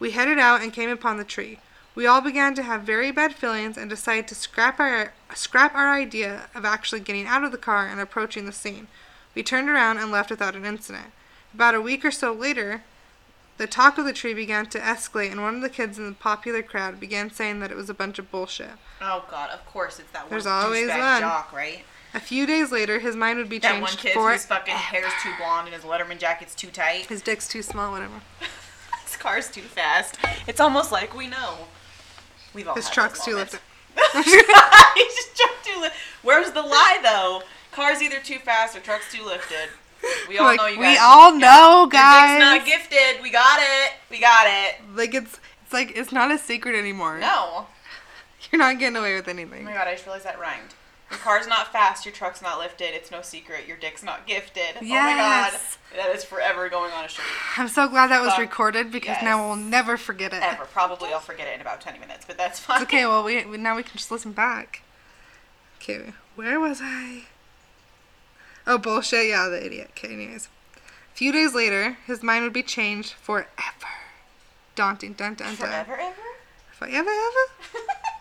We 0.00 0.12
headed 0.12 0.38
out 0.38 0.62
and 0.62 0.72
came 0.72 0.90
upon 0.90 1.16
the 1.16 1.24
tree. 1.24 1.60
We 1.94 2.06
all 2.06 2.20
began 2.20 2.54
to 2.54 2.62
have 2.62 2.82
very 2.82 3.10
bad 3.10 3.34
feelings 3.34 3.76
and 3.76 3.88
decided 3.90 4.28
to 4.28 4.34
scrap 4.34 4.78
our 4.78 5.12
scrap 5.34 5.74
our 5.74 5.92
idea 5.92 6.48
of 6.54 6.64
actually 6.64 7.00
getting 7.00 7.26
out 7.26 7.44
of 7.44 7.52
the 7.52 7.58
car 7.58 7.86
and 7.86 8.00
approaching 8.00 8.46
the 8.46 8.52
scene. 8.52 8.88
We 9.34 9.42
turned 9.42 9.68
around 9.68 9.98
and 9.98 10.10
left 10.10 10.30
without 10.30 10.56
an 10.56 10.64
incident. 10.64 11.12
About 11.54 11.74
a 11.74 11.80
week 11.80 12.04
or 12.04 12.10
so 12.10 12.32
later, 12.32 12.82
the 13.56 13.66
talk 13.66 13.98
of 13.98 14.04
the 14.04 14.12
tree 14.12 14.34
began 14.34 14.66
to 14.66 14.78
escalate, 14.78 15.32
and 15.32 15.42
one 15.42 15.56
of 15.56 15.62
the 15.62 15.68
kids 15.68 15.98
in 15.98 16.06
the 16.06 16.12
popular 16.14 16.62
crowd 16.62 17.00
began 17.00 17.30
saying 17.30 17.58
that 17.60 17.72
it 17.72 17.76
was 17.76 17.90
a 17.90 17.94
bunch 17.94 18.18
of 18.18 18.30
bullshit. 18.30 18.70
Oh 19.00 19.24
god, 19.30 19.50
of 19.50 19.64
course 19.66 19.98
it's 19.98 20.10
that 20.12 20.22
one 20.22 20.30
There's 20.30 20.46
always 20.46 20.88
one. 20.88 21.20
jock, 21.20 21.52
right? 21.52 21.84
A 22.14 22.20
few 22.20 22.46
days 22.46 22.72
later, 22.72 22.98
his 23.00 23.14
mind 23.16 23.38
would 23.38 23.48
be 23.48 23.58
That 23.58 23.72
changed 23.72 23.82
one 23.82 23.96
kid 23.96 24.12
for 24.14 24.32
whose 24.32 24.46
fucking 24.46 24.74
hair's 24.74 25.12
too 25.22 25.30
blonde 25.38 25.66
and 25.68 25.74
his 25.74 25.84
Letterman 25.84 26.18
jacket's 26.18 26.54
too 26.54 26.68
tight. 26.68 27.06
his 27.06 27.20
dick's 27.22 27.46
too 27.48 27.62
small, 27.62 27.92
whatever. 27.92 28.20
His 29.04 29.16
car's 29.16 29.50
too 29.50 29.62
fast. 29.62 30.16
It's 30.46 30.60
almost 30.60 30.92
like 30.92 31.16
we 31.16 31.26
know. 31.28 31.54
We've 32.52 32.68
all 32.68 32.74
His 32.74 32.90
truck's 32.90 33.24
too 33.24 33.36
lifted. 33.36 33.60
He's 34.14 34.24
just 34.34 35.36
truck 35.36 35.62
too 35.64 35.80
li- 35.80 35.88
Where's 36.22 36.50
the 36.52 36.60
lie 36.62 36.98
though? 37.02 37.42
Car's 37.72 38.02
either 38.02 38.18
too 38.20 38.38
fast 38.38 38.76
or 38.76 38.80
truck's 38.80 39.10
too 39.12 39.24
lifted. 39.24 39.70
We 40.28 40.38
all 40.38 40.46
Like, 40.46 40.58
know 40.58 40.66
you 40.66 40.78
we 40.78 40.84
guys. 40.84 40.98
all 41.00 41.32
yeah. 41.32 41.38
know, 41.38 41.78
Your 41.80 41.88
dick's 41.90 42.38
not 42.40 42.66
gifted. 42.66 43.22
We 43.22 43.30
got 43.30 43.60
it. 43.60 43.92
We 44.10 44.20
got 44.20 44.46
it. 44.46 44.76
Like 44.94 45.14
it's 45.14 45.40
it's 45.64 45.72
like 45.72 45.92
it's 45.96 46.12
not 46.12 46.30
a 46.30 46.38
secret 46.38 46.74
anymore. 46.76 47.18
No. 47.18 47.66
You're 48.52 48.58
not 48.58 48.78
getting 48.78 48.96
away 48.96 49.14
with 49.16 49.26
anything. 49.28 49.62
Oh 49.62 49.64
my 49.64 49.72
god, 49.74 49.88
I 49.88 49.92
just 49.94 50.04
realized 50.06 50.26
that 50.26 50.38
rhymed. 50.38 50.74
Your 51.10 51.18
car's 51.20 51.46
not 51.46 51.72
fast, 51.72 52.04
your 52.04 52.12
truck's 52.12 52.42
not 52.42 52.58
lifted, 52.58 52.94
it's 52.94 53.10
no 53.10 53.22
secret, 53.22 53.66
your 53.66 53.76
dick's 53.78 54.02
not 54.02 54.26
gifted. 54.26 54.76
Oh 54.76 54.80
my 54.82 54.86
Yes. 54.86 55.78
god. 55.92 55.96
That 55.98 56.14
is 56.14 56.22
forever 56.22 56.68
going 56.68 56.92
on 56.92 57.04
a 57.06 57.08
shirt. 57.08 57.24
I'm 57.56 57.68
so 57.68 57.88
glad 57.88 58.08
that 58.10 58.20
was 58.20 58.30
Fuck. 58.32 58.40
recorded 58.40 58.92
because 58.92 59.08
Yes. 59.16 59.22
now 59.24 59.46
we'll 59.46 59.56
never 59.56 59.96
forget 59.96 60.34
it. 60.34 60.42
Ever. 60.42 60.66
Probably 60.66 61.12
I'll 61.12 61.20
forget 61.20 61.48
it 61.48 61.54
in 61.54 61.60
about 61.62 61.80
20 61.80 61.98
minutes, 61.98 62.24
but 62.26 62.36
that's 62.36 62.58
fine. 62.60 62.82
It's 62.82 62.90
okay. 62.90 63.06
Well, 63.06 63.24
we, 63.24 63.42
we 63.46 63.56
now 63.58 63.74
we 63.76 63.82
can 63.82 63.96
just 63.96 64.10
listen 64.10 64.32
back. 64.32 64.82
Okay, 65.80 66.12
where 66.34 66.60
was 66.60 66.80
I? 66.82 67.22
Oh 68.66 68.76
bullshit! 68.76 69.28
Yeah, 69.28 69.48
the 69.48 69.64
idiot. 69.64 69.88
Okay, 69.96 70.12
anyways, 70.12 70.48
a 70.76 71.16
few 71.16 71.32
days 71.32 71.54
later, 71.54 71.96
his 72.06 72.22
mind 72.22 72.44
would 72.44 72.52
be 72.52 72.62
changed 72.62 73.12
forever. 73.14 73.46
Daunting. 74.74 75.14
Dun 75.14 75.34
dun 75.34 75.54
dun. 75.54 75.56
Forever, 75.56 75.94
ever? 75.98 76.14
Forever 76.72 77.08
ever. 77.10 77.80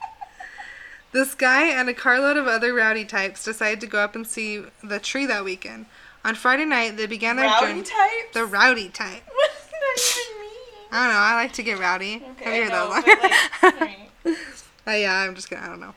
This 1.18 1.34
guy 1.34 1.64
and 1.64 1.90
a 1.90 1.96
carload 1.96 2.38
of 2.38 2.46
other 2.46 2.76
rowdy 2.76 3.04
types 3.04 3.44
decided 3.44 3.82
to 3.82 3.88
go 3.88 3.98
up 3.98 4.16
and 4.16 4.28
see 4.28 4.62
the 4.84 5.00
tree 5.00 5.26
that 5.26 5.44
weekend. 5.44 5.88
On 6.24 6.36
Friday 6.36 6.64
night, 6.64 6.96
they 6.96 7.08
began 7.08 7.38
their 7.38 7.48
Rowdy 7.48 7.66
journey. 7.66 7.82
types? 7.82 8.34
The 8.34 8.46
rowdy 8.46 8.90
type. 8.90 9.24
What 9.34 9.50
does 9.52 9.72
that 9.72 10.20
even 10.28 10.42
mean? 10.42 10.52
I 10.92 11.04
don't 11.06 11.14
know. 11.16 11.20
I 11.20 11.34
like 11.34 11.54
to 11.54 11.64
get 11.64 11.80
rowdy. 11.80 12.24
Okay, 12.34 12.44
Have 12.44 12.56
you 12.56 12.64
heard 12.66 12.72
no, 12.72 13.74
those? 13.74 13.82
like. 13.82 14.38
Uh, 14.88 14.92
yeah, 14.92 15.16
I'm 15.22 15.34
just 15.34 15.50
gonna. 15.50 15.66
I 15.66 15.70
don't 15.70 15.80
know. 15.80 15.96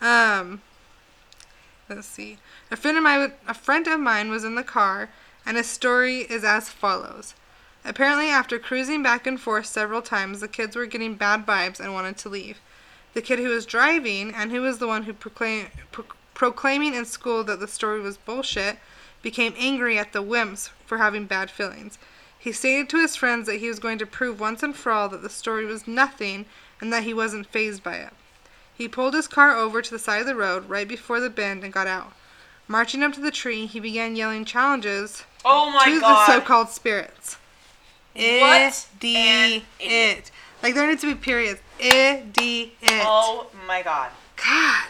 Um, 0.00 0.60
let's 1.88 2.08
see. 2.08 2.38
A 2.72 2.76
friend 2.76 2.96
of 2.98 3.04
mine, 3.04 3.32
a 3.46 3.54
friend 3.54 3.86
of 3.86 4.00
mine, 4.00 4.28
was 4.28 4.42
in 4.42 4.56
the 4.56 4.64
car, 4.64 5.08
and 5.46 5.56
his 5.56 5.68
story 5.68 6.22
is 6.22 6.42
as 6.42 6.68
follows. 6.68 7.34
Apparently, 7.84 8.28
after 8.28 8.58
cruising 8.58 9.04
back 9.04 9.24
and 9.24 9.40
forth 9.40 9.66
several 9.66 10.02
times, 10.02 10.40
the 10.40 10.48
kids 10.48 10.74
were 10.74 10.86
getting 10.86 11.14
bad 11.14 11.46
vibes 11.46 11.78
and 11.78 11.92
wanted 11.94 12.16
to 12.18 12.28
leave. 12.28 12.58
The 13.18 13.22
kid 13.22 13.40
who 13.40 13.48
was 13.48 13.66
driving 13.66 14.32
and 14.32 14.52
who 14.52 14.60
was 14.60 14.78
the 14.78 14.86
one 14.86 15.02
who 15.02 15.12
proclaim, 15.12 15.66
pro- 15.90 16.04
proclaiming 16.34 16.94
in 16.94 17.04
school 17.04 17.42
that 17.42 17.58
the 17.58 17.66
story 17.66 17.98
was 18.00 18.16
bullshit 18.16 18.78
became 19.22 19.54
angry 19.58 19.98
at 19.98 20.12
the 20.12 20.22
wimps 20.22 20.70
for 20.86 20.98
having 20.98 21.26
bad 21.26 21.50
feelings. 21.50 21.98
He 22.38 22.52
stated 22.52 22.88
to 22.90 23.00
his 23.00 23.16
friends 23.16 23.48
that 23.48 23.58
he 23.58 23.66
was 23.66 23.80
going 23.80 23.98
to 23.98 24.06
prove 24.06 24.38
once 24.38 24.62
and 24.62 24.72
for 24.76 24.92
all 24.92 25.08
that 25.08 25.22
the 25.22 25.30
story 25.30 25.66
was 25.66 25.88
nothing 25.88 26.44
and 26.80 26.92
that 26.92 27.02
he 27.02 27.12
wasn't 27.12 27.48
phased 27.48 27.82
by 27.82 27.96
it. 27.96 28.12
He 28.72 28.86
pulled 28.86 29.14
his 29.14 29.26
car 29.26 29.56
over 29.56 29.82
to 29.82 29.90
the 29.90 29.98
side 29.98 30.20
of 30.20 30.26
the 30.28 30.36
road 30.36 30.68
right 30.68 30.86
before 30.86 31.18
the 31.18 31.28
bend 31.28 31.64
and 31.64 31.72
got 31.72 31.88
out. 31.88 32.12
Marching 32.68 33.02
up 33.02 33.14
to 33.14 33.20
the 33.20 33.32
tree, 33.32 33.66
he 33.66 33.80
began 33.80 34.14
yelling 34.14 34.44
challenges 34.44 35.24
Oh 35.44 35.72
my 35.72 35.86
to 35.86 35.98
god. 36.00 36.28
the 36.28 36.32
so-called 36.34 36.68
spirits. 36.68 37.36
What 38.14 38.86
it. 39.02 39.62
idiot. 39.80 40.30
Like 40.68 40.74
there 40.74 40.86
needs 40.86 41.00
to 41.00 41.06
be 41.06 41.14
periods. 41.14 41.62
Idiot. 41.78 42.72
Oh 42.82 43.46
my 43.66 43.80
god. 43.80 44.10
God. 44.36 44.88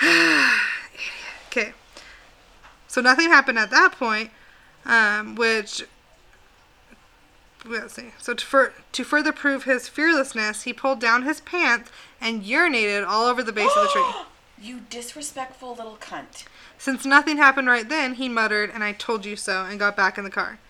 Okay. 1.48 1.72
So 2.86 3.00
nothing 3.00 3.28
happened 3.28 3.58
at 3.58 3.70
that 3.70 3.90
point, 3.98 4.30
um, 4.84 5.34
which. 5.34 5.82
Let's 7.64 7.94
see. 7.94 8.12
So 8.18 8.34
to, 8.34 8.46
fur- 8.46 8.72
to 8.92 9.02
further 9.02 9.32
prove 9.32 9.64
his 9.64 9.88
fearlessness, 9.88 10.62
he 10.62 10.72
pulled 10.72 11.00
down 11.00 11.24
his 11.24 11.40
pants 11.40 11.90
and 12.20 12.44
urinated 12.44 13.04
all 13.04 13.26
over 13.26 13.42
the 13.42 13.50
base 13.50 13.72
of 13.76 13.82
the 13.82 13.88
tree. 13.88 14.04
You 14.62 14.82
disrespectful 14.90 15.74
little 15.74 15.96
cunt. 15.96 16.44
Since 16.78 17.04
nothing 17.04 17.38
happened 17.38 17.66
right 17.66 17.88
then, 17.88 18.14
he 18.14 18.28
muttered, 18.28 18.70
and 18.72 18.84
I 18.84 18.92
told 18.92 19.24
you 19.24 19.34
so, 19.34 19.64
and 19.64 19.78
got 19.78 19.96
back 19.96 20.18
in 20.18 20.22
the 20.22 20.30
car. 20.30 20.60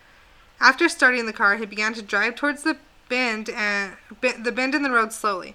After 0.61 0.88
starting 0.88 1.26
the 1.26 1.32
car, 1.34 1.56
he 1.56 1.66
began 1.66 1.92
to 1.94 2.00
drive 2.00 2.36
towards 2.36 2.62
the 2.62 2.78
bend 3.11 3.50
and 3.50 3.96
the 4.20 4.52
bend 4.52 4.74
in 4.74 4.82
the 4.82 4.90
road 4.90 5.12
slowly. 5.12 5.54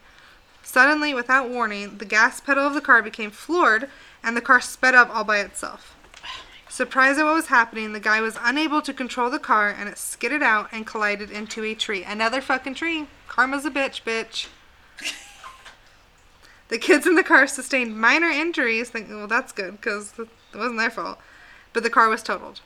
Suddenly, 0.61 1.13
without 1.13 1.49
warning, 1.49 1.97
the 1.97 2.05
gas 2.05 2.39
pedal 2.39 2.67
of 2.67 2.73
the 2.73 2.81
car 2.81 3.01
became 3.01 3.31
floored, 3.31 3.89
and 4.23 4.35
the 4.35 4.41
car 4.41 4.61
sped 4.61 4.93
up 4.93 5.09
all 5.09 5.23
by 5.23 5.39
itself. 5.39 5.95
Surprised 6.67 7.19
at 7.19 7.23
what 7.25 7.35
was 7.35 7.47
happening, 7.47 7.93
the 7.93 7.99
guy 7.99 8.19
was 8.19 8.37
unable 8.41 8.81
to 8.81 8.93
control 8.93 9.29
the 9.29 9.39
car, 9.39 9.69
and 9.69 9.87
it 9.87 9.97
skidded 9.97 10.43
out 10.43 10.67
and 10.71 10.85
collided 10.85 11.31
into 11.31 11.63
a 11.63 11.73
tree. 11.73 12.03
Another 12.03 12.41
fucking 12.41 12.73
tree. 12.73 13.07
Karma's 13.27 13.65
a 13.65 13.71
bitch, 13.71 14.03
bitch. 14.03 14.47
The 16.67 16.79
kids 16.79 17.05
in 17.05 17.13
the 17.13 17.23
car 17.23 17.45
sustained 17.45 17.95
minor 17.95 18.27
injuries. 18.27 18.89
Thinking, 18.89 19.17
well, 19.17 19.27
that's 19.27 19.51
good 19.51 19.79
because 19.79 20.17
it 20.17 20.27
wasn't 20.53 20.79
their 20.79 20.89
fault. 20.89 21.19
But 21.73 21.83
the 21.83 21.91
car 21.91 22.09
was 22.09 22.23
totaled. 22.23 22.61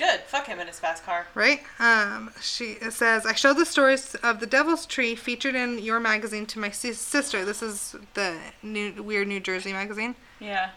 Good. 0.00 0.20
Fuck 0.20 0.46
him 0.46 0.58
in 0.58 0.66
his 0.66 0.80
fast 0.80 1.04
car. 1.04 1.26
Right? 1.34 1.60
Um, 1.78 2.30
she 2.40 2.76
says, 2.88 3.26
I 3.26 3.34
showed 3.34 3.58
the 3.58 3.66
stories 3.66 4.14
of 4.14 4.40
the 4.40 4.46
Devil's 4.46 4.86
Tree 4.86 5.14
featured 5.14 5.54
in 5.54 5.78
your 5.78 6.00
magazine 6.00 6.46
to 6.46 6.58
my 6.58 6.70
sister. 6.70 7.44
This 7.44 7.62
is 7.62 7.94
the 8.14 8.38
new 8.62 9.02
Weird 9.02 9.28
New 9.28 9.40
Jersey 9.40 9.74
magazine. 9.74 10.14
Yeah. 10.38 10.70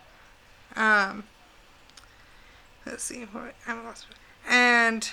Um, 0.76 1.24
let's 2.86 3.01
see. 3.01 3.21
What, 3.32 3.55
I 3.65 3.82
lost. 3.82 4.07
And 4.45 5.09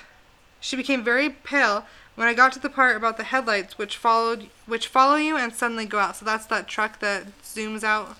she 0.58 0.74
became 0.74 1.04
very 1.04 1.30
pale 1.30 1.86
when 2.16 2.26
I 2.26 2.34
got 2.34 2.50
to 2.54 2.58
the 2.58 2.68
part 2.68 2.96
about 2.96 3.16
the 3.16 3.22
headlights, 3.22 3.78
which 3.78 3.96
followed, 3.96 4.48
which 4.66 4.88
follow 4.88 5.14
you 5.14 5.36
and 5.36 5.54
suddenly 5.54 5.86
go 5.86 6.00
out. 6.00 6.16
So 6.16 6.24
that's 6.24 6.46
that 6.46 6.66
truck 6.66 6.98
that 6.98 7.26
zooms 7.44 7.84
out, 7.84 8.16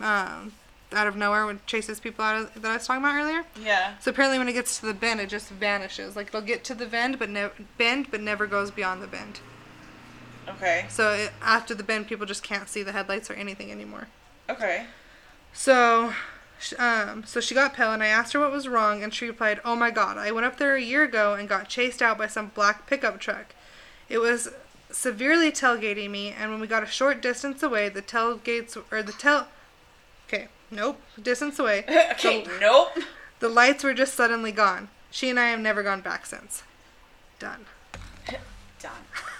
um, 0.00 0.54
out 0.92 1.06
of 1.06 1.16
nowhere 1.16 1.48
and 1.48 1.64
chases 1.66 2.00
people 2.00 2.24
out 2.24 2.42
of, 2.42 2.62
that 2.62 2.70
I 2.70 2.74
was 2.74 2.86
talking 2.86 3.02
about 3.02 3.14
earlier. 3.14 3.44
Yeah. 3.62 3.94
So 4.00 4.10
apparently, 4.10 4.38
when 4.38 4.48
it 4.48 4.52
gets 4.52 4.78
to 4.80 4.86
the 4.86 4.94
bend, 4.94 5.20
it 5.20 5.28
just 5.28 5.50
vanishes. 5.50 6.16
Like 6.16 6.28
it'll 6.28 6.40
get 6.40 6.64
to 6.64 6.74
the 6.74 6.86
bend, 6.86 7.18
but 7.18 7.30
never 7.30 7.52
bend, 7.78 8.10
but 8.10 8.20
never 8.20 8.46
goes 8.46 8.70
beyond 8.70 9.02
the 9.02 9.06
bend. 9.06 9.40
Okay. 10.48 10.86
So 10.88 11.12
it, 11.12 11.32
after 11.40 11.74
the 11.74 11.84
bend, 11.84 12.06
people 12.06 12.26
just 12.26 12.42
can't 12.42 12.68
see 12.68 12.82
the 12.82 12.92
headlights 12.92 13.30
or 13.30 13.34
anything 13.34 13.70
anymore. 13.70 14.08
Okay. 14.48 14.86
So, 15.52 16.12
um, 16.78 17.24
so 17.24 17.40
she 17.40 17.54
got 17.54 17.74
pale, 17.74 17.92
and 17.92 18.02
I 18.02 18.06
asked 18.06 18.32
her 18.32 18.40
what 18.40 18.52
was 18.52 18.68
wrong, 18.68 19.02
and 19.02 19.14
she 19.14 19.26
replied, 19.26 19.60
"Oh 19.64 19.76
my 19.76 19.90
God, 19.90 20.18
I 20.18 20.32
went 20.32 20.46
up 20.46 20.58
there 20.58 20.74
a 20.74 20.82
year 20.82 21.04
ago 21.04 21.34
and 21.34 21.48
got 21.48 21.68
chased 21.68 22.02
out 22.02 22.18
by 22.18 22.26
some 22.26 22.50
black 22.54 22.86
pickup 22.86 23.20
truck. 23.20 23.54
It 24.08 24.18
was 24.18 24.48
severely 24.90 25.50
tailgating 25.50 26.10
me, 26.10 26.30
and 26.30 26.50
when 26.50 26.60
we 26.60 26.66
got 26.66 26.82
a 26.82 26.86
short 26.86 27.22
distance 27.22 27.62
away, 27.62 27.88
the 27.88 28.02
tailgates 28.02 28.76
or 28.90 29.02
the 29.02 29.12
tail, 29.12 29.46
nope, 30.72 31.00
distance 31.22 31.58
away, 31.58 31.84
okay. 32.12 32.44
Nope. 32.60 32.88
the 33.40 33.48
lights 33.48 33.84
were 33.84 33.94
just 33.94 34.14
suddenly 34.14 34.50
gone. 34.52 34.88
She 35.10 35.28
and 35.30 35.38
I 35.38 35.48
have 35.50 35.60
never 35.60 35.82
gone 35.82 36.00
back 36.00 36.26
since. 36.26 36.62
Done. 37.38 37.66
Done. 38.80 38.92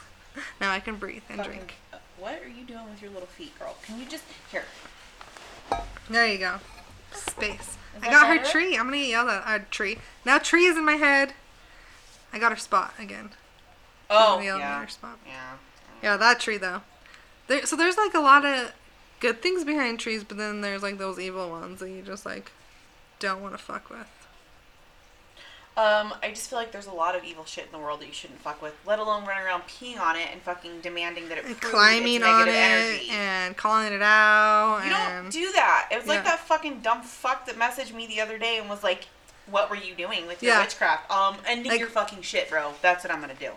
Now 0.61 0.71
I 0.71 0.81
can 0.81 0.97
breathe 0.97 1.23
and 1.29 1.39
Fucking- 1.39 1.53
drink. 1.53 1.75
uh, 1.93 1.99
What 2.19 2.41
are 2.43 2.49
you 2.49 2.65
doing 2.65 2.89
with 2.89 3.03
your 3.03 3.11
little 3.11 3.27
feet, 3.27 3.59
girl? 3.59 3.77
Can 3.85 3.99
you 3.99 4.07
just 4.07 4.25
here? 4.51 4.65
There 6.09 6.27
you 6.27 6.39
go. 6.39 6.57
Space. 7.13 7.77
I 8.01 8.09
got 8.11 8.27
her 8.29 8.43
tree. 8.43 8.77
I'm 8.79 8.87
gonna 8.87 8.97
yell 8.97 9.29
at 9.29 9.47
our 9.47 9.59
tree. 9.59 9.99
Now 10.25 10.39
tree 10.39 10.65
is 10.65 10.77
in 10.79 10.85
my 10.87 10.95
head. 10.95 11.35
I 12.33 12.39
got 12.39 12.51
her 12.53 12.57
spot 12.59 12.95
again. 12.99 13.31
Oh 14.09 14.39
the 14.39 14.45
yeah. 14.47 14.87
spot. 14.87 15.19
Yeah. 15.27 15.53
Yeah, 16.03 16.17
that 16.17 16.41
tree 16.41 16.57
though. 16.57 16.81
There, 17.49 17.67
so 17.67 17.77
there's 17.77 17.99
like 17.99 18.15
a 18.15 18.21
lot 18.21 18.47
of 18.47 18.73
good 19.23 19.41
things 19.41 19.65
behind 19.65 20.01
trees, 20.01 20.25
but 20.25 20.37
then 20.37 20.61
there's 20.61 20.83
like 20.83 20.99
those 20.99 21.19
evil 21.19 21.49
ones 21.49 21.79
that 21.81 21.89
you 21.89 22.03
just 22.03 22.27
like 22.27 22.51
don't 23.21 23.41
want 23.41 23.55
to 23.55 23.59
fuck 23.59 23.89
with. 23.89 24.07
Um, 25.75 26.13
I 26.23 26.29
just 26.29 26.51
feel 26.51 26.59
like 26.59 26.71
there's 26.71 26.87
a 26.87 26.93
lot 26.93 27.17
of 27.17 27.25
evil 27.25 27.47
shit 27.47 27.65
in 27.65 27.73
the 27.73 27.79
world 27.79 28.01
that 28.01 28.07
you 28.07 28.13
shouldn't 28.13 28.41
fuck 28.41 28.61
with, 28.61 28.75
let 28.87 28.99
alone 28.99 29.25
running 29.25 29.45
around 29.47 29.63
peeing 29.63 29.99
on 29.99 30.17
it 30.17 30.29
and 30.31 30.43
fucking 30.43 30.81
demanding 30.83 31.31
that 31.31 31.39
it 31.39 31.47
And 31.47 31.59
climbing 31.63 32.17
its 32.17 32.25
on 32.27 32.47
it 32.47 32.53
energy. 32.55 33.09
and 33.11 33.57
calling 33.57 33.91
it 33.95 34.03
out. 34.03 34.81
you 34.85 34.93
and 34.93 35.25
don't 35.25 35.33
do 35.33 35.51
that. 35.53 35.89
It 35.91 35.97
was 35.97 36.07
like 36.07 36.19
Yeah. 36.19 36.25
that 36.25 36.41
fucking 36.41 36.81
dumb 36.81 37.01
fuck 37.03 37.47
that 37.47 37.59
messaged 37.59 37.95
me 37.95 38.07
the 38.07 38.21
other 38.21 38.37
day 38.37 38.59
and 38.59 38.69
was 38.69 38.83
like, 38.83 39.07
"What 39.47 39.71
were 39.71 39.77
you 39.77 39.95
doing 39.95 40.27
with 40.27 40.43
your 40.43 40.53
Yeah. 40.57 40.61
witchcraft? 40.61 41.11
Um, 41.11 41.39
ending 41.47 41.71
Like- 41.73 41.81
your 41.81 41.89
fucking 41.89 42.21
shit, 42.21 42.51
bro. 42.51 42.75
That's 42.83 43.03
what 43.03 43.11
I'm 43.11 43.23
gonna 43.23 43.33
do." 43.33 43.53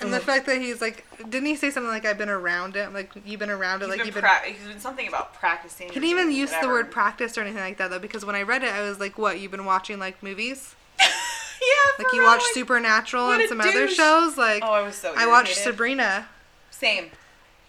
And 0.00 0.12
the 0.12 0.20
fact 0.20 0.46
that 0.46 0.60
he's 0.60 0.80
like, 0.80 1.06
didn't 1.18 1.46
he 1.46 1.56
say 1.56 1.70
something 1.70 1.90
like 1.90 2.04
I've 2.04 2.18
been 2.18 2.28
around 2.28 2.76
it? 2.76 2.92
Like 2.92 3.12
you've 3.24 3.40
been 3.40 3.50
around 3.50 3.82
it, 3.82 3.86
He's 3.86 3.90
like 3.90 3.98
been 3.98 4.06
you've 4.06 4.14
been. 4.14 4.22
pra- 4.22 4.40
he's 4.44 4.66
been 4.66 4.80
something 4.80 5.06
about 5.08 5.34
practicing. 5.34 5.88
He 5.88 5.94
didn't 5.94 6.08
even 6.10 6.30
use 6.32 6.52
the 6.60 6.68
word 6.68 6.90
practice 6.90 7.36
or 7.38 7.42
anything 7.42 7.60
like 7.62 7.78
that 7.78 7.90
though, 7.90 7.98
because 7.98 8.24
when 8.24 8.34
I 8.34 8.42
read 8.42 8.62
it, 8.64 8.70
I 8.72 8.80
was 8.82 8.98
like, 9.00 9.16
"What? 9.18 9.40
You've 9.40 9.50
been 9.52 9.64
watching 9.64 9.98
like 9.98 10.22
movies? 10.22 10.74
yeah, 11.00 11.06
Like 11.98 12.12
you 12.12 12.20
real, 12.20 12.28
watch 12.30 12.40
like- 12.42 12.54
Supernatural 12.54 13.30
and 13.32 13.48
some 13.48 13.60
other 13.60 13.88
shows? 13.88 14.36
Like 14.36 14.62
Oh, 14.64 14.72
I 14.72 14.82
was 14.82 14.96
so. 14.96 15.14
I 15.16 15.26
watched. 15.26 15.56
Sabrina 15.56 16.28
Same. 16.70 17.10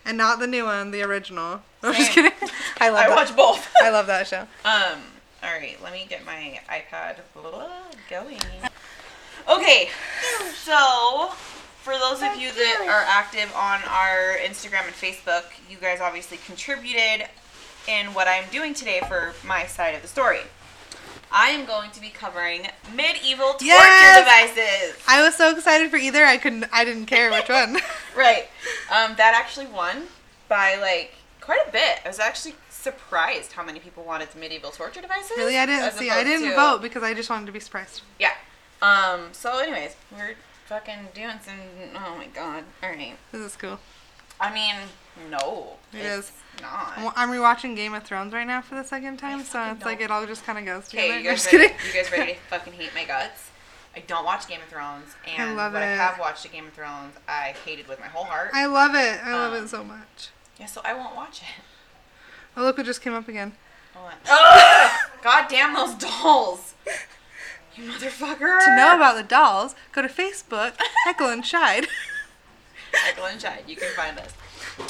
and 0.05 0.17
not 0.17 0.39
the 0.39 0.47
new 0.47 0.65
one, 0.65 0.91
the 0.91 1.01
original. 1.03 1.61
I'm 1.83 1.93
just 1.93 2.11
kidding. 2.11 2.31
I 2.79 2.89
love 2.89 3.05
I 3.05 3.07
that. 3.09 3.15
watch 3.15 3.35
both. 3.35 3.71
I 3.81 3.89
love 3.91 4.07
that 4.07 4.27
show. 4.27 4.41
Um, 4.65 4.99
all 5.43 5.51
right, 5.51 5.77
let 5.83 5.93
me 5.93 6.05
get 6.09 6.25
my 6.25 6.59
iPad 6.69 7.17
going. 8.09 8.39
Okay, 9.47 9.89
so 10.55 11.31
for 11.85 11.93
those 11.99 12.23
of 12.23 12.35
you 12.41 12.51
that 12.51 12.85
are 12.89 13.05
active 13.07 13.53
on 13.55 13.79
our 13.87 14.37
Instagram 14.43 14.85
and 14.87 14.95
Facebook, 14.95 15.43
you 15.69 15.77
guys 15.77 16.01
obviously 16.01 16.37
contributed 16.47 17.27
in 17.87 18.07
what 18.07 18.27
I'm 18.27 18.45
doing 18.51 18.73
today 18.73 19.01
for 19.07 19.33
my 19.45 19.67
side 19.67 19.93
of 19.93 20.01
the 20.01 20.07
story. 20.07 20.39
I 21.31 21.49
am 21.49 21.65
going 21.67 21.91
to 21.91 22.01
be 22.01 22.09
covering 22.09 22.67
medieval 22.95 23.49
torture 23.51 23.65
Yes! 23.65 24.55
devices. 24.55 25.03
I 25.07 25.21
was 25.21 25.35
so 25.35 25.51
excited 25.51 25.91
for 25.91 25.97
either. 25.97 26.25
I 26.25 26.37
couldn't. 26.37 26.65
I 26.73 26.85
didn't 26.85 27.05
care 27.05 27.29
which 27.31 27.49
one. 27.49 27.77
Right. 28.17 28.47
Um, 28.91 29.13
that 29.17 29.33
actually 29.35 29.67
won 29.67 30.03
by 30.47 30.77
like 30.77 31.13
quite 31.41 31.67
a 31.67 31.71
bit. 31.71 31.99
I 32.03 32.07
was 32.07 32.17
actually 32.19 32.55
surprised 32.69 33.51
how 33.51 33.63
many 33.63 33.79
people 33.79 34.03
wanted 34.03 34.33
medieval 34.35 34.71
torture 34.71 35.01
devices. 35.01 35.33
Really, 35.37 35.57
I 35.57 35.65
didn't 35.67 35.91
see. 35.93 36.09
I 36.09 36.23
didn't 36.23 36.49
to- 36.49 36.55
vote 36.55 36.81
because 36.81 37.03
I 37.03 37.13
just 37.13 37.29
wanted 37.29 37.45
to 37.47 37.51
be 37.51 37.59
surprised. 37.59 38.01
Yeah. 38.19 38.31
Um. 38.81 39.29
So, 39.33 39.59
anyways, 39.59 39.95
we're 40.15 40.35
fucking 40.65 41.09
doing 41.13 41.39
some. 41.43 41.55
Oh 41.95 42.15
my 42.17 42.27
god. 42.27 42.63
All 42.83 42.89
right. 42.89 43.15
This 43.31 43.41
is 43.41 43.55
cool. 43.55 43.79
I 44.39 44.53
mean, 44.53 44.75
no. 45.29 45.73
It 45.93 45.99
it's 45.99 46.27
is. 46.29 46.31
not. 46.61 46.93
I'm 46.97 47.11
I'm 47.15 47.29
rewatching 47.29 47.75
Game 47.75 47.93
of 47.93 48.03
Thrones 48.03 48.33
right 48.33 48.45
now 48.47 48.61
for 48.61 48.75
the 48.75 48.83
second 48.83 49.17
time, 49.17 49.43
so 49.43 49.61
it's 49.71 49.85
like 49.85 50.01
it 50.01 50.11
all 50.11 50.25
just 50.25 50.43
kind 50.45 50.57
of 50.59 50.65
goes 50.65 50.87
together. 50.89 51.13
Okay, 51.13 51.17
you 51.23 51.29
guys 51.29 51.45
ready? 51.51 51.63
You 51.87 51.93
guys 51.93 52.11
ready 52.17 52.33
to 52.33 52.39
fucking 52.49 52.73
hate 52.73 52.91
my 52.93 53.05
guts? 53.05 53.49
I 53.95 53.99
don't 54.01 54.25
watch 54.25 54.47
Game 54.49 54.59
of 54.61 54.67
Thrones, 54.67 55.15
and 55.25 55.51
I 55.51 55.53
love 55.53 55.71
what 55.71 55.81
I 55.81 55.85
have 55.85 56.19
watched 56.19 56.45
of 56.45 56.51
Game 56.51 56.67
of 56.67 56.73
Thrones, 56.73 57.15
I 57.29 57.55
hated 57.63 57.87
with 57.87 57.97
my 58.01 58.07
whole 58.07 58.25
heart. 58.25 58.49
I 58.53 58.65
love 58.65 58.93
it. 58.93 59.23
I 59.23 59.31
love 59.33 59.53
Um, 59.53 59.63
it 59.63 59.69
so 59.69 59.85
much. 59.85 60.31
yeah, 60.59 60.65
so 60.65 60.81
I 60.83 60.93
won't 60.93 61.15
watch 61.15 61.41
it. 61.41 61.63
Oh, 62.57 62.63
look 62.63 62.75
what 62.77 62.85
just 62.85 63.01
came 63.01 63.13
up 63.13 63.29
again. 63.29 63.53
Hold 63.93 64.07
on. 64.11 64.17
Ugh! 64.29 64.91
God 65.23 65.47
damn 65.49 65.73
those 65.73 65.95
dolls! 65.95 66.73
You 67.75 67.83
motherfucker! 67.91 68.59
To 68.65 68.75
know 68.75 68.95
about 68.95 69.15
the 69.15 69.23
dolls, 69.23 69.75
go 69.91 70.01
to 70.01 70.07
Facebook, 70.07 70.73
Heckle 71.05 71.27
and 71.29 71.45
Shide, 71.45 71.87
Heckle 72.93 73.25
and 73.25 73.39
Chad, 73.39 73.63
you 73.67 73.75
can 73.75 73.91
find 73.95 74.17
us. 74.17 74.33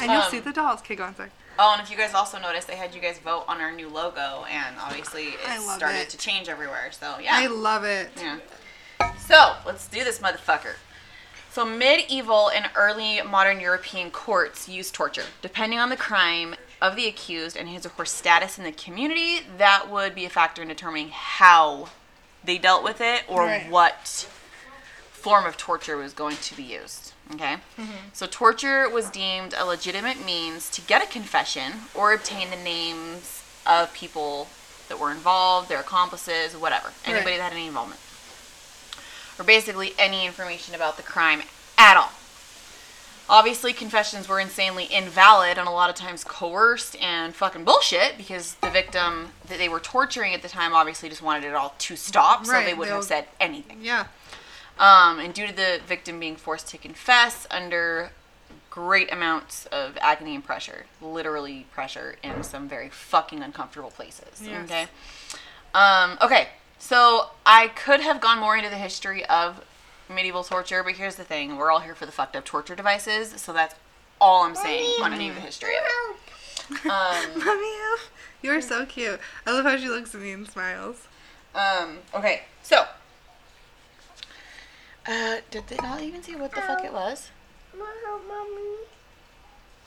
and 0.01 0.11
you'll 0.11 0.21
Um, 0.21 0.29
see 0.31 0.39
the 0.39 0.51
dolls. 0.53 0.79
Okay, 0.81 0.95
go 0.95 1.03
on, 1.05 1.15
sorry. 1.15 1.31
Oh, 1.57 1.73
and 1.77 1.81
if 1.81 1.89
you 1.89 1.97
guys 1.97 2.13
also 2.13 2.37
noticed, 2.37 2.67
they 2.67 2.75
had 2.75 2.93
you 2.93 3.01
guys 3.01 3.17
vote 3.19 3.45
on 3.47 3.61
our 3.61 3.71
new 3.71 3.87
logo, 3.89 4.45
and 4.49 4.75
obviously 4.79 5.27
it 5.29 5.61
started 5.61 5.99
it. 6.01 6.09
to 6.09 6.17
change 6.17 6.49
everywhere. 6.49 6.89
So 6.91 7.17
yeah. 7.19 7.29
I 7.33 7.47
love 7.47 7.83
it. 7.85 8.09
Yeah. 8.17 8.39
So 9.17 9.53
let's 9.65 9.87
do 9.87 10.03
this, 10.03 10.19
motherfucker. 10.19 10.73
So 11.51 11.65
medieval 11.65 12.49
and 12.49 12.69
early 12.75 13.21
modern 13.21 13.61
European 13.61 14.11
courts 14.11 14.67
used 14.67 14.93
torture, 14.93 15.23
depending 15.41 15.79
on 15.79 15.89
the 15.89 15.95
crime 15.97 16.55
of 16.81 16.97
the 16.97 17.07
accused 17.07 17.55
and 17.55 17.69
his 17.69 17.85
or 17.85 17.89
her 17.89 18.05
status 18.05 18.57
in 18.57 18.65
the 18.65 18.73
community. 18.73 19.39
That 19.57 19.89
would 19.89 20.13
be 20.13 20.25
a 20.25 20.29
factor 20.29 20.61
in 20.61 20.67
determining 20.67 21.09
how 21.09 21.87
they 22.45 22.57
dealt 22.57 22.83
with 22.83 23.01
it 23.01 23.23
or 23.27 23.41
Right. 23.45 23.69
what 23.69 24.27
form 25.11 25.45
of 25.45 25.57
torture 25.57 25.97
was 25.97 26.13
going 26.13 26.37
to 26.37 26.55
be 26.55 26.63
used. 26.63 27.13
Okay? 27.33 27.55
Mm-hmm. 27.77 27.91
So 28.13 28.27
torture 28.27 28.87
was 28.87 29.09
deemed 29.09 29.55
a 29.57 29.65
legitimate 29.65 30.23
means 30.23 30.69
to 30.71 30.81
get 30.81 31.03
a 31.03 31.07
confession 31.07 31.73
or 31.95 32.13
obtain 32.13 32.49
the 32.51 32.55
names 32.57 33.41
of 33.65 33.91
people 33.93 34.47
that 34.89 34.99
were 34.99 35.09
involved, 35.11 35.67
their 35.67 35.79
accomplices, 35.79 36.55
whatever. 36.55 36.91
Anybody 37.05 37.31
Right. 37.31 37.37
that 37.37 37.43
had 37.45 37.53
any 37.53 37.67
involvement. 37.67 37.99
Or 39.39 39.43
basically 39.43 39.93
any 39.97 40.25
information 40.25 40.75
about 40.75 40.97
the 40.97 41.03
crime 41.03 41.41
at 41.77 41.97
all. 41.97 42.11
Obviously, 43.27 43.73
confessions 43.73 44.29
were 44.29 44.39
insanely 44.39 44.85
invalid 44.85 45.57
and 45.57 45.67
a 45.67 45.71
lot 45.71 45.89
of 45.89 45.95
times 45.95 46.23
coerced 46.23 46.95
and 47.01 47.33
fucking 47.33 47.63
bullshit 47.63 48.17
because 48.17 48.55
the 48.55 48.69
victim 48.69 49.29
that 49.47 49.57
they 49.57 49.67
were 49.67 49.79
torturing 49.79 50.33
at 50.33 50.43
the 50.43 50.47
time 50.47 50.73
obviously 50.73 51.09
just 51.09 51.23
wanted 51.23 51.43
it 51.43 51.55
all 51.55 51.73
to 51.79 51.95
stop, 51.95 52.45
so 52.45 52.51
Right, 52.51 52.65
they 52.65 52.73
wouldn't 52.75 52.95
have 52.95 53.03
said 53.03 53.25
anything. 53.39 53.79
Yeah. 53.81 54.05
Um, 54.77 55.19
and 55.19 55.33
due 55.33 55.47
to 55.47 55.55
the 55.55 55.79
victim 55.87 56.19
being 56.19 56.35
forced 56.35 56.67
to 56.69 56.77
confess 56.77 57.47
under 57.49 58.11
great 58.69 59.11
amounts 59.11 59.65
of 59.67 59.97
agony 60.01 60.35
and 60.35 60.43
pressure, 60.43 60.85
literally 61.01 61.65
pressure 61.71 62.17
in 62.21 62.43
some 62.43 62.67
very 62.67 62.89
fucking 62.89 63.41
uncomfortable 63.41 63.89
places. 63.89 64.41
Yes. 64.43 64.65
Okay. 64.65 64.87
Um, 65.73 66.17
okay. 66.21 66.49
So 66.77 67.29
I 67.45 67.69
could 67.69 68.01
have 68.01 68.21
gone 68.21 68.37
more 68.37 68.55
into 68.55 68.69
the 68.69 68.75
history 68.75 69.25
of 69.25 69.63
medieval 70.09 70.43
torture, 70.43 70.83
but 70.83 70.93
here's 70.93 71.15
the 71.15 71.23
thing: 71.23 71.57
we're 71.57 71.71
all 71.71 71.79
here 71.79 71.95
for 71.95 72.05
the 72.05 72.11
fucked 72.11 72.35
up 72.35 72.45
torture 72.45 72.75
devices, 72.75 73.39
so 73.41 73.53
that's 73.53 73.75
all 74.19 74.43
I'm 74.43 74.55
saying 74.55 75.01
on 75.01 75.13
any 75.13 75.29
of 75.29 75.35
the 75.35 75.41
history 75.41 75.75
of 75.75 75.83
it. 75.83 76.85
Um, 76.89 77.39
Mommy, 77.45 77.73
you're 78.41 78.61
so 78.61 78.85
cute. 78.85 79.19
I 79.45 79.51
love 79.51 79.65
how 79.65 79.77
she 79.77 79.89
looks 79.89 80.15
at 80.15 80.21
me 80.21 80.31
and 80.31 80.47
smiles. 80.49 81.07
Um, 81.53 81.99
okay, 82.13 82.43
so. 82.63 82.85
Uh, 85.07 85.37
did 85.51 85.67
they 85.67 85.77
not 85.77 86.01
even 86.01 86.23
see 86.23 86.35
what 86.35 86.51
the 86.51 86.61
fuck 86.61 86.83
it 86.83 86.91
was? 86.91 87.29
Mommy. 87.77 88.77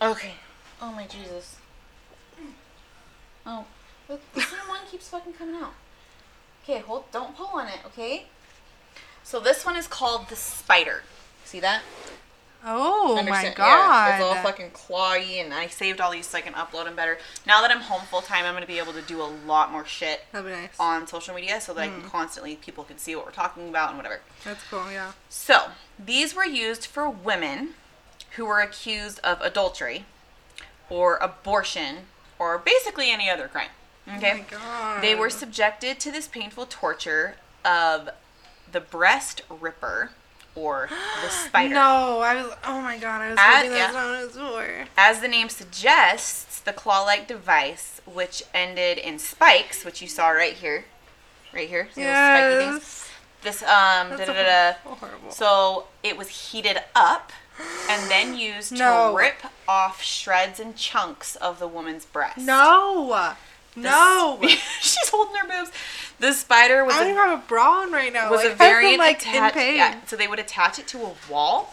Okay. 0.01 0.35
Oh 0.81 0.93
my 0.93 1.07
Jesus. 1.07 1.57
Oh, 3.45 3.65
the, 4.07 4.19
the 4.35 4.43
same 4.43 4.69
one 4.69 4.81
keeps 4.91 5.09
fucking 5.09 5.33
coming 5.33 5.57
out. 5.57 5.73
Okay, 6.63 6.79
hold. 6.81 7.11
Don't 7.11 7.37
pull 7.37 7.49
on 7.55 7.67
it. 7.67 7.81
Okay. 7.87 8.27
So 9.29 9.39
this 9.39 9.67
one 9.67 9.77
is 9.77 9.87
called 9.87 10.31
the 10.31 10.37
spider. 10.37 11.03
See 11.45 11.61
that? 11.61 11.83
Oh 12.65 13.23
my 13.29 13.53
god. 13.55 13.59
Yeah, 13.59 14.15
it's 14.15 14.25
all 14.25 14.35
fucking 14.43 14.71
clawy, 14.71 15.45
and 15.45 15.53
I 15.53 15.67
saved 15.67 16.01
all 16.01 16.11
these 16.11 16.27
so 16.27 16.39
I 16.39 16.41
can 16.41 16.55
upload 16.55 16.87
them 16.87 16.97
better. 16.97 17.19
Now 17.47 17.61
that 17.61 17.71
I'm 17.71 17.83
home 17.83 18.01
full 18.11 18.23
time, 18.23 18.47
I'm 18.47 18.55
gonna 18.55 18.65
be 18.65 18.79
able 18.79 18.95
to 18.95 19.03
do 19.03 19.21
a 19.21 19.29
lot 19.47 19.71
more 19.71 19.85
shit 19.85 20.23
That'd 20.33 20.51
be 20.51 20.57
nice. 20.59 20.71
on 20.81 21.07
social 21.07 21.35
media 21.35 21.61
so 21.61 21.75
that 21.75 21.83
I 21.83 21.89
can 21.89 22.01
mm. 22.01 22.09
constantly 22.09 22.57
people 22.57 22.85
can 22.85 22.97
see 22.97 23.15
what 23.15 23.27
we're 23.27 23.33
talking 23.33 23.69
about 23.69 23.91
and 23.91 23.99
whatever. 23.99 24.21
That's 24.47 24.65
cool, 24.71 24.91
yeah. 24.91 25.13
So, 25.29 25.73
these 26.03 26.35
were 26.35 26.47
used 26.47 26.87
for 26.87 27.11
women 27.11 27.75
who 28.37 28.47
were 28.47 28.63
accused 28.63 29.21
of 29.23 29.43
adultery 29.43 30.07
or 30.89 31.19
abortion 31.19 32.07
or 32.39 32.57
basically 32.57 33.11
any 33.11 33.29
other 33.29 33.47
crime. 33.47 33.69
Okay? 34.17 34.33
Oh 34.33 34.37
my 34.37 34.45
god. 34.59 35.03
They 35.03 35.15
were 35.15 35.29
subjected 35.29 36.01
to 36.01 36.11
this 36.11 36.27
painful 36.27 36.65
torture 36.65 37.35
of 37.63 38.09
the 38.73 38.81
breast 38.81 39.43
ripper 39.49 40.11
or 40.55 40.89
the 41.23 41.29
spider. 41.49 41.75
No, 41.75 42.21
I 42.21 42.35
was. 42.43 42.53
Oh 42.65 42.81
my 42.81 42.99
god, 42.99 43.21
I 43.23 43.29
was 43.31 43.39
Ah, 43.41 43.53
hoping 43.57 43.71
that's 43.73 43.93
yeah. 43.95 44.11
what 44.11 44.21
it 44.21 44.27
was 44.27 44.37
for. 44.37 44.85
As 44.97 45.21
the 45.21 45.29
name 45.29 45.49
suggests, 45.49 46.61
the 46.61 46.73
claw 46.73 47.03
like 47.05 47.29
device, 47.29 48.01
which 48.07 48.43
ended 48.55 48.99
in 48.99 49.19
spikes, 49.19 49.85
which 49.85 50.03
you 50.03 50.09
saw 50.09 50.29
right 50.31 50.55
here. 50.55 50.85
Right 51.55 51.69
here. 51.69 51.89
See 51.95 52.03
those 52.03 52.13
spiky 52.15 52.57
things? 52.65 52.75
Yes. 52.75 53.05
This, 53.41 53.63
um, 53.63 54.11
That's 54.11 54.27
da 54.27 54.33
da 54.35 54.43
da. 54.43 54.73
so 54.83 54.91
horrible. 54.97 55.31
So 55.31 55.85
it 56.03 56.17
was 56.19 56.29
heated 56.51 56.79
up 56.97 57.31
and 57.89 58.11
then 58.11 58.37
used 58.37 58.73
No. 58.77 59.13
to 59.13 59.17
rip 59.17 59.37
off 59.69 60.03
shreds 60.03 60.59
and 60.61 60.77
chunks 60.77 61.37
of 61.37 61.59
the 61.61 61.69
woman's 61.69 62.05
breast. 62.05 62.39
No. 62.39 63.33
No. 63.77 64.39
She's 64.81 65.09
holding 65.09 65.37
her 65.37 65.47
boobs. 65.49 65.71
The 66.19 66.33
spider 66.33 66.85
was 66.85 66.95
I 66.95 66.99
don't 67.01 67.07
a, 67.09 67.11
even 67.11 67.23
have 67.29 67.39
a 67.39 67.47
bra 67.47 67.83
on 67.83 67.93
right 67.93 68.13
now. 68.13 68.31
was 68.31 68.43
like, 68.43 68.53
a 68.53 68.57
variant 68.57 68.99
like 68.99 69.21
attached. 69.21 69.57
Yeah, 69.57 70.01
so 70.07 70.17
they 70.17 70.27
would 70.27 70.41
attach 70.41 70.79
it 70.81 70.87
to 70.89 70.99
a 71.03 71.15
wall, 71.31 71.73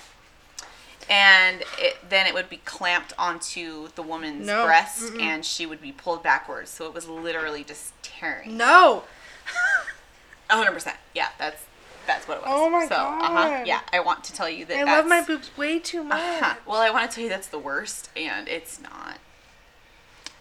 and 1.09 1.63
it, 1.79 1.97
then 2.09 2.27
it 2.27 2.33
would 2.35 2.49
be 2.49 2.57
clamped 2.57 3.13
onto 3.17 3.87
the 3.95 4.03
woman's 4.03 4.45
No. 4.45 4.65
breast, 4.65 5.01
Mm-mm. 5.01 5.21
and 5.21 5.43
she 5.45 5.65
would 5.65 5.81
be 5.81 5.91
pulled 5.91 6.21
backwards. 6.21 6.69
So 6.69 6.85
it 6.85 6.93
was 6.93 7.07
literally 7.07 7.63
just 7.63 7.91
tearing. 8.03 8.55
No. 8.55 9.03
Hundred 10.49 10.73
percent. 10.73 10.97
Yeah, 11.15 11.29
that's 11.39 11.63
that's 12.05 12.27
what 12.27 12.37
it 12.37 12.41
was. 12.43 12.51
Oh 12.53 12.69
my 12.69 12.85
so, 12.87 12.95
Uh-huh, 12.95 13.33
God. 13.49 13.67
yeah, 13.67 13.81
I 13.91 13.99
want 13.99 14.23
to 14.25 14.33
tell 14.33 14.47
you 14.49 14.63
that. 14.65 14.77
I 14.77 14.83
love 14.83 15.07
my 15.07 15.21
boobs 15.23 15.49
way 15.57 15.79
too 15.79 16.03
much. 16.03 16.19
Uh-huh. 16.21 16.55
Well, 16.67 16.81
I 16.81 16.91
want 16.91 17.09
to 17.09 17.15
tell 17.15 17.23
you 17.23 17.29
that's 17.31 17.47
the 17.47 17.57
worst, 17.57 18.09
and 18.15 18.47
it's 18.47 18.79
not. 18.79 19.17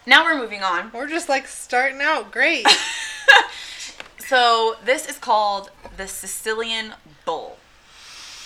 Now 0.07 0.25
we're 0.25 0.37
moving 0.39 0.63
on. 0.63 0.91
We're 0.95 1.09
just 1.09 1.29
like 1.29 1.47
starting 1.47 2.01
out 2.01 2.31
great. 2.31 2.67
So 4.27 4.77
this 4.83 5.07
is 5.07 5.19
called 5.19 5.71
the 5.99 6.09
Sicilian 6.09 6.95
Bull. 7.27 7.59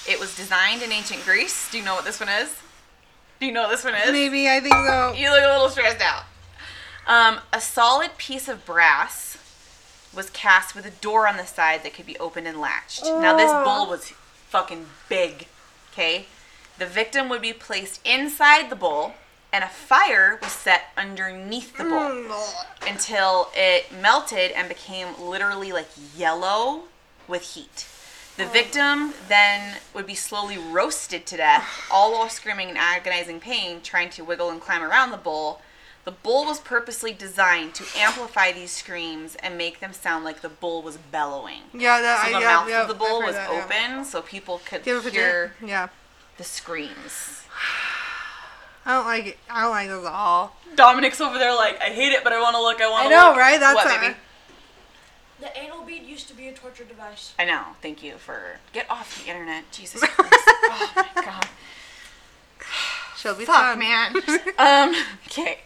It 0.09 0.19
was 0.19 0.35
designed 0.35 0.83
in 0.83 0.91
ancient 0.91 1.25
Greece. 1.25 1.71
Do 1.71 1.79
you 1.79 1.85
know 1.85 1.95
what 1.95 2.05
this 2.05 2.19
one 2.19 2.29
is? 2.29 2.57
Do 3.39 3.47
you 3.47 3.53
know 3.53 3.63
what 3.63 3.71
this 3.71 3.85
one 3.85 3.95
is? 3.95 4.11
Maybe 4.11 4.49
I 4.51 4.59
think 4.59 4.75
so. 4.75 5.13
You 5.17 5.31
look 5.31 5.41
a 5.45 5.47
little 5.47 5.69
stressed 5.69 6.01
out. 6.03 6.25
Um, 7.07 7.41
a 7.53 7.61
solid 7.61 8.19
piece 8.19 8.49
of 8.49 8.67
brass 8.67 9.39
was 10.15 10.31
cast 10.31 10.75
with 10.75 10.85
a 10.85 10.91
door 10.91 11.29
on 11.29 11.37
the 11.37 11.47
side 11.47 11.85
that 11.85 11.95
could 11.95 12.07
be 12.07 12.19
opened 12.19 12.49
and 12.49 12.61
latched. 12.61 13.05
Now 13.05 13.37
this 13.37 13.51
Oh. 13.53 13.63
bull 13.63 13.87
was 13.89 14.13
fucking 14.49 14.87
big. 15.09 15.47
Okay, 15.93 16.27
the 16.79 16.87
victim 16.87 17.29
would 17.29 17.41
be 17.41 17.53
placed 17.53 18.01
inside 18.05 18.69
the 18.69 18.77
bull, 18.77 19.15
and 19.53 19.65
a 19.65 19.69
fire 19.69 20.39
was 20.43 20.53
set 20.53 20.91
underneath 20.97 21.77
the 21.77 21.85
bull 21.85 22.11
Mm. 22.11 22.67
until 22.87 23.51
it 23.55 23.91
melted 23.93 24.51
and 24.53 24.69
became 24.69 25.09
literally 25.19 25.73
like 25.73 25.89
yellow 26.17 26.85
with 27.27 27.55
heat. 27.55 27.87
The 28.37 28.47
victim 28.47 29.15
then 29.27 29.79
would 29.95 30.07
be 30.07 30.15
slowly 30.15 30.57
roasted 30.59 31.27
to 31.27 31.37
death, 31.39 31.67
all 31.91 32.13
while 32.13 32.29
screaming 32.29 32.69
in 32.69 32.77
agonizing 32.77 33.41
pain, 33.41 33.81
trying 33.83 34.11
to 34.11 34.23
wiggle 34.25 34.51
and 34.51 34.61
climb 34.61 34.83
around 34.83 35.11
the 35.11 35.17
bull. 35.17 35.61
The 36.05 36.13
bull 36.13 36.45
was 36.47 36.59
purposely 36.61 37.13
designed 37.13 37.75
to 37.75 37.85
amplify 37.99 38.53
these 38.53 38.71
screams 38.71 39.35
and 39.37 39.59
make 39.59 39.81
them 39.81 39.93
sound 39.93 40.25
like 40.25 40.41
the 40.41 40.49
bull 40.49 40.83
was 40.83 40.97
bellowing. 40.97 41.63
Yeah, 41.75 42.01
that 42.01 42.23
So 42.23 42.29
I 42.29 42.33
the 42.33 42.41
yeah, 42.41 42.47
mouth 42.55 42.69
yeah, 42.71 42.83
of 42.83 42.89
the 42.89 42.95
bull 42.95 43.21
was 43.23 43.35
that, 43.35 43.51
yeah. 43.53 43.65
open, 43.65 44.05
so 44.05 44.23
people 44.23 44.61
could 44.65 44.85
Do 44.85 44.91
you 44.91 44.97
have 44.97 45.07
a 45.07 45.11
hear? 45.11 45.55
Yeah. 45.63 45.89
the 46.39 46.45
screams. 46.45 47.43
I 48.89 48.95
don't 48.95 49.05
like 49.07 49.27
it. 49.27 49.39
I 49.51 49.61
don't 49.63 49.71
like 49.71 49.89
this 49.89 50.05
at 50.07 50.13
all. 50.13 50.57
Dominic's 50.75 51.21
over 51.21 51.39
there 51.39 51.55
like, 51.55 51.79
I 51.81 51.91
hate 51.91 52.13
it, 52.13 52.25
but 52.25 52.33
I 52.33 52.41
want 52.41 52.57
to 52.57 52.63
look. 52.63 52.81
I 52.81 52.89
want 52.91 53.03
to 53.05 53.09
look. 53.11 53.13
I 53.13 53.21
to 53.21 53.23
know, 53.23 53.29
look. 53.31 53.39
right? 53.39 53.61
That's 53.61 53.75
what, 53.75 53.87
a- 53.97 54.01
baby? 54.01 54.15
The 55.41 55.57
anal 55.59 55.83
bead 55.85 56.05
used 56.05 56.27
to 56.29 56.35
be 56.35 56.49
a 56.49 56.53
torture 56.55 56.85
device. 56.85 57.35
I 57.39 57.45
know. 57.45 57.63
Thank 57.83 58.03
you 58.03 58.17
for 58.17 58.59
get 58.73 58.91
off 58.91 59.23
the 59.23 59.31
internet. 59.31 59.71
Jesus 59.71 60.01
Christ. 60.05 60.33
oh 60.33 60.93
my 61.15 61.23
god. 61.23 61.47
She'll 63.19 63.35
be 63.37 63.45
Fuck, 63.45 63.57
fun. 63.57 63.79
man. 63.79 64.15
um. 64.59 64.95
Okay. 65.27 65.59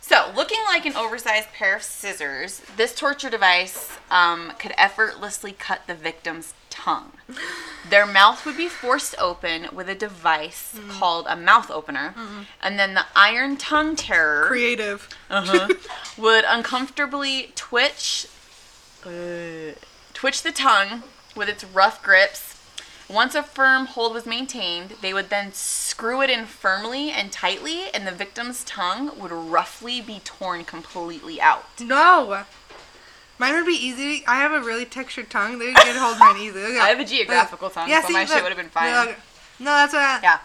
So, 0.00 0.32
looking 0.34 0.58
like 0.66 0.84
an 0.86 0.96
oversized 0.96 1.52
pair 1.52 1.76
of 1.76 1.82
scissors, 1.82 2.62
this 2.76 2.94
torture 2.94 3.28
device 3.30 3.96
um, 4.10 4.52
could 4.58 4.72
effortlessly 4.78 5.52
cut 5.52 5.86
the 5.86 5.94
victim's 5.94 6.54
tongue. 6.84 7.12
Their 7.90 8.06
mouth 8.06 8.44
would 8.46 8.56
be 8.56 8.68
forced 8.68 9.14
open 9.18 9.68
with 9.72 9.88
a 9.88 9.94
device 9.94 10.78
called 10.88 11.26
a 11.28 11.36
mouth 11.36 11.70
opener, 11.70 12.14
and 12.62 12.78
then 12.78 12.94
the 12.94 13.06
iron 13.16 13.56
tongue 13.56 13.96
tearer 13.96 14.46
Creative. 14.46 15.08
uh-huh, 15.30 15.68
would 16.18 16.44
uncomfortably 16.46 17.52
twitch 17.54 18.26
uh, 19.06 19.72
twitch 20.14 20.42
the 20.42 20.52
tongue 20.52 21.02
with 21.36 21.48
its 21.48 21.64
rough 21.64 22.02
grips. 22.02 22.54
Once 23.08 23.34
a 23.34 23.42
firm 23.42 23.86
hold 23.86 24.12
was 24.12 24.26
maintained, 24.26 24.90
they 25.00 25.14
would 25.14 25.30
then 25.30 25.50
screw 25.54 26.20
it 26.20 26.28
in 26.28 26.44
firmly 26.44 27.10
and 27.10 27.32
tightly, 27.32 27.84
and 27.94 28.06
the 28.06 28.12
victim's 28.12 28.62
tongue 28.64 29.18
would 29.18 29.32
roughly 29.32 30.00
be 30.02 30.20
torn 30.24 30.62
completely 30.64 31.40
out. 31.40 31.64
No. 31.80 32.44
Mine 33.38 33.54
would 33.54 33.66
be 33.66 33.72
easy. 33.72 34.24
I 34.26 34.36
have 34.36 34.52
a 34.52 34.60
really 34.60 34.84
textured 34.84 35.30
tongue. 35.30 35.58
They 35.58 35.72
could 35.72 35.96
hold 35.96 36.18
mine 36.18 36.36
easy. 36.38 36.60
Look 36.60 36.80
I 36.80 36.88
have 36.88 36.98
a 36.98 37.04
geographical 37.04 37.70
tongue, 37.70 37.88
so 37.88 38.08
my 38.10 38.24
shit 38.24 38.42
would've 38.42 38.58
been 38.58 38.68
fine. 38.68 39.06
Look. 39.06 39.16
No, 39.60 39.70
that's 39.70 39.92
what 39.92 40.02
I, 40.02 40.20
Yeah. 40.22 40.38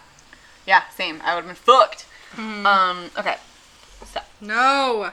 Yeah, 0.65 0.83
same. 0.95 1.21
I 1.23 1.35
would 1.35 1.45
have 1.45 1.47
been 1.47 1.55
fucked. 1.55 2.05
Mm-hmm. 2.35 2.65
Um, 2.65 3.09
okay. 3.17 3.35
So, 4.05 4.21
No. 4.41 5.11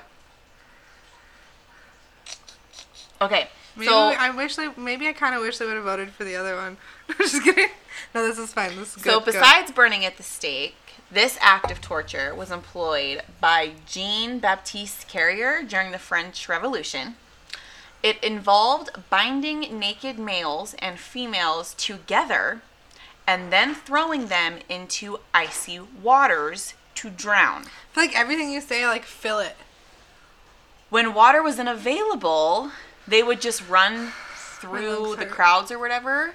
okay. 3.20 3.48
Maybe 3.76 3.88
so, 3.88 3.96
I 3.96 4.30
wish 4.30 4.56
they. 4.56 4.68
Maybe 4.76 5.06
I 5.06 5.12
kind 5.12 5.34
of 5.34 5.42
wish 5.42 5.58
they 5.58 5.66
would 5.66 5.76
have 5.76 5.84
voted 5.84 6.10
for 6.10 6.24
the 6.24 6.36
other 6.36 6.56
one. 6.56 6.76
Just 7.18 7.42
kidding. 7.42 7.68
No, 8.14 8.26
this 8.26 8.38
is 8.38 8.52
fine. 8.52 8.76
This 8.76 8.96
is 8.96 9.02
good. 9.02 9.12
So, 9.12 9.20
go. 9.20 9.26
besides 9.26 9.70
burning 9.70 10.04
at 10.04 10.16
the 10.16 10.22
stake, 10.22 10.76
this 11.10 11.38
act 11.40 11.70
of 11.70 11.80
torture 11.80 12.34
was 12.34 12.50
employed 12.50 13.22
by 13.40 13.72
Jean 13.86 14.38
Baptiste 14.38 15.08
Carrier 15.08 15.62
during 15.62 15.92
the 15.92 15.98
French 15.98 16.48
Revolution. 16.48 17.16
It 18.02 18.22
involved 18.24 18.90
binding 19.10 19.78
naked 19.78 20.18
males 20.18 20.74
and 20.78 20.98
females 20.98 21.74
together 21.74 22.62
and 23.26 23.52
then 23.52 23.74
throwing 23.74 24.26
them 24.26 24.58
into 24.68 25.20
icy 25.34 25.78
waters 25.78 26.74
to 26.96 27.10
drown. 27.10 27.62
I 27.62 27.94
feel 27.94 28.04
like 28.04 28.18
everything 28.18 28.50
you 28.50 28.60
say, 28.60 28.86
like 28.86 29.04
fill 29.04 29.38
it. 29.38 29.56
When 30.88 31.14
water 31.14 31.42
was 31.42 31.58
unavailable, 31.58 32.72
they 33.06 33.22
would 33.22 33.40
just 33.40 33.68
run 33.68 34.12
through 34.34 35.16
the 35.16 35.26
crowds 35.26 35.70
or 35.70 35.78
whatever. 35.78 36.34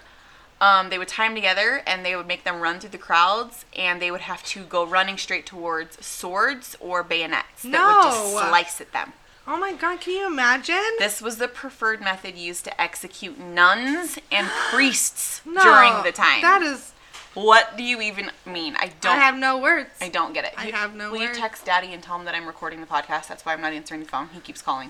Um, 0.61 0.89
they 0.89 0.97
would 0.97 1.09
tie 1.09 1.28
them 1.28 1.36
together 1.36 1.82
and 1.86 2.05
they 2.05 2.16
would 2.16 2.28
make 2.28 2.45
them 2.45 2.61
run 2.61 2.80
through 2.80 2.91
the 2.91 2.97
crowds, 2.97 3.66
and 3.78 4.01
they 4.01 4.09
would 4.09 4.22
have 4.22 4.41
to 4.45 4.63
go 4.63 4.86
running 4.86 5.18
straight 5.18 5.45
towards 5.45 6.03
swords 6.03 6.78
or 6.80 7.03
bayonets 7.03 7.63
that 7.63 8.03
would 8.03 8.09
just 8.09 8.32
slice 8.32 8.80
at 8.80 8.93
them. 8.93 9.11
Oh 9.48 9.58
my 9.58 9.74
god, 9.74 10.02
can 10.02 10.14
you 10.14 10.26
imagine? 10.28 10.82
This 10.98 11.22
was 11.22 11.38
the 11.38 11.48
preferred 11.48 12.02
method 12.02 12.36
used 12.36 12.64
to 12.66 12.82
execute 12.82 13.38
nuns 13.39 14.18
and 14.32 14.48
priests 14.72 15.41
no, 15.46 15.62
during 15.64 16.04
the 16.04 16.12
time. 16.12 16.41
That 16.41 16.62
is. 16.64 16.93
what 17.36 17.78
do 17.78 17.84
you 17.84 18.02
even 18.02 18.32
mean? 18.46 18.76
I 18.78 18.91
don't. 19.02 19.14
I 19.14 19.18
have 19.18 19.38
no 19.38 19.58
words. 19.60 19.89
I 20.02 20.10
don't 20.10 20.34
get 20.34 20.46
it. 20.46 20.54
I 20.58 20.68
You- 20.68 20.74
have 20.74 20.96
no 20.96 21.12
words. 21.12 21.20
Will 21.22 21.28
you 21.30 21.34
text 21.36 21.66
Daddy 21.66 21.93
and 21.93 22.02
tell 22.02 22.18
him 22.18 22.26
that 22.26 22.34
I'm 22.34 22.48
recording 22.48 22.82
the 22.82 22.88
podcast? 22.88 23.28
That's 23.28 23.46
why 23.46 23.54
I'm 23.54 23.62
not 23.62 23.74
answering 23.74 24.00
the 24.02 24.08
phone. 24.08 24.30
He 24.34 24.39
keeps 24.39 24.62
calling. 24.64 24.89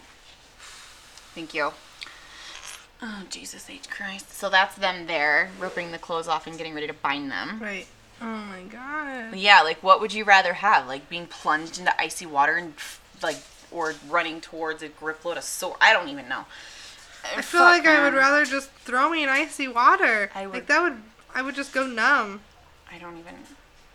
Thank 1.34 1.54
you. 1.54 1.72
Oh 3.02 3.24
Jesus 3.30 3.70
H 3.70 3.90
Christ! 3.90 4.32
So 4.32 4.50
that's 4.50 4.76
them 4.76 5.06
there, 5.08 5.50
ripping 5.60 5.92
the 5.92 5.98
clothes 5.98 6.30
off 6.30 6.48
and 6.48 6.58
getting 6.58 6.74
ready 6.74 6.88
to 6.88 6.94
bind 6.94 7.30
them. 7.30 7.60
Right. 7.62 7.88
Oh 8.22 8.26
my 8.26 8.62
god. 8.72 9.36
Yeah, 9.36 9.62
like 9.62 9.84
what 9.84 10.00
would 10.00 10.14
you 10.14 10.24
rather 10.24 10.54
have? 10.54 10.88
Like 10.88 11.10
being 11.10 11.28
plunged 11.28 11.78
into 11.78 12.00
icy 12.02 12.26
water 12.26 12.56
and 12.56 12.74
like, 13.22 13.36
or 13.76 13.94
running 14.10 14.40
towards 14.42 14.82
a 14.82 14.88
grip 14.88 15.24
load 15.26 15.38
of 15.38 15.44
sword? 15.44 15.78
I 15.82 15.92
don't 15.94 16.08
even 16.10 16.28
know. 16.30 16.46
I 17.36 17.42
feel 17.42 17.62
like 17.62 17.86
I 17.86 18.04
would 18.04 18.14
rather 18.14 18.46
just 18.46 18.70
throw 18.72 19.10
me 19.10 19.24
in 19.24 19.30
icy 19.30 19.68
water. 19.68 20.32
I 20.34 20.46
would- 20.48 20.54
Like 20.54 20.68
that 20.68 20.82
would. 20.82 20.98
I 21.34 21.42
would 21.42 21.56
just 21.56 21.74
go 21.74 21.86
numb. 21.86 22.42
I 22.92 22.98
don't 22.98 23.18
even. 23.18 23.34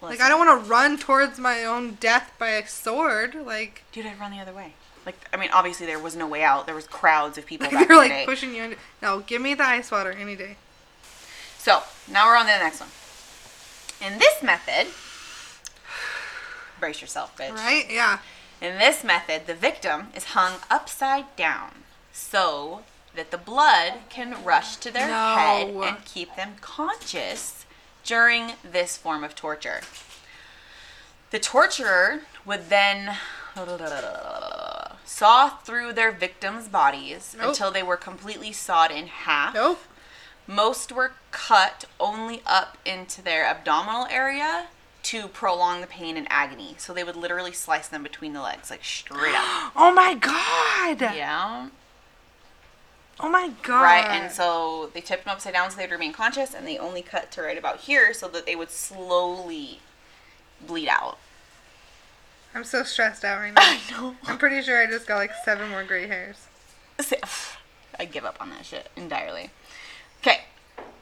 Like. 0.03 0.21
I 0.21 0.29
don't 0.29 0.45
want 0.47 0.65
to 0.65 0.71
run 0.71 0.99
towards 0.99 1.39
my 1.39 1.65
own 1.65 1.93
death 2.01 2.33
by 2.39 2.49
a 2.51 2.67
sword. 2.67 3.35
Like 3.35 3.83
Dude, 3.93 4.05
I'd 4.07 4.19
run 4.21 4.33
the 4.33 4.39
other 4.41 4.53
way. 4.53 4.75
Like, 5.07 5.17
I 5.33 5.39
mean, 5.39 5.49
obviously 5.53 5.87
there 5.87 5.99
was 5.99 6.15
no 6.15 6.27
way 6.27 6.43
out. 6.43 6.67
There 6.67 6.75
was 6.75 6.87
crowds 6.87 7.39
of 7.39 7.47
people 7.47 7.67
back 7.71 7.73
they're 7.73 7.83
in 7.83 7.89
the 7.89 7.95
like 7.97 8.11
day. 8.11 8.25
pushing 8.27 8.55
you. 8.55 8.65
Into, 8.65 8.77
no, 9.01 9.21
give 9.21 9.41
me 9.41 9.55
the 9.55 9.65
ice 9.65 9.91
water 9.91 10.13
any 10.13 10.37
day. 10.37 10.57
So 11.57 11.83
now 12.11 12.27
we're 12.27 12.37
on 12.37 12.47
to 12.47 12.53
the 12.53 12.59
next 12.59 12.81
one. 12.81 12.91
In 14.13 14.19
this 14.19 14.43
method, 14.43 14.89
brace 16.81 17.01
yourself, 17.01 17.37
bitch. 17.37 17.55
Right? 17.55 17.87
Yeah. 17.91 18.19
In 18.61 18.79
this 18.79 19.03
method, 19.03 19.47
the 19.47 19.55
victim 19.55 20.09
is 20.15 20.25
hung 20.37 20.61
upside 20.71 21.35
down 21.37 21.85
so 22.13 22.83
that 23.15 23.31
the 23.31 23.39
blood 23.39 23.95
can 24.11 24.45
rush 24.45 24.77
to 24.77 24.91
their 24.91 25.09
No. 25.09 25.37
head 25.37 25.69
and 25.69 26.05
keep 26.05 26.37
them 26.37 26.57
conscious 26.61 27.65
during 28.05 28.53
this 28.63 28.97
form 28.97 29.25
of 29.25 29.35
torture. 29.35 29.81
The 31.31 31.39
torturer 31.39 32.21
would 32.45 32.69
then 32.69 33.17
saw 35.05 35.49
through 35.49 35.93
their 35.93 36.13
victims' 36.13 36.69
bodies 36.69 37.35
Nope. 37.39 37.49
until 37.49 37.71
they 37.71 37.83
were 37.83 37.97
completely 37.97 38.53
sawed 38.53 38.91
in 38.91 39.07
half. 39.07 39.55
Nope. 39.55 39.83
Most 40.47 40.93
were 40.93 41.13
cut 41.31 41.85
only 41.99 42.43
up 42.47 42.77
into 42.85 43.23
their 43.23 43.47
abdominal 43.47 44.07
area 44.11 44.67
to 45.11 45.27
prolong 45.27 45.81
the 45.81 45.89
pain 45.89 46.17
and 46.17 46.29
agony. 46.31 46.77
So 46.79 46.95
they 46.95 47.03
would 47.03 47.17
literally 47.17 47.51
slice 47.51 47.89
them 47.89 48.05
between 48.05 48.33
the 48.33 48.41
legs, 48.41 48.71
like 48.71 48.85
straight 48.85 49.35
up. 49.35 49.73
Oh 49.77 49.93
my 49.93 50.15
god. 50.15 51.01
Yeah. 51.01 51.69
Oh 53.19 53.29
my 53.29 53.51
god. 53.65 53.83
Right. 53.83 54.05
And 54.07 54.31
so 54.31 54.91
they 54.95 55.01
tipped 55.01 55.25
them 55.25 55.33
upside 55.33 55.55
down 55.55 55.69
so 55.71 55.79
they'd 55.79 55.91
remain 55.91 56.13
conscious, 56.13 56.55
and 56.55 56.65
they 56.67 56.79
only 56.79 57.03
cut 57.03 57.33
to 57.33 57.43
right 57.43 57.59
about 57.59 57.81
here 57.81 58.15
so 58.15 58.29
that 58.29 58.47
they 58.47 58.55
would 58.55 58.71
slowly 58.71 59.81
bleed 60.65 60.89
out. 60.89 61.19
I'm 62.55 62.65
so 62.65 62.85
stressed 62.85 63.25
out 63.25 63.41
right 63.41 63.53
now. 63.55 63.63
I 63.63 63.81
know. 63.91 64.17
I'm 64.27 64.39
pretty 64.39 64.63
sure 64.63 64.81
I 64.81 64.87
just 64.87 65.09
got 65.09 65.17
like 65.17 65.33
seven 65.45 65.71
more 65.71 65.83
gray 65.83 66.07
hairs. 66.07 66.47
I 67.99 68.05
give 68.05 68.25
up 68.25 68.37
on 68.41 68.51
that 68.51 68.65
shit 68.65 68.91
entirely. 68.97 69.51
Okay. 70.21 70.43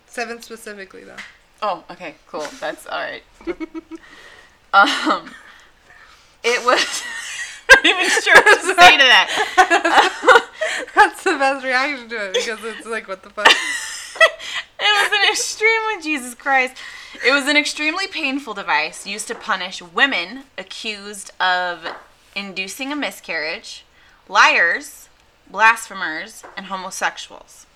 Seven 0.06 0.40
specifically 0.40 1.04
though. 1.04 1.16
Oh, 1.62 1.84
okay, 1.90 2.14
cool. 2.26 2.46
That's 2.60 2.86
all 2.86 2.98
right. 2.98 3.22
um, 4.72 5.30
it 6.44 6.64
was. 6.64 7.02
I'm 7.70 7.82
not 7.82 7.86
even 7.86 8.22
sure 8.22 8.34
what 8.34 8.60
to 8.60 8.66
say 8.66 8.96
to 8.96 9.04
that. 9.04 10.48
That's 10.94 11.22
the 11.22 11.32
best 11.32 11.64
reaction 11.64 12.08
to 12.08 12.28
it 12.28 12.34
because 12.34 12.58
it's 12.64 12.86
like, 12.86 13.08
what 13.08 13.22
the 13.22 13.30
fuck? 13.30 13.48
It 14.80 15.10
was 15.10 15.10
an 15.12 15.32
extremely 15.32 16.00
Jesus 16.00 16.34
Christ. 16.34 16.76
It 17.26 17.32
was 17.32 17.48
an 17.48 17.56
extremely 17.56 18.06
painful 18.06 18.54
device 18.54 19.06
used 19.08 19.26
to 19.26 19.34
punish 19.34 19.82
women 19.82 20.44
accused 20.56 21.32
of 21.40 21.84
inducing 22.36 22.92
a 22.92 22.96
miscarriage, 22.96 23.84
liars, 24.28 25.08
blasphemers, 25.50 26.44
and 26.56 26.66
homosexuals. 26.66 27.66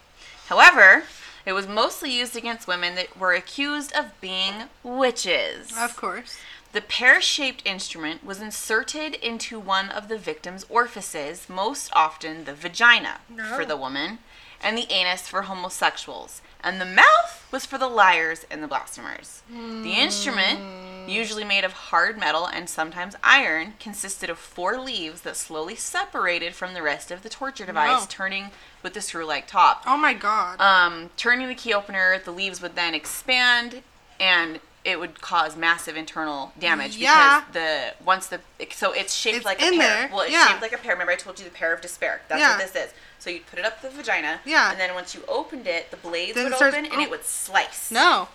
However, 0.46 1.04
it 1.44 1.52
was 1.52 1.66
mostly 1.66 2.10
used 2.10 2.36
against 2.36 2.68
women 2.68 2.94
that 2.94 3.18
were 3.18 3.32
accused 3.32 3.92
of 3.94 4.20
being 4.20 4.64
witches. 4.82 5.72
Of 5.76 5.96
course. 5.96 6.36
The 6.72 6.80
pear 6.80 7.20
shaped 7.20 7.66
instrument 7.66 8.24
was 8.24 8.40
inserted 8.40 9.14
into 9.16 9.60
one 9.60 9.90
of 9.90 10.08
the 10.08 10.16
victim's 10.16 10.64
orifices, 10.70 11.48
most 11.48 11.90
often 11.94 12.44
the 12.44 12.54
vagina 12.54 13.20
No. 13.28 13.44
for 13.44 13.66
the 13.66 13.76
woman, 13.76 14.20
and 14.62 14.78
the 14.78 14.90
anus 14.90 15.28
for 15.28 15.42
homosexuals. 15.42 16.40
And 16.64 16.80
the 16.80 16.86
mouth 16.86 17.46
was 17.50 17.66
for 17.66 17.76
the 17.76 17.88
liars 17.88 18.46
and 18.50 18.62
the 18.62 18.68
blasphemers. 18.68 19.42
The 19.50 19.92
instrument, 19.98 20.60
hmm. 20.60 20.91
Usually 21.08 21.44
made 21.44 21.64
of 21.64 21.72
hard 21.72 22.18
metal 22.18 22.46
and 22.46 22.68
sometimes 22.68 23.14
iron, 23.22 23.74
consisted 23.80 24.30
of 24.30 24.38
four 24.38 24.78
leaves 24.78 25.22
that 25.22 25.36
slowly 25.36 25.74
separated 25.76 26.54
from 26.54 26.74
the 26.74 26.82
rest 26.82 27.10
of 27.10 27.22
the 27.22 27.28
torture 27.28 27.66
device, 27.66 28.00
No. 28.02 28.06
turning 28.08 28.50
with 28.82 28.94
the 28.94 29.00
screw 29.00 29.24
like 29.24 29.46
top 29.46 29.82
Oh 29.86 29.96
my 29.96 30.14
god. 30.14 30.60
um, 30.60 31.10
turning 31.16 31.48
the 31.48 31.54
key 31.54 31.72
opener, 31.74 32.18
the 32.18 32.30
leaves 32.32 32.60
would 32.62 32.74
then 32.74 32.94
expand, 32.94 33.82
and 34.18 34.60
it 34.84 34.98
would 34.98 35.20
cause 35.20 35.56
massive 35.56 35.96
internal 35.96 36.52
damage 36.58 36.96
Yeah. 36.96 37.40
because 37.40 37.54
the 37.54 38.04
once 38.04 38.26
the 38.26 38.40
so 38.72 38.92
it's 38.92 39.14
shaped 39.14 39.36
It's 39.36 39.44
like 39.46 39.62
a 39.62 39.66
in 39.68 39.78
pear. 39.78 39.80
there, 39.80 40.08
Well, 40.10 40.22
it's 40.22 40.32
yeah. 40.32 40.48
shaped 40.48 40.62
like 40.62 40.72
a 40.72 40.78
pear. 40.78 40.92
Remember, 40.92 41.12
I 41.12 41.16
told 41.16 41.38
you 41.38 41.44
the 41.44 41.50
pear 41.52 41.72
of 41.72 41.80
despair. 41.80 42.22
That's 42.28 42.40
Yeah. 42.40 42.56
what 42.58 42.72
this 42.72 42.74
is. 42.88 42.92
So 43.20 43.30
you'd 43.30 43.46
put 43.46 43.60
it 43.60 43.64
up 43.64 43.80
the 43.80 43.90
vagina, 43.90 44.40
Yeah. 44.44 44.72
and 44.72 44.80
then 44.80 44.92
once 44.94 45.14
you 45.14 45.22
opened 45.28 45.68
it, 45.68 45.92
the 45.92 45.96
blades 45.96 46.34
Then 46.34 46.44
would 46.44 46.54
it 46.54 46.56
starts- 46.56 46.74
open 46.76 46.86
and 46.86 46.96
oh. 46.96 47.00
it 47.04 47.10
would 47.10 47.24
slice. 47.24 47.90
no. 47.92 48.28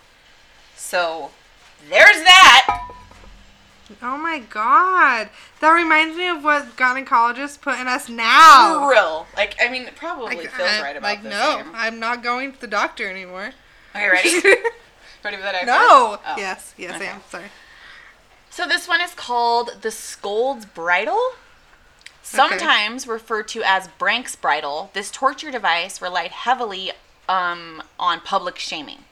So 0.78 1.32
there's 1.90 2.24
that. 2.24 2.84
Oh 4.02 4.18
my 4.18 4.40
god. 4.40 5.30
That 5.62 5.72
reminds 5.72 6.18
me 6.18 6.28
of 6.28 6.44
what 6.44 6.76
gynecologists 6.76 7.60
put 7.60 7.80
in 7.80 7.88
us 7.88 8.10
now. 8.10 8.80
For 8.82 8.90
real. 8.92 9.28
Like 9.36 9.56
I 9.62 9.70
mean, 9.70 9.84
it 9.84 9.96
probably 9.96 10.36
Like, 10.36 10.52
feels 10.52 10.70
I- 10.70 10.82
right 10.82 10.98
about 10.98 11.08
like 11.08 11.24
the 11.24 11.30
no, 11.30 11.62
same. 11.64 11.72
I'm 11.74 12.00
not 12.00 12.22
going 12.24 12.52
to 12.54 12.60
the 12.62 12.68
doctor 12.68 13.10
anymore. 13.10 13.52
Okay, 13.96 14.10
ready? 14.10 14.30
ready 15.24 15.38
for 15.38 15.44
that? 15.44 15.66
no. 15.66 16.18
Oh. 16.26 16.36
Yes, 16.38 16.74
yes, 16.78 16.96
Okay. 16.96 17.08
I 17.08 17.14
am. 17.14 17.22
Sorry. 17.30 17.46
So 18.50 18.68
this 18.68 18.88
one 18.88 19.02
is 19.02 19.14
called 19.14 19.78
the 19.82 19.92
Scold's 19.92 20.66
Bridle. 20.66 21.20
Sometimes 22.22 23.08
referred 23.08 23.48
to 23.50 23.64
as 23.64 23.88
Brank's 23.98 24.36
bridle, 24.36 24.90
this 24.94 25.10
torture 25.10 25.50
device 25.50 26.02
relied 26.02 26.32
heavily 26.32 26.92
um, 27.30 27.82
on 27.98 28.20
public 28.20 28.58
shaming 28.60 29.06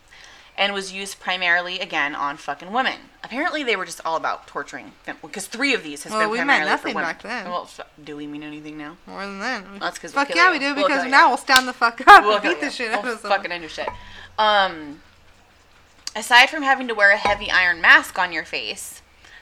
and 0.58 0.74
was 0.74 0.94
used 0.94 1.20
primarily 1.20 1.80
again 1.80 2.16
on 2.16 2.38
fucking 2.38 2.72
women. 2.72 2.96
Apparently, 3.24 3.64
they 3.64 3.76
were 3.76 3.86
just 3.86 4.00
all 4.06 4.16
about 4.16 4.48
torturing 4.48 4.94
them 5.06 5.18
because 5.22 5.48
three 5.48 5.74
of 5.74 5.84
these 5.84 6.04
has 6.04 6.12
Well, 6.14 6.22
been 6.22 6.30
we 6.30 6.44
meant 6.44 6.66
nothing 6.66 6.94
for 6.94 6.98
women. 7.00 7.10
back 7.12 7.22
then. 7.24 7.46
Well, 7.50 7.70
do 8.04 8.16
we 8.16 8.28
mean 8.28 8.44
anything 8.44 8.78
now? 8.78 8.98
More 9.06 9.26
than 9.26 9.40
that. 9.40 9.64
That's 9.80 9.98
'cause 10.00 10.14
we'll 10.14 10.24
Fuck 10.26 10.34
kill 10.34 10.38
yeah, 10.38 10.46
you. 10.48 10.52
we 10.54 10.60
do 10.60 10.76
We'll 10.76 10.88
because 10.88 11.04
you. 11.06 11.10
now 11.12 11.28
we'll 11.30 11.38
stand 11.38 11.68
the 11.68 11.74
fuck 11.74 12.02
up 12.08 12.24
We'll 12.24 12.36
and 12.36 12.44
beat 12.44 12.62
the 12.62 12.70
shit 12.70 12.90
We'll 12.92 13.00
out 13.00 13.06
of 13.08 13.20
someone. 13.20 13.38
fucking 13.40 13.52
end 13.52 13.64
your 13.64 13.70
shit. 13.70 13.90
Um, 14.38 15.02
aside 16.16 16.50
from 16.50 16.64
having 16.64 16.88
to 16.88 16.94
wear 16.96 17.12
a 17.12 17.18
heavy 17.18 17.50
iron 17.52 17.82
mask 17.82 18.18
on 18.20 18.32
your 18.32 18.46
face, 18.46 19.02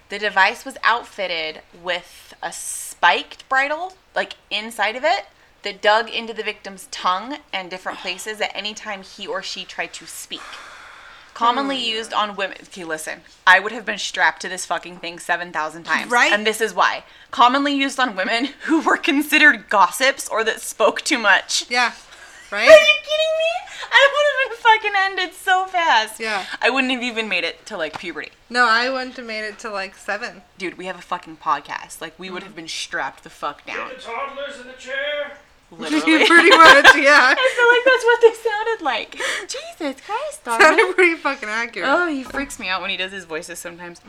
the 0.09 0.17
device 0.19 0.65
was 0.65 0.77
outfitted 0.83 1.61
with 1.81 2.33
a 2.41 2.51
spiked 2.53 3.47
bridle, 3.49 3.97
like 4.15 4.33
inside 4.49 4.95
of 4.95 5.03
it, 5.03 5.25
that 5.63 5.81
dug 5.81 6.09
into 6.09 6.33
the 6.33 6.43
victim's 6.43 6.87
tongue 6.91 7.37
and 7.53 7.69
different 7.69 7.99
places 7.99 8.41
at 8.41 8.51
any 8.55 8.73
time 8.73 9.01
he 9.03 9.25
or 9.27 9.41
she 9.43 9.63
tried 9.65 9.93
to 9.93 10.05
speak. 10.05 10.41
Commonly 11.33 11.77
Hmm. 11.79 11.89
used 11.89 12.13
on 12.13 12.35
women. 12.35 12.57
Okay, 12.63 12.83
listen. 12.83 13.21
I 13.45 13.59
would 13.59 13.71
have 13.71 13.85
been 13.85 13.97
strapped 13.97 14.41
to 14.43 14.49
this 14.49 14.65
fucking 14.65 14.97
thing 14.99 15.19
7,000 15.19 15.83
times. 15.83 16.11
Right? 16.11 16.31
And 16.31 16.45
this 16.45 16.61
is 16.61 16.73
why. 16.73 17.03
Commonly 17.31 17.73
used 17.73 17.99
on 17.99 18.15
women 18.15 18.45
who 18.63 18.81
were 18.81 18.97
considered 18.97 19.69
gossips 19.69 20.27
or 20.29 20.43
that 20.43 20.61
spoke 20.61 21.01
too 21.01 21.17
much. 21.17 21.69
Yeah. 21.69 21.93
Right? 22.51 22.69
Are 22.69 22.71
you 22.71 22.77
kidding 23.01 23.33
me? 23.39 23.73
I 23.91 24.09
would 24.13 24.25
have 24.29 24.51
been 24.51 24.63
fucking 24.63 24.91
ended 24.95 25.33
so 25.35 25.65
fast. 25.65 26.19
Yeah. 26.19 26.45
I 26.61 26.69
wouldn't 26.69 26.93
have 26.93 27.01
even 27.01 27.27
made 27.27 27.43
it 27.43 27.65
to 27.65 27.77
like 27.77 27.97
puberty. 27.97 28.29
No, 28.47 28.67
I 28.69 28.91
wouldn't 28.91 29.17
have 29.17 29.25
made 29.25 29.43
it 29.43 29.57
to 29.59 29.71
like 29.71 29.95
seven. 29.95 30.43
Dude, 30.59 30.77
we 30.77 30.85
have 30.85 30.95
a 30.99 31.01
fucking 31.01 31.37
podcast. 31.37 31.99
Like 31.99 32.13
we 32.19 32.29
would 32.29 32.43
have 32.43 32.55
been 32.55 32.67
strapped 32.67 33.23
the 33.23 33.31
fuck 33.31 33.65
down. 33.65 33.89
The 33.89 33.95
toddlers 33.95 34.59
in 34.61 34.67
the 34.67 34.73
chair. 34.73 35.37
Literally. 35.77 36.25
Pretty 36.27 36.49
much, 36.49 36.85
yeah. 36.95 37.33
I 37.35 37.49
feel 37.55 37.69
like 37.69 37.85
that's 37.85 38.05
what 38.05 38.21
they 38.21 38.33
sounded 38.49 38.83
like. 38.83 39.17
Jesus 39.47 40.05
Christ, 40.05 40.43
Darwin. 40.43 40.61
Sounded 40.61 40.95
pretty 40.95 41.15
fucking 41.15 41.49
accurate. 41.49 41.89
Oh, 41.89 42.07
he 42.07 42.23
freaks 42.23 42.59
me 42.59 42.69
out 42.69 42.81
when 42.81 42.89
he 42.89 42.97
does 42.97 43.11
his 43.11 43.25
voices 43.25 43.59
sometimes. 43.59 44.01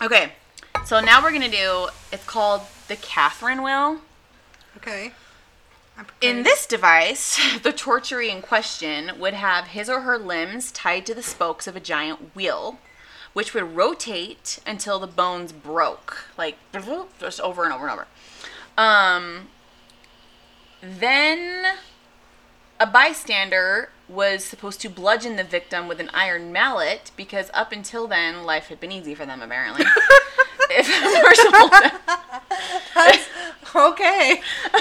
okay, 0.00 0.32
so 0.84 1.00
now 1.00 1.22
we're 1.22 1.32
gonna 1.32 1.48
do. 1.48 1.88
It's 2.12 2.24
called 2.24 2.62
the 2.88 2.96
Catherine 2.96 3.62
wheel. 3.62 4.00
Okay. 4.76 5.12
In 6.20 6.42
this 6.42 6.66
device, 6.66 7.38
the 7.62 7.72
torturee 7.72 8.30
in 8.30 8.42
question 8.42 9.12
would 9.18 9.34
have 9.34 9.68
his 9.68 9.88
or 9.88 10.00
her 10.00 10.18
limbs 10.18 10.72
tied 10.72 11.06
to 11.06 11.14
the 11.14 11.22
spokes 11.22 11.66
of 11.66 11.76
a 11.76 11.80
giant 11.80 12.34
wheel, 12.34 12.78
which 13.32 13.54
would 13.54 13.76
rotate 13.76 14.58
until 14.66 14.98
the 14.98 15.06
bones 15.06 15.52
broke, 15.52 16.24
like 16.36 16.56
just 17.20 17.40
over 17.40 17.64
and 17.64 17.72
over 17.72 17.88
and 17.88 17.92
over. 17.92 18.06
Um, 18.76 19.48
then 20.82 21.76
a 22.78 22.86
bystander 22.86 23.90
was 24.08 24.44
supposed 24.44 24.80
to 24.80 24.90
bludgeon 24.90 25.36
the 25.36 25.44
victim 25.44 25.88
with 25.88 26.00
an 26.00 26.10
iron 26.12 26.52
mallet 26.52 27.10
because 27.16 27.50
up 27.54 27.72
until 27.72 28.06
then, 28.06 28.44
life 28.44 28.66
had 28.66 28.80
been 28.80 28.92
easy 28.92 29.14
for 29.14 29.24
them, 29.24 29.40
apparently. 29.40 29.84
if 30.70 30.88
a 30.88 31.22
merciful 31.22 31.68
death, 31.68 31.92
Okay. 33.74 34.42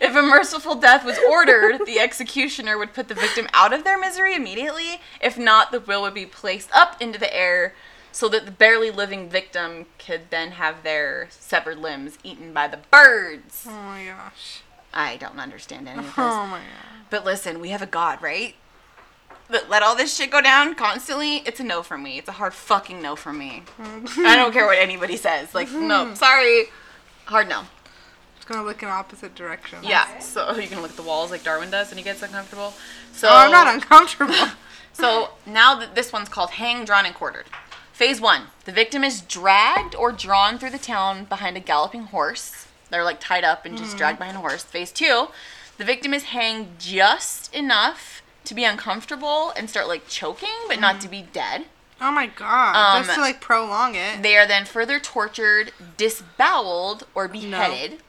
if 0.00 0.16
a 0.16 0.22
merciful 0.22 0.74
death 0.74 1.04
was 1.04 1.18
ordered, 1.30 1.86
the 1.86 2.00
executioner 2.00 2.76
would 2.78 2.92
put 2.92 3.08
the 3.08 3.14
victim 3.14 3.46
out 3.52 3.72
of 3.72 3.84
their 3.84 3.98
misery 3.98 4.34
immediately. 4.34 5.00
If 5.20 5.38
not, 5.38 5.70
the 5.70 5.80
will 5.80 6.02
would 6.02 6.14
be 6.14 6.26
placed 6.26 6.70
up 6.72 7.00
into 7.00 7.18
the 7.18 7.34
air 7.34 7.74
so 8.10 8.28
that 8.28 8.44
the 8.46 8.52
barely 8.52 8.90
living 8.90 9.28
victim 9.28 9.86
could 9.98 10.30
then 10.30 10.52
have 10.52 10.82
their 10.82 11.28
severed 11.30 11.78
limbs 11.78 12.18
eaten 12.22 12.52
by 12.52 12.68
the 12.68 12.78
birds. 12.90 13.66
Oh 13.68 13.82
my 13.82 14.04
gosh. 14.06 14.63
I 14.94 15.16
don't 15.16 15.38
understand 15.38 15.88
any 15.88 15.98
of 15.98 16.04
this. 16.06 16.14
Oh 16.16 16.46
my 16.46 16.58
god. 16.58 17.04
But 17.10 17.24
listen, 17.24 17.60
we 17.60 17.70
have 17.70 17.82
a 17.82 17.86
God, 17.86 18.22
right? 18.22 18.54
That 19.50 19.68
let 19.68 19.82
all 19.82 19.94
this 19.94 20.16
shit 20.16 20.30
go 20.30 20.40
down 20.40 20.74
constantly. 20.74 21.36
It's 21.38 21.60
a 21.60 21.64
no 21.64 21.82
for 21.82 21.98
me. 21.98 22.16
It's 22.18 22.28
a 22.28 22.32
hard 22.32 22.54
fucking 22.54 23.02
no 23.02 23.14
for 23.14 23.32
me. 23.32 23.62
I 23.78 24.36
don't 24.36 24.52
care 24.52 24.66
what 24.66 24.78
anybody 24.78 25.16
says. 25.16 25.54
Like, 25.54 25.70
no, 25.70 26.14
sorry. 26.14 26.66
Hard 27.26 27.48
no. 27.48 27.64
It's 28.36 28.44
gonna 28.46 28.64
look 28.66 28.82
in 28.82 28.88
opposite 28.88 29.34
direction. 29.34 29.78
Yeah. 29.82 30.18
So 30.18 30.56
you 30.56 30.68
can 30.68 30.80
look 30.80 30.90
at 30.92 30.96
the 30.96 31.02
walls 31.02 31.30
like 31.30 31.42
Darwin 31.42 31.70
does, 31.70 31.90
and 31.90 31.98
he 31.98 32.04
gets 32.04 32.22
uncomfortable. 32.22 32.72
So 33.12 33.28
Oh, 33.30 33.36
I'm 33.36 33.50
not 33.50 33.72
uncomfortable. 33.72 34.34
So 34.92 35.30
now 35.44 35.74
that 35.74 35.94
this 35.94 36.12
one's 36.12 36.28
called 36.28 36.50
hang, 36.50 36.84
drawn, 36.84 37.04
and 37.04 37.14
quartered. 37.14 37.46
Phase 37.92 38.20
one: 38.20 38.44
the 38.64 38.72
victim 38.72 39.02
is 39.04 39.20
dragged 39.22 39.94
or 39.94 40.10
drawn 40.12 40.58
through 40.58 40.70
the 40.70 40.78
town 40.78 41.24
behind 41.24 41.56
a 41.56 41.60
galloping 41.60 42.04
horse. 42.04 42.63
They're 42.90 43.04
like 43.04 43.20
tied 43.20 43.44
up 43.44 43.64
and 43.66 43.76
just 43.76 43.96
dragged 43.96 44.18
behind 44.18 44.36
a 44.36 44.40
horse. 44.40 44.62
Phase 44.62 44.92
two: 44.92 45.28
the 45.78 45.84
victim 45.84 46.12
is 46.14 46.24
hanged 46.24 46.78
just 46.78 47.52
enough 47.54 48.22
to 48.44 48.54
be 48.54 48.64
uncomfortable 48.64 49.52
and 49.56 49.68
start 49.70 49.88
like 49.88 50.06
choking, 50.08 50.50
but 50.68 50.78
not 50.80 51.00
to 51.00 51.08
be 51.08 51.22
dead. 51.32 51.64
oh 52.00 52.10
my 52.12 52.26
god. 52.26 52.76
Um, 52.76 53.02
Just 53.04 53.14
to 53.16 53.20
like 53.20 53.40
prolong 53.40 53.94
it. 53.94 54.22
They 54.22 54.36
are 54.36 54.46
then 54.46 54.64
further 54.66 55.00
tortured, 55.00 55.72
disboweled, 55.96 57.06
or 57.14 57.28
beheaded. 57.28 58.00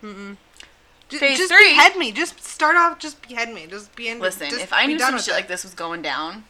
Ju- 1.07 1.19
phase 1.19 1.37
just 1.37 1.51
three- 1.53 1.69
behead 1.69 1.95
me. 1.97 2.11
Just 2.11 2.43
start 2.43 2.75
off. 2.75 2.99
Just 2.99 3.21
behead 3.27 3.53
me. 3.53 3.67
Just 3.67 3.95
be 3.95 4.09
in. 4.09 4.19
Listen, 4.19 4.49
just 4.49 4.61
if 4.61 4.73
I 4.73 4.85
knew 4.85 4.99
some 4.99 5.17
shit 5.19 5.29
it. 5.29 5.31
like 5.33 5.47
this 5.47 5.63
was 5.63 5.73
going 5.73 6.01
down, 6.01 6.45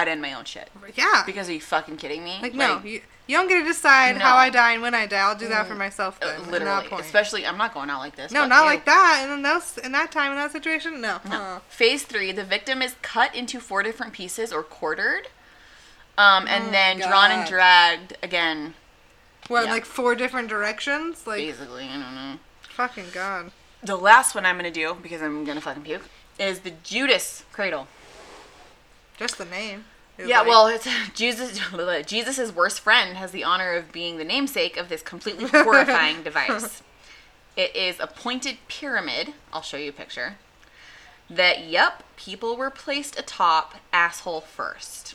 I'd 0.00 0.08
end 0.08 0.20
my 0.22 0.32
own 0.34 0.44
shit. 0.44 0.70
yeah. 0.94 1.22
Because 1.26 1.48
are 1.48 1.52
you 1.52 1.60
fucking 1.60 1.96
kidding 1.98 2.24
me? 2.24 2.38
like 2.42 2.54
no, 2.54 2.80
you, 2.84 3.00
you 3.26 3.36
don't 3.36 3.48
get 3.48 3.60
to 3.60 3.64
decide 3.66 4.16
No. 4.16 4.22
how 4.24 4.36
I 4.36 4.50
die 4.50 4.72
and 4.72 4.82
when 4.82 4.94
I 4.94 5.06
die. 5.06 5.18
I'll 5.20 5.36
do 5.36 5.48
that 5.48 5.66
for 5.66 5.74
myself 5.74 6.18
Uh, 6.22 6.26
then. 6.26 6.42
that 6.42 6.50
literally, 6.50 6.88
point. 6.88 7.04
especially 7.04 7.46
I'm 7.46 7.56
not 7.58 7.72
going 7.74 7.90
out 7.90 8.00
like 8.00 8.16
this. 8.16 8.32
no, 8.32 8.46
not 8.46 8.60
you. 8.62 8.66
like 8.66 8.84
that. 8.86 9.20
And 9.22 9.32
in 9.32 9.42
those 9.42 9.78
in 9.78 9.92
that 9.92 10.10
time 10.10 10.32
in 10.32 10.38
that 10.38 10.52
situation, 10.52 11.00
no. 11.00 11.20
Uh-uh. 11.30 11.60
Phase 11.68 12.02
three: 12.04 12.32
the 12.32 12.44
victim 12.44 12.82
is 12.82 12.96
cut 13.02 13.34
into 13.34 13.60
four 13.60 13.82
different 13.82 14.12
pieces 14.12 14.52
or 14.52 14.62
quartered, 14.62 15.28
um, 16.18 16.46
and 16.48 16.64
Oh 16.68 16.70
then 16.70 16.98
drawn 16.98 17.30
and 17.30 17.48
dragged 17.48 18.16
again. 18.22 18.74
What 19.48 19.64
Yeah. 19.66 19.72
like 19.72 19.84
four 19.84 20.14
different 20.14 20.48
directions? 20.48 21.26
Like 21.26 21.38
Basically, 21.38 21.84
I 21.84 21.92
don't 21.94 22.14
know. 22.14 22.38
fucking 22.62 23.06
god. 23.12 23.52
The 23.82 23.96
last 23.96 24.34
one 24.34 24.44
I'm 24.44 24.56
gonna 24.56 24.70
do 24.70 24.96
because 25.02 25.22
I'm 25.22 25.44
gonna 25.44 25.60
fucking 25.60 25.82
puke 25.82 26.02
is 26.38 26.60
the 26.60 26.72
Judas 26.82 27.44
cradle. 27.52 27.86
Just 29.20 29.38
the 29.38 29.44
name. 29.44 29.84
Yeah, 30.18 30.40
like- 30.40 30.48
well, 30.48 30.66
it's 30.66 30.88
Jesus. 31.14 31.60
Jesus's 32.06 32.52
worst 32.52 32.80
friend 32.80 33.16
has 33.16 33.30
the 33.30 33.44
honor 33.44 33.74
of 33.74 33.92
being 33.92 34.16
the 34.16 34.24
namesake 34.24 34.76
of 34.76 34.88
this 34.88 35.02
completely 35.02 35.44
horrifying 35.52 36.22
device. 36.24 36.82
It 37.56 37.76
is 37.76 38.00
a 38.00 38.06
pointed 38.08 38.56
pyramid. 38.66 39.34
I'll 39.52 39.62
show 39.62 39.76
you 39.76 39.90
a 39.90 39.92
picture. 39.92 40.36
That 41.28 41.64
yep, 41.64 42.02
people 42.16 42.56
were 42.56 42.70
placed 42.70 43.18
atop 43.18 43.76
asshole 43.92 44.40
first. 44.40 45.14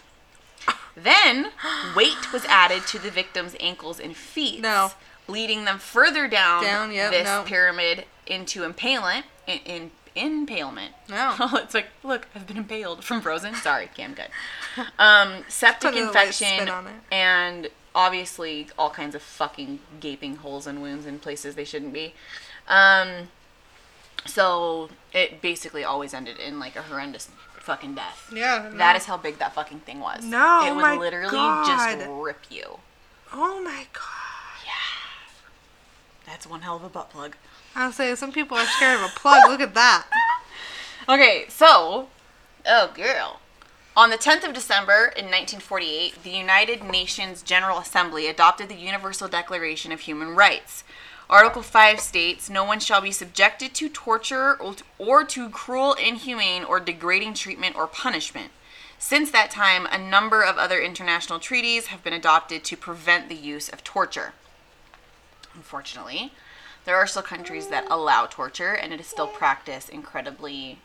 Then 0.95 1.47
weight 1.95 2.31
was 2.31 2.45
added 2.45 2.87
to 2.87 2.99
the 2.99 3.11
victim's 3.11 3.55
ankles 3.59 3.99
and 3.99 4.15
feet, 4.15 4.61
No. 4.61 4.91
leading 5.27 5.65
them 5.65 5.77
further 5.79 6.27
down, 6.29 6.63
Down, 6.63 6.91
yep, 6.93 7.11
this 7.11 7.25
no. 7.25 7.43
pyramid 7.45 8.05
into 8.27 8.63
impalement. 8.63 9.25
In, 9.47 9.59
in 9.65 9.91
impalement. 10.15 10.93
No. 11.09 11.35
Oh, 11.39 11.57
it's 11.63 11.73
like, 11.73 11.87
look, 12.03 12.27
I've 12.35 12.47
been 12.47 12.57
impaled 12.57 13.03
from 13.03 13.21
Frozen. 13.21 13.55
Sorry, 13.55 13.89
Cam, 13.93 14.13
good. 14.13 14.29
Um, 14.99 15.45
septic 15.47 15.91
Put 15.91 15.99
a 15.99 16.05
light 16.05 16.07
infection 16.07 16.47
spin 16.47 16.69
on 16.69 16.87
it. 16.87 16.93
and 17.09 17.69
obviously 17.93 18.67
all 18.77 18.89
kinds 18.89 19.15
of 19.15 19.21
fucking 19.21 19.79
gaping 20.01 20.35
holes 20.37 20.67
and 20.67 20.81
wounds 20.81 21.05
in 21.05 21.17
places 21.17 21.55
they 21.55 21.63
shouldn't 21.63 21.93
be. 21.93 22.13
Um, 22.67 23.29
so 24.25 24.89
it 25.13 25.41
basically 25.41 25.83
always 25.83 26.13
ended 26.13 26.37
in 26.39 26.59
like 26.59 26.75
a 26.75 26.81
horrendous 26.81 27.29
fucking 27.59 27.95
death. 27.95 28.31
Yeah. 28.33 28.69
That 28.73 28.93
no. 28.93 28.97
is 28.97 29.05
how 29.05 29.17
big 29.17 29.39
that 29.39 29.53
fucking 29.53 29.79
thing 29.81 29.99
was. 29.99 30.23
No, 30.23 30.65
it 30.65 30.75
would 30.75 30.81
my 30.81 30.97
literally 30.97 31.31
God. 31.31 31.65
just 31.65 32.07
rip 32.09 32.41
you. 32.49 32.79
Oh 33.33 33.61
my 33.61 33.85
god. 33.93 34.63
Yeah. 34.65 36.25
That's 36.25 36.45
one 36.47 36.61
hell 36.61 36.75
of 36.75 36.83
a 36.83 36.89
butt 36.89 37.09
plug. 37.09 37.35
I'll 37.75 37.91
say 37.91 38.15
some 38.15 38.31
people 38.31 38.57
are 38.57 38.65
scared 38.65 39.01
of 39.01 39.05
a 39.05 39.19
plug. 39.19 39.49
Look 39.49 39.61
at 39.61 39.73
that. 39.73 40.07
Okay, 41.07 41.45
so, 41.49 42.07
oh 42.65 42.91
girl. 42.95 43.39
On 43.95 44.09
the 44.09 44.17
10th 44.17 44.43
of 44.47 44.55
December 44.55 45.13
in 45.15 45.25
1948, 45.25 46.23
the 46.23 46.31
United 46.31 46.83
Nations 46.83 47.43
General 47.43 47.77
Assembly 47.77 48.25
adopted 48.25 48.69
the 48.69 48.75
Universal 48.75 49.27
Declaration 49.27 49.91
of 49.91 49.99
Human 49.99 50.29
Rights. 50.29 50.83
Article 51.29 51.61
5 51.61 51.99
states, 51.99 52.49
No 52.49 52.63
one 52.63 52.79
shall 52.79 53.01
be 53.01 53.11
subjected 53.11 53.75
to 53.75 53.87
torture 53.87 54.55
or 54.55 54.73
to, 54.73 54.83
or 54.97 55.23
to 55.25 55.49
cruel, 55.49 55.93
inhumane, 55.93 56.63
or 56.63 56.79
degrading 56.79 57.35
treatment 57.35 57.75
or 57.75 57.85
punishment. 57.85 58.51
Since 58.97 59.29
that 59.29 59.51
time, 59.51 59.85
a 59.85 59.97
number 59.99 60.41
of 60.41 60.57
other 60.57 60.81
international 60.81 61.37
treaties 61.37 61.87
have 61.87 62.03
been 62.03 62.13
adopted 62.13 62.63
to 62.63 62.75
prevent 62.75 63.29
the 63.29 63.35
use 63.35 63.69
of 63.69 63.83
torture. 63.83 64.33
Unfortunately, 65.53 66.31
there 66.85 66.95
are 66.95 67.07
still 67.07 67.21
countries 67.21 67.67
that 67.67 67.85
allow 67.89 68.25
torture, 68.27 68.73
and 68.73 68.93
it 68.93 68.99
is 68.99 69.07
still 69.07 69.27
practiced 69.27 69.89
incredibly 69.89 70.79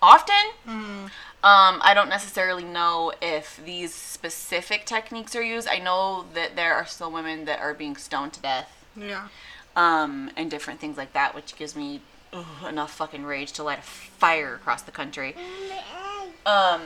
often. 0.00 0.34
Um, 0.66 1.00
I 1.44 1.92
don't 1.94 2.08
necessarily 2.08 2.64
know 2.64 3.12
if 3.20 3.60
these 3.64 3.94
specific 3.94 4.84
techniques 4.86 5.36
are 5.36 5.42
used. 5.42 5.68
I 5.68 5.78
know 5.78 6.24
that 6.34 6.56
there 6.56 6.74
are 6.74 6.86
still 6.86 7.10
women 7.12 7.44
that 7.44 7.60
are 7.60 7.74
being 7.74 7.96
stoned 7.96 8.32
to 8.34 8.40
death. 8.40 8.84
Yeah. 8.96 9.28
um, 9.74 10.30
and 10.36 10.50
different 10.50 10.80
things 10.80 10.96
like 10.98 11.12
that, 11.14 11.34
which 11.34 11.56
gives 11.56 11.74
me 11.74 12.02
ugh, 12.32 12.44
enough 12.68 12.92
fucking 12.92 13.24
rage 13.24 13.52
to 13.52 13.62
light 13.62 13.78
a 13.78 13.82
fire 13.82 14.54
across 14.54 14.82
the 14.82 14.90
country. 14.92 15.34
Um, 16.44 16.82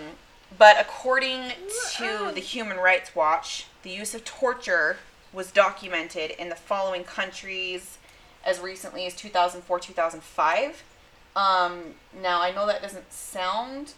but 0.57 0.77
according 0.81 1.53
to 1.97 2.31
the 2.33 2.41
Human 2.41 2.77
Rights 2.77 3.15
Watch, 3.17 3.67
the 3.83 3.91
use 3.91 4.15
of 4.15 4.25
torture 4.25 4.99
was 5.33 5.51
documented 5.51 6.31
in 6.31 6.49
the 6.49 6.55
following 6.55 7.03
countries 7.05 7.99
as 8.47 8.61
recently 8.61 9.05
as 9.07 9.15
2004 9.15 9.81
2005. 9.81 10.85
Um, 11.35 11.81
now, 12.23 12.41
I 12.41 12.53
know 12.53 12.67
that 12.67 12.81
doesn't 12.81 13.13
sound 13.13 13.93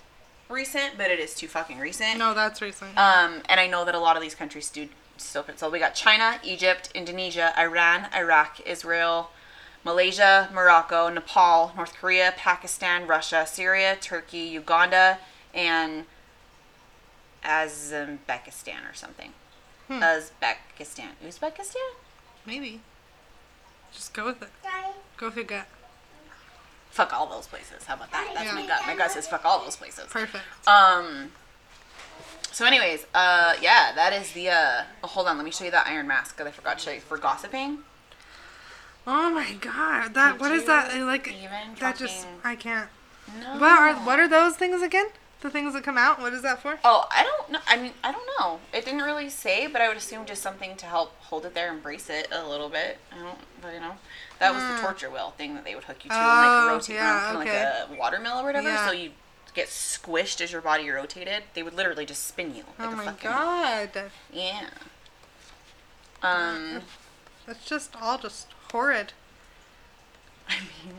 recent, 0.49 0.95
but 0.97 1.11
it 1.11 1.21
is 1.21 1.35
too 1.35 1.47
fucking 1.47 1.79
recent. 1.79 2.19
No, 2.19 2.35
that's 2.35 2.61
recent. 2.61 2.97
Um, 2.99 3.43
and 3.49 3.61
I 3.61 3.69
know 3.69 3.85
that 3.85 3.95
a 3.95 4.01
lot 4.01 4.17
of 4.17 4.23
these 4.23 4.35
countries 4.35 4.71
do 4.71 4.89
still. 5.19 5.45
So 5.57 5.71
we 5.71 5.79
got 5.79 5.95
China, 5.95 6.41
Egypt, 6.43 6.91
Indonesia, 6.95 7.53
Iran, 7.57 8.09
Iraq, 8.15 8.61
Israel, 8.67 9.31
Malaysia, 9.85 10.49
Morocco, 10.53 11.09
Nepal, 11.09 11.73
North 11.77 11.95
Korea, 11.95 12.35
Pakistan, 12.37 13.07
Russia, 13.07 13.47
Syria, 13.47 13.97
Turkey, 14.01 14.39
Uganda, 14.39 15.19
and 15.55 16.07
Uzbekistan 17.45 18.91
or 18.91 18.95
something. 18.95 19.33
Hmm. 19.87 20.03
Uzbekistan. 20.03 21.11
Uzbekistan? 21.25 21.95
Maybe. 22.45 22.81
Just 23.93 24.15
go 24.15 24.25
with 24.27 24.43
it. 24.43 24.51
Go 25.17 25.27
with 25.27 25.37
your 25.37 25.45
gut. 25.45 25.67
Fuck 26.91 27.13
all 27.13 27.27
those 27.27 27.47
places. 27.47 27.85
How 27.85 27.95
about 27.95 28.11
that? 28.13 28.31
That's 28.35 28.47
Yeah. 28.47 28.55
my 28.55 28.67
gut. 28.67 28.87
My 28.87 28.95
gut 28.97 29.11
says 29.11 29.29
fuck 29.29 29.45
all 29.45 29.61
those 29.65 29.77
places. 29.77 30.07
Perfect. 30.11 30.45
Um. 30.67 31.33
So, 32.51 32.65
anyways, 32.65 33.07
uh, 33.15 33.55
yeah, 33.61 33.93
that 33.95 34.13
is 34.13 34.33
the. 34.33 34.51
Uh, 34.51 34.83
oh, 35.05 35.07
hold 35.07 35.27
on, 35.29 35.37
let 35.37 35.45
me 35.45 35.51
show 35.51 35.65
you 35.65 35.71
that 35.71 35.87
iron 35.87 36.07
mask 36.09 36.37
because 36.37 36.49
I 36.49 36.51
forgot 36.53 36.79
to 36.79 36.85
show 36.85 36.91
you 36.91 37.01
for 37.01 37.19
gossiping. 37.19 37.79
Oh 39.07 39.31
my 39.31 39.53
god, 39.55 40.15
that 40.15 40.33
Could 40.33 40.41
what 40.41 40.53
is 40.53 40.65
that? 40.67 40.95
Like 41.03 41.29
even 41.29 41.75
that 41.81 41.97
just 41.97 42.27
I 42.45 42.57
can't. 42.57 42.89
No. 43.41 43.59
What 43.59 43.79
are 43.79 43.95
what 43.97 44.19
are 44.21 44.29
those 44.29 44.57
things 44.57 44.83
again? 44.83 45.07
The 45.41 45.51
things 45.51 45.73
that 45.75 45.85
come 45.85 45.97
out? 45.97 46.21
What 46.21 46.33
is 46.33 46.43
that 46.43 46.61
for? 46.61 46.81
Oh, 46.85 47.07
I 47.13 47.23
don't 47.23 47.53
know. 47.53 47.61
I 47.69 47.77
mean, 47.77 47.93
I 48.03 48.11
don't 48.11 48.29
know. 48.41 48.59
It 48.73 48.85
didn't 48.85 49.03
really 49.03 49.29
say, 49.29 49.69
but 49.69 49.81
I 49.81 49.87
would 49.87 49.97
assume 49.97 50.27
just 50.27 50.43
something 50.43 50.75
to 50.77 50.87
help 50.87 51.15
hold 51.21 51.47
it 51.47 51.55
there 51.55 51.73
and 51.73 51.81
brace 51.81 52.11
it 52.11 52.27
a 52.33 52.49
little 52.49 52.69
bit. 52.69 52.99
I 53.13 53.23
don't, 53.23 53.39
but 53.63 53.73
you 53.75 53.79
know, 53.81 53.93
that 54.41 54.53
was 54.53 54.65
the 54.65 54.83
torture 54.83 55.09
wheel 55.11 55.33
thing 55.39 55.55
that 55.55 55.65
they 55.65 55.77
would 55.77 55.85
hook 55.85 56.05
you 56.05 56.11
to 56.11 56.17
and 56.17 56.25
Oh, 56.27 56.65
like 56.67 56.71
rotate 56.73 56.97
yeah, 56.97 57.33
around, 57.35 57.47
okay. 57.47 57.65
like 57.65 57.91
a 57.91 58.01
watermill 58.01 58.39
or 58.41 58.45
whatever. 58.45 58.69
Yeah. 58.69 58.87
So 58.89 58.93
you 58.93 59.11
get 59.55 59.69
squished 59.69 60.41
as 60.41 60.51
your 60.51 60.61
body 60.61 60.91
rotated. 60.91 61.45
They 61.55 61.63
would 61.63 61.75
literally 61.75 62.05
just 62.05 62.27
spin 62.27 62.55
you. 62.57 62.65
Like 62.77 62.89
oh 62.89 62.93
a 62.93 62.97
my 62.97 63.05
fucking, 63.05 63.31
god. 63.31 63.91
Yeah. 64.33 64.67
Um. 66.23 66.81
That's 67.47 67.65
just 67.65 67.95
all 68.03 68.19
just 68.19 68.49
horrid. 68.73 69.13
I 70.49 70.57
mean, 70.85 70.97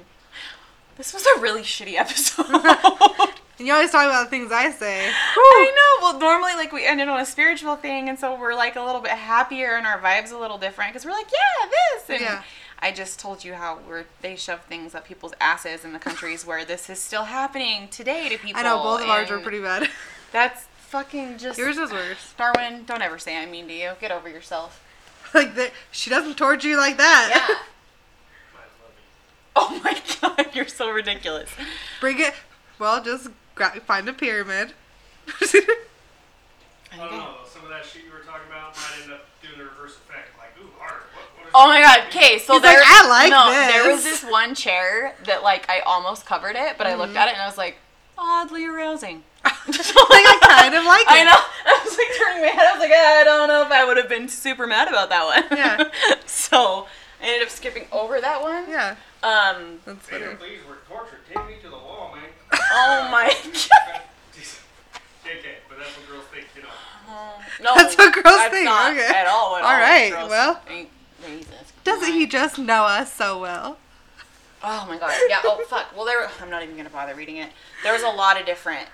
this 0.98 1.14
was 1.14 1.26
a 1.26 1.40
really 1.42 1.62
shitty 1.64 1.96
episode. 1.96 2.46
And 3.60 3.68
you 3.68 3.74
always 3.74 3.91
talk 3.91 4.05
about 4.05 4.24
the 4.24 4.30
things 4.30 4.51
I 4.51 4.72
say. 4.72 5.10
I 5.10 5.72
know. 5.76 6.05
Well, 6.07 6.20
normally, 6.20 6.53
like, 6.53 6.72
we 6.72 6.86
ended 6.86 7.10
on 7.10 7.20
a 7.20 7.26
spiritual 7.26 7.76
thing, 7.76 8.07
and 8.07 8.18
so 8.18 8.39
we're, 8.39 8.55
like, 8.55 8.78
a 8.78 8.82
little 8.82 9.01
bit 9.01 9.12
happier, 9.12 9.76
and 9.76 9.86
our 9.86 9.99
vibe's 9.99 10.32
a 10.32 10.38
little 10.38 10.57
different, 10.57 10.93
because 10.93 11.05
we're 11.05 11.12
like, 11.12 11.28
yeah, 11.30 11.70
this! 11.70 12.10
And 12.10 12.22
Yeah. 12.22 12.43
I 12.82 12.93
just 12.93 13.20
told 13.20 13.43
you 13.43 13.55
how 13.55 13.80
we're, 13.86 14.05
they 14.22 14.38
shove 14.38 14.62
things 14.64 14.95
up 14.95 15.05
people's 15.05 15.34
asses 15.41 15.84
in 15.84 15.91
the 15.91 15.99
countries 15.99 16.45
where 16.45 16.64
this 16.64 16.89
is 16.89 16.97
still 16.97 17.26
happening 17.26 17.89
today 17.89 18.30
to 18.30 18.38
people. 18.38 18.62
I 18.62 18.64
know 18.64 18.82
both 18.82 19.01
of 19.01 19.10
ours 19.10 19.30
were 19.30 19.39
pretty 19.39 19.60
bad. 19.60 19.89
That's 20.32 20.64
fucking 20.78 21.39
just... 21.39 21.60
Yours 21.60 21.78
is 21.78 21.91
worse. 21.91 22.34
Darwin, 22.38 22.86
don't 22.86 23.01
ever 23.01 23.20
say 23.20 23.36
I'm 23.36 23.51
mean 23.51 23.68
to 23.68 23.74
you. 23.74 23.91
Get 23.99 24.12
over 24.14 24.30
yourself. 24.30 24.82
like 25.34 25.55
that, 25.55 25.72
she 25.91 26.10
doesn't 26.10 26.38
torture 26.38 26.70
you 26.70 26.78
like 26.78 26.95
that. 26.95 27.45
Yeah. 27.49 27.55
oh 29.57 29.82
my 29.84 30.01
god, 30.22 30.55
you're 30.55 30.68
so 30.68 30.89
ridiculous. 30.89 31.49
Bring 31.99 32.22
it. 32.22 32.34
Well, 32.80 33.03
just 33.03 33.28
gra- 33.60 33.80
find 33.82 34.07
a 34.10 34.14
pyramid. 34.14 34.74
I 35.28 36.97
don't 36.97 37.12
know. 37.12 37.36
Some 37.45 37.64
of 37.64 37.70
that 37.70 37.86
shit 37.86 38.03
you 38.05 38.12
were 38.12 38.20
talking 38.26 38.47
about 38.49 38.76
might 38.76 39.03
end 39.03 39.12
up 39.12 39.26
doing 39.41 39.57
the 39.57 39.66
reverse 39.66 39.95
effect. 39.97 40.30
Like, 40.38 40.53
ooh, 40.60 40.70
hard. 40.80 41.03
What, 41.14 41.24
what 41.38 41.45
is 41.45 41.51
Oh 41.53 41.68
my 41.68 41.82
god. 41.82 42.07
Okay, 42.07 42.39
so 42.39 42.53
He's 42.53 42.62
there, 42.64 42.80
like, 42.80 42.88
"I 42.88 43.07
like 43.07 43.30
no, 43.32 43.51
there 43.72 43.91
was 43.91 44.03
this." 44.03 44.22
this 44.22 44.32
one 44.32 44.55
chair 44.55 45.14
that 45.26 45.43
like 45.43 45.70
I 45.70 45.82
almost 45.82 46.26
covered 46.26 46.55
it, 46.55 46.78
but 46.78 46.88
I 46.88 46.95
looked 46.95 47.16
at 47.16 47.28
it 47.28 47.34
and 47.34 47.41
I 47.41 47.45
was 47.47 47.57
like, 47.57 47.78
oddly 48.18 48.66
arousing. 48.66 49.24
like 49.43 49.55
I 49.68 50.38
kind 50.41 50.76
of 50.76 50.84
like 50.86 51.01
it. 51.01 51.07
I 51.10 51.24
know. 51.24 51.32
I 51.66 51.82
was 51.86 51.97
like 51.97 52.18
turning 52.18 52.41
my 52.43 52.49
head. 52.49 52.68
I 52.68 52.72
was 52.74 52.80
like, 52.82 52.91
I 52.91 53.24
don't 53.24 53.47
know 53.47 53.62
if 53.62 53.72
I 53.72 53.86
would 53.86 53.97
have 53.97 54.10
been 54.10 54.28
super 54.28 54.66
mad 54.68 54.88
about 54.88 55.10
that 55.10 55.26
one. 55.26 55.57
Yeah. 55.57 56.18
so 56.26 56.88
I 57.22 57.26
ended 57.28 57.43
up 57.43 57.49
skipping 57.49 57.86
over 57.91 58.20
that 58.20 58.41
one. 58.41 58.68
Yeah, 58.70 58.95
Um. 59.24 59.80
that's 59.86 60.10
Hey, 60.10 60.20
funny. 60.22 60.36
please, 60.36 60.60
we're 60.68 60.76
tortured. 60.93 61.20
Take 61.28 61.45
me 61.47 61.55
to 61.62 61.70
the 61.70 61.76
wall, 61.78 61.84
man. 61.86 61.89
Oh 62.72 63.09
my 63.11 63.28
god. 63.43 64.01
JK, 65.26 65.43
but 65.67 65.78
that's 65.78 65.95
what 65.97 66.07
girls 66.07 66.24
think, 66.34 66.47
you 66.55 66.61
know. 66.63 66.67
Uh-huh. 66.70 67.41
No, 67.63 67.76
That's 67.76 67.97
what 67.97 68.13
girls 68.13 68.24
that's 68.38 68.53
think, 68.53 68.65
Not 68.65 68.93
okay. 68.93 69.05
At 69.05 69.28
all. 69.28 69.55
At 69.57 69.63
All 69.63 69.70
all. 69.72 69.80
right, 69.80 70.11
Girls 70.11 70.30
well. 70.30 70.61
Jesus 71.26 71.47
Doesn't 71.84 72.13
he 72.13 72.26
just 72.26 72.57
know 72.57 72.84
us 72.84 73.11
so 73.13 73.39
well? 73.39 73.78
Oh 74.63 74.86
my 74.89 74.97
god. 74.97 75.13
Yeah. 75.30 75.39
Oh 75.43 75.63
fuck. 75.67 75.88
Well, 75.95 76.05
there. 76.05 76.30
I'm 76.41 76.49
not 76.49 76.63
even 76.63 76.76
gonna 76.78 76.89
bother 76.89 77.15
reading 77.15 77.38
it. 77.38 77.49
There 77.84 77.93
was 77.93 78.03
a 78.03 78.09
lot 78.09 78.39
of 78.39 78.45
different, 78.45 78.88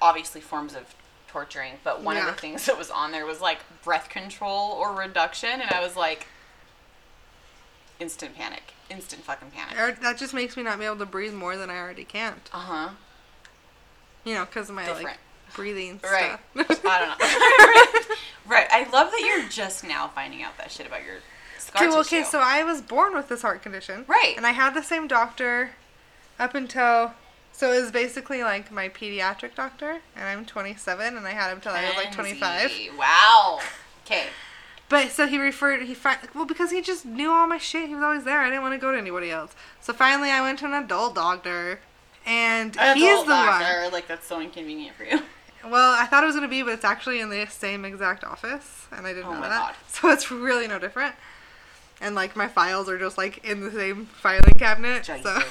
obviously, 0.00 0.40
forms 0.40 0.74
of 0.74 0.94
torturing, 1.28 1.74
but 1.82 2.02
one 2.02 2.16
of 2.18 2.26
the 2.26 2.32
things 2.32 2.66
that 2.66 2.76
was 2.76 2.90
on 2.90 3.10
there 3.12 3.24
was 3.24 3.40
like 3.40 3.60
breath 3.82 4.08
control 4.10 4.72
or 4.72 4.94
reduction, 4.94 5.60
and 5.62 5.70
I 5.70 5.80
was 5.80 5.96
like, 5.96 6.26
instant 8.00 8.34
panic, 8.36 8.74
instant 8.92 9.22
fucking 9.24 9.50
panic. 9.50 9.78
Or 9.78 9.92
That 10.02 10.18
just 10.18 10.34
makes 10.34 10.56
me 10.56 10.62
not 10.62 10.78
be 10.78 10.84
able 10.84 10.96
to 10.96 11.06
breathe 11.06 11.34
more 11.34 11.56
than 11.56 11.70
I 11.70 11.78
already 11.78 12.04
can't. 12.04 12.48
Uh 12.52 12.58
huh. 12.58 12.88
You 14.24 14.34
know, 14.34 14.44
because 14.44 14.68
of 14.68 14.74
my 14.76 14.84
Different. 14.84 15.04
like 15.06 15.18
breathing 15.54 16.00
Right. 16.02 16.38
stuff. 16.54 16.80
I 16.84 16.98
don't 16.98 17.08
know. 17.18 18.14
right. 18.46 18.68
I 18.70 18.88
love 18.90 19.10
that 19.10 19.20
you're 19.20 19.48
just 19.48 19.84
now 19.84 20.08
finding 20.08 20.42
out 20.42 20.56
that 20.58 20.70
shit 20.70 20.86
about 20.86 21.04
your 21.04 21.16
scar 21.58 21.82
Okay, 21.82 21.88
well, 21.90 22.00
okay, 22.00 22.22
so 22.22 22.40
I 22.40 22.64
was 22.64 22.80
born 22.80 23.14
with 23.14 23.28
this 23.28 23.42
heart 23.42 23.62
condition. 23.62 24.04
Right. 24.06 24.34
And 24.36 24.46
I 24.46 24.52
had 24.52 24.74
the 24.74 24.82
same 24.82 25.06
doctor 25.08 25.70
up 26.38 26.54
until. 26.54 27.12
So 27.54 27.70
it 27.72 27.82
was 27.82 27.90
basically 27.90 28.42
like 28.42 28.72
my 28.72 28.88
pediatric 28.88 29.54
doctor, 29.54 30.00
and 30.16 30.24
I'm 30.24 30.46
27, 30.46 31.16
and 31.16 31.26
I 31.26 31.32
had 31.32 31.52
him 31.52 31.60
till 31.60 31.72
I 31.72 31.84
was 31.84 31.96
like 31.96 32.10
25. 32.12 32.70
Wow. 32.98 33.60
Okay. 34.06 34.24
But 34.92 35.10
so 35.10 35.26
he 35.26 35.38
referred, 35.38 35.80
he 35.84 35.94
fi- 35.94 36.18
well 36.34 36.44
because 36.44 36.70
he 36.70 36.82
just 36.82 37.06
knew 37.06 37.30
all 37.30 37.46
my 37.46 37.56
shit. 37.56 37.88
He 37.88 37.94
was 37.94 38.04
always 38.04 38.24
there. 38.24 38.40
I 38.40 38.50
didn't 38.50 38.60
want 38.60 38.74
to 38.74 38.78
go 38.78 38.92
to 38.92 38.98
anybody 38.98 39.30
else. 39.30 39.54
So 39.80 39.94
finally, 39.94 40.28
I 40.30 40.42
went 40.42 40.58
to 40.58 40.66
an 40.66 40.74
adult 40.74 41.14
doctor, 41.14 41.80
and 42.26 42.76
he's 42.76 43.24
the 43.24 43.30
one. 43.30 43.90
Like 43.90 44.06
that's 44.06 44.26
so 44.26 44.38
inconvenient 44.40 44.94
for 44.94 45.04
you. 45.04 45.20
Well, 45.64 45.94
I 45.96 46.06
thought 46.06 46.24
it 46.24 46.26
was 46.26 46.34
gonna 46.34 46.48
be, 46.48 46.62
but 46.64 46.72
it's 46.72 46.84
actually 46.84 47.20
in 47.20 47.30
the 47.30 47.46
same 47.46 47.84
exact 47.84 48.24
office, 48.24 48.86
and 48.90 49.06
I 49.06 49.12
didn't 49.12 49.26
Oh 49.28 49.34
know 49.34 49.42
that. 49.42 49.48
God. 49.48 49.74
So 49.88 50.10
it's 50.10 50.28
really 50.30 50.66
no 50.66 50.80
different. 50.80 51.14
And 52.00 52.16
like 52.16 52.34
my 52.34 52.48
files 52.48 52.88
are 52.88 52.98
just 52.98 53.16
like 53.16 53.44
in 53.44 53.60
the 53.60 53.70
same 53.70 54.06
filing 54.06 54.54
cabinet. 54.58 55.06
So 55.06 55.14
I 55.24 55.44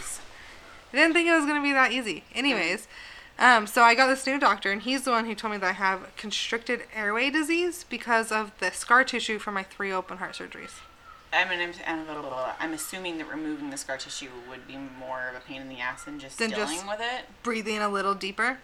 didn't 0.91 1.13
think 1.13 1.29
it 1.29 1.33
was 1.33 1.45
gonna 1.45 1.63
be 1.63 1.71
that 1.71 1.93
easy. 1.93 2.25
Anyways, 2.35 2.89
um, 3.39 3.65
so 3.67 3.81
I 3.83 3.95
got 3.95 4.07
this 4.07 4.25
new 4.27 4.39
doctor, 4.39 4.71
and 4.71 4.81
he's 4.81 5.03
the 5.03 5.11
one 5.11 5.25
who 5.25 5.33
told 5.35 5.53
me 5.53 5.57
that 5.59 5.67
I 5.69 5.73
have 5.73 6.15
constricted 6.17 6.83
airway 6.95 7.29
disease 7.29 7.83
because 7.89 8.31
of 8.31 8.51
the 8.59 8.71
scar 8.71 9.03
tissue 9.03 9.39
from 9.39 9.55
my 9.55 9.63
three 9.63 9.91
open 9.91 10.17
heart 10.17 10.33
surgeries. 10.33 10.79
I'm, 11.33 11.49
an, 11.49 11.73
I'm, 11.87 12.05
I'm 12.59 12.73
assuming 12.73 13.17
that 13.19 13.29
removing 13.31 13.69
the 13.69 13.77
scar 13.77 13.97
tissue 13.97 14.29
would 14.49 14.67
be 14.67 14.75
more 14.77 15.29
of 15.29 15.35
a 15.35 15.39
pain 15.39 15.61
in 15.61 15.69
the 15.69 15.79
ass 15.79 16.03
than 16.03 16.19
just 16.19 16.37
Than 16.37 16.49
dealing 16.51 16.67
just- 16.75 16.87
with 16.87 16.99
it. 16.99 17.25
Breathing 17.41 17.79
a 17.79 17.87
little 17.89 18.13
deeper. 18.13 18.59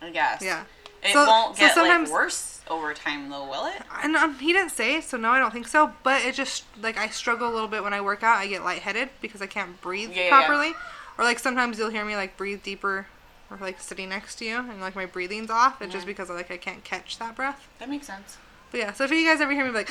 I 0.00 0.10
guess. 0.10 0.42
Yeah. 0.42 0.64
It 1.02 1.12
So- 1.12 1.24
won't 1.26 1.56
so 1.56 1.60
get 1.60 1.74
sometimes- 1.74 2.10
like 2.10 2.14
worse 2.20 2.60
over 2.68 2.92
time, 2.92 3.28
though, 3.30 3.44
will 3.48 3.66
it? 3.66 3.82
And 4.02 4.16
um, 4.16 4.38
he 4.40 4.52
didn't 4.52 4.72
say, 4.72 5.00
so 5.00 5.16
no, 5.16 5.30
I 5.30 5.38
don't 5.38 5.52
think 5.52 5.68
so. 5.68 5.92
But 6.02 6.22
it 6.22 6.34
just 6.34 6.64
like 6.82 6.98
I 6.98 7.08
struggle 7.08 7.48
a 7.48 7.54
little 7.54 7.68
bit 7.68 7.82
when 7.84 7.92
I 7.94 8.00
work 8.00 8.22
out. 8.24 8.36
I 8.38 8.46
get 8.48 8.64
lightheaded 8.64 9.10
because 9.20 9.40
I 9.40 9.46
can't 9.46 9.80
breathe 9.80 10.10
Yeah, 10.10 10.16
yeah, 10.16 10.22
yeah. 10.24 10.30
properly, 10.46 10.74
or 11.18 11.24
like 11.24 11.38
sometimes 11.38 11.78
you'll 11.78 11.90
hear 11.90 12.04
me 12.04 12.16
like 12.16 12.36
breathe 12.36 12.62
deeper, 12.64 13.06
or 13.52 13.58
like 13.60 13.80
sitting 13.80 14.08
next 14.08 14.36
to 14.36 14.44
you, 14.44 14.56
and 14.58 14.80
like 14.80 14.96
my 14.96 15.06
breathing's 15.06 15.50
off. 15.50 15.74
It's 15.80 15.88
Mm-hmm. 15.88 15.92
just 15.92 16.06
because 16.06 16.30
like 16.30 16.50
I 16.50 16.56
can't 16.56 16.82
catch 16.84 17.18
that 17.18 17.36
breath. 17.36 17.68
That 17.78 17.88
makes 17.90 18.06
sense. 18.06 18.38
But 18.70 18.80
yeah, 18.80 18.92
so 18.92 19.04
if 19.04 19.10
you 19.10 19.26
guys 19.28 19.40
ever 19.40 19.52
hear 19.52 19.64
me 19.66 19.70
like, 19.70 19.90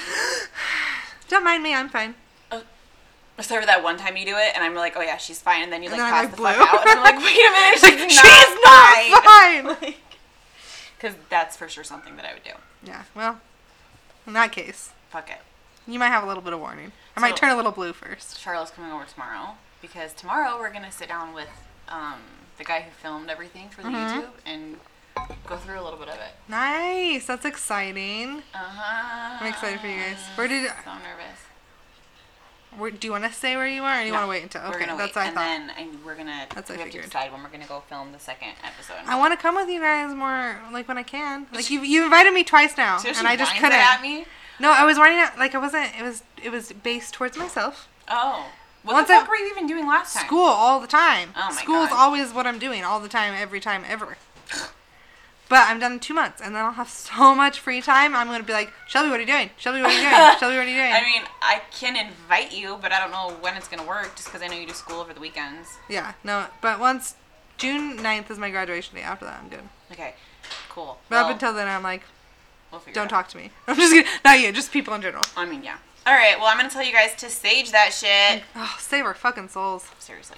don't 1.27 1.43
mind 1.43 1.61
me, 1.63 1.73
I'm 1.73 1.89
fine. 1.89 2.15
Except 3.37 3.61
for 3.61 3.65
that 3.65 3.81
one 3.83 3.97
time 3.97 4.17
you 4.17 4.25
do 4.25 4.35
it, 4.35 4.51
and 4.55 4.63
I'm 4.63 4.75
like, 4.75 4.93
oh 4.97 5.01
yeah, 5.01 5.17
she's 5.17 5.41
fine, 5.41 5.63
and 5.63 5.71
then 5.71 5.81
you 5.81 5.89
like 5.89 5.99
pass 5.99 6.25
I'm 6.25 6.31
the 6.31 6.41
like, 6.41 6.55
fuck 6.57 6.69
blue. 6.71 6.79
out, 6.79 6.87
and 6.87 6.99
I'm 6.99 7.03
like, 7.03 7.17
wait 7.17 7.37
a 7.37 7.51
minute, 7.51 7.79
she's, 7.79 8.19
She's 8.19 8.65
not, 8.65 9.23
not 9.23 9.77
fine. 9.77 9.93
Because 10.97 11.15
that's 11.29 11.57
for 11.57 11.67
sure 11.67 11.83
something 11.83 12.15
that 12.17 12.25
I 12.25 12.33
would 12.33 12.43
do. 12.43 12.51
Yeah, 12.83 13.03
well, 13.15 13.39
in 14.27 14.33
that 14.33 14.51
case, 14.51 14.91
Fuck 15.09 15.31
it. 15.31 15.39
you 15.87 15.97
might 15.97 16.09
have 16.09 16.23
a 16.23 16.27
little 16.27 16.43
bit 16.43 16.53
of 16.53 16.59
warning. 16.59 16.91
I 17.17 17.19
might 17.21 17.35
turn 17.35 17.49
a 17.49 17.55
little 17.55 17.71
blue 17.71 17.91
first. 17.93 18.37
Charlotte's 18.39 18.69
coming 18.69 18.91
over 18.91 19.05
tomorrow 19.05 19.55
because 19.81 20.13
tomorrow 20.13 20.59
we're 20.59 20.71
gonna 20.71 20.91
sit 20.91 21.07
down 21.07 21.33
with 21.33 21.49
um, 21.89 22.19
the 22.57 22.63
guy 22.63 22.81
who 22.81 22.91
filmed 22.91 23.29
everything 23.29 23.69
for 23.69 23.81
the 23.81 23.89
Mm-hmm. 23.89 24.19
YouTube 24.19 24.29
and 24.45 24.75
go 25.47 25.57
through 25.57 25.79
a 25.79 25.83
little 25.83 25.99
bit 25.99 26.07
of 26.09 26.15
it. 26.15 26.33
Nice, 26.47 27.25
that's 27.25 27.45
exciting. 27.45 28.43
Uh 28.53 28.57
huh. 28.59 29.37
I'm 29.41 29.47
excited 29.47 29.79
for 29.79 29.87
you 29.87 29.97
guys. 29.97 30.17
Where 30.35 30.47
did 30.47 30.69
So 30.69 30.91
nervous. 30.93 31.39
Where, 32.77 32.89
do 32.89 33.05
you 33.05 33.11
want 33.11 33.25
to 33.25 33.33
say 33.33 33.57
where 33.57 33.67
you 33.67 33.83
are, 33.83 33.97
or 33.97 33.99
do 33.99 34.05
you 34.05 34.13
No, 34.13 34.19
want 34.19 34.25
to 34.27 34.29
wait 34.29 34.43
until? 34.43 34.61
we're 34.61 34.75
Okay, 34.77 34.85
that's 34.85 34.97
wait, 34.97 35.15
what 35.15 35.17
I 35.17 35.25
and 35.25 35.35
thought. 35.35 35.41
then 35.41 35.71
I, 35.77 36.05
we're 36.05 36.15
gonna. 36.15 36.45
That's 36.55 36.69
we 36.69 36.77
I 36.77 36.79
have 36.79 36.91
to 36.91 37.01
decide 37.01 37.31
when 37.33 37.43
we're 37.43 37.49
gonna 37.49 37.65
go 37.67 37.81
film 37.89 38.13
the 38.13 38.19
second 38.19 38.53
episode. 38.63 38.95
I 39.05 39.19
want 39.19 39.33
to 39.33 39.37
come 39.37 39.55
with 39.55 39.67
you 39.67 39.81
guys 39.81 40.15
more, 40.15 40.57
like 40.71 40.87
when 40.87 40.97
I 40.97 41.03
can. 41.03 41.47
Like 41.53 41.69
you, 41.69 41.81
you 41.81 42.05
invited 42.05 42.33
me 42.33 42.45
twice 42.45 42.77
now, 42.77 42.97
So 42.99 43.09
and 43.09 43.27
I 43.27 43.35
just 43.35 43.53
couldn't. 43.55 43.73
it 43.73 43.75
at 43.75 44.01
me. 44.01 44.23
No, 44.61 44.71
I 44.71 44.85
was 44.85 44.97
whining 44.97 45.17
at 45.19 45.37
like 45.37 45.53
I 45.53 45.57
wasn't. 45.57 45.89
It 45.99 46.03
was 46.03 46.23
it 46.41 46.49
was 46.49 46.71
based 46.71 47.13
towards 47.13 47.37
myself. 47.37 47.89
Oh, 48.07 48.45
what 48.83 48.93
Once 48.93 49.07
the 49.07 49.13
I- 49.15 49.19
fuck 49.19 49.29
were 49.29 49.35
you 49.35 49.49
even 49.51 49.67
doing 49.67 49.87
last 49.87 50.15
time? 50.15 50.25
School 50.25 50.45
all 50.45 50.79
the 50.79 50.87
time. 50.87 51.29
Oh 51.35 51.49
my 51.49 51.61
School's 51.61 51.89
God. 51.89 51.97
always 51.97 52.31
what 52.33 52.47
I'm 52.47 52.59
doing 52.59 52.83
all 52.83 52.99
the 52.99 53.09
time, 53.09 53.33
every 53.35 53.59
time, 53.59 53.83
ever. 53.87 54.17
But 55.49 55.67
I'm 55.67 55.79
done 55.79 55.93
in 55.93 55.99
two 55.99 56.13
months, 56.13 56.41
and 56.41 56.55
then 56.55 56.63
I'll 56.63 56.71
have 56.71 56.87
so 56.87 57.35
much 57.35 57.59
free 57.59 57.81
time. 57.81 58.15
I'm 58.15 58.27
gonna 58.27 58.41
be 58.41 58.53
like, 58.53 58.71
Shelby, 58.87 59.09
what 59.09 59.17
are 59.17 59.21
you 59.21 59.27
doing? 59.27 59.49
Shelby, 59.57 59.81
what 59.81 59.91
are 59.91 59.93
you 59.93 59.99
doing? 59.99 60.11
Shelby, 60.39 60.55
what 60.55 60.65
are 60.65 60.69
you 60.69 60.77
doing? 60.77 60.93
I 60.93 61.01
mean, 61.01 61.23
I 61.41 61.61
can 61.71 61.97
invite 61.97 62.53
you, 62.53 62.77
but 62.81 62.93
I 62.93 62.99
don't 63.01 63.11
know 63.11 63.35
when 63.41 63.57
it's 63.57 63.67
gonna 63.67 63.85
work, 63.85 64.15
just 64.15 64.29
because 64.29 64.41
I 64.41 64.47
know 64.47 64.55
you 64.57 64.65
do 64.65 64.73
school 64.73 65.01
over 65.01 65.13
the 65.13 65.19
weekends. 65.19 65.67
yeah, 65.89 66.13
no. 66.23 66.45
But 66.61 66.79
once 66.79 67.15
June 67.57 67.97
9th 67.97 68.31
is 68.31 68.37
my 68.39 68.49
graduation 68.49 68.95
day. 68.95 69.01
After 69.01 69.25
that, 69.25 69.41
I'm 69.43 69.49
good. 69.49 69.67
Okay, 69.91 70.13
cool. 70.69 70.99
But 71.09 71.15
Well, 71.15 71.25
up 71.25 71.31
until 71.31 71.53
then, 71.53 71.67
I'm 71.67 71.83
like, 71.83 72.03
we'll 72.71 72.81
don't 72.93 73.09
talk 73.09 73.27
to 73.29 73.37
me. 73.37 73.51
I'm 73.67 73.75
just 73.75 73.91
kidding. 73.91 74.09
Not 74.23 74.39
you, 74.39 74.53
just 74.53 74.71
people 74.71 74.93
in 74.93 75.01
general. 75.01 75.23
I 75.35 75.45
mean, 75.45 75.63
yeah. 75.63 75.77
All 76.05 76.13
right. 76.13 76.37
Well, 76.37 76.47
I'm 76.47 76.57
gonna 76.57 76.69
tell 76.69 76.83
you 76.83 76.91
guys 76.93 77.15
to 77.17 77.29
sage 77.29 77.71
that 77.71 77.93
shit. 77.93 78.43
Oh, 78.55 78.75
save 78.79 79.05
our 79.05 79.13
fucking 79.13 79.49
souls. 79.49 79.89
Seriously. 79.99 80.37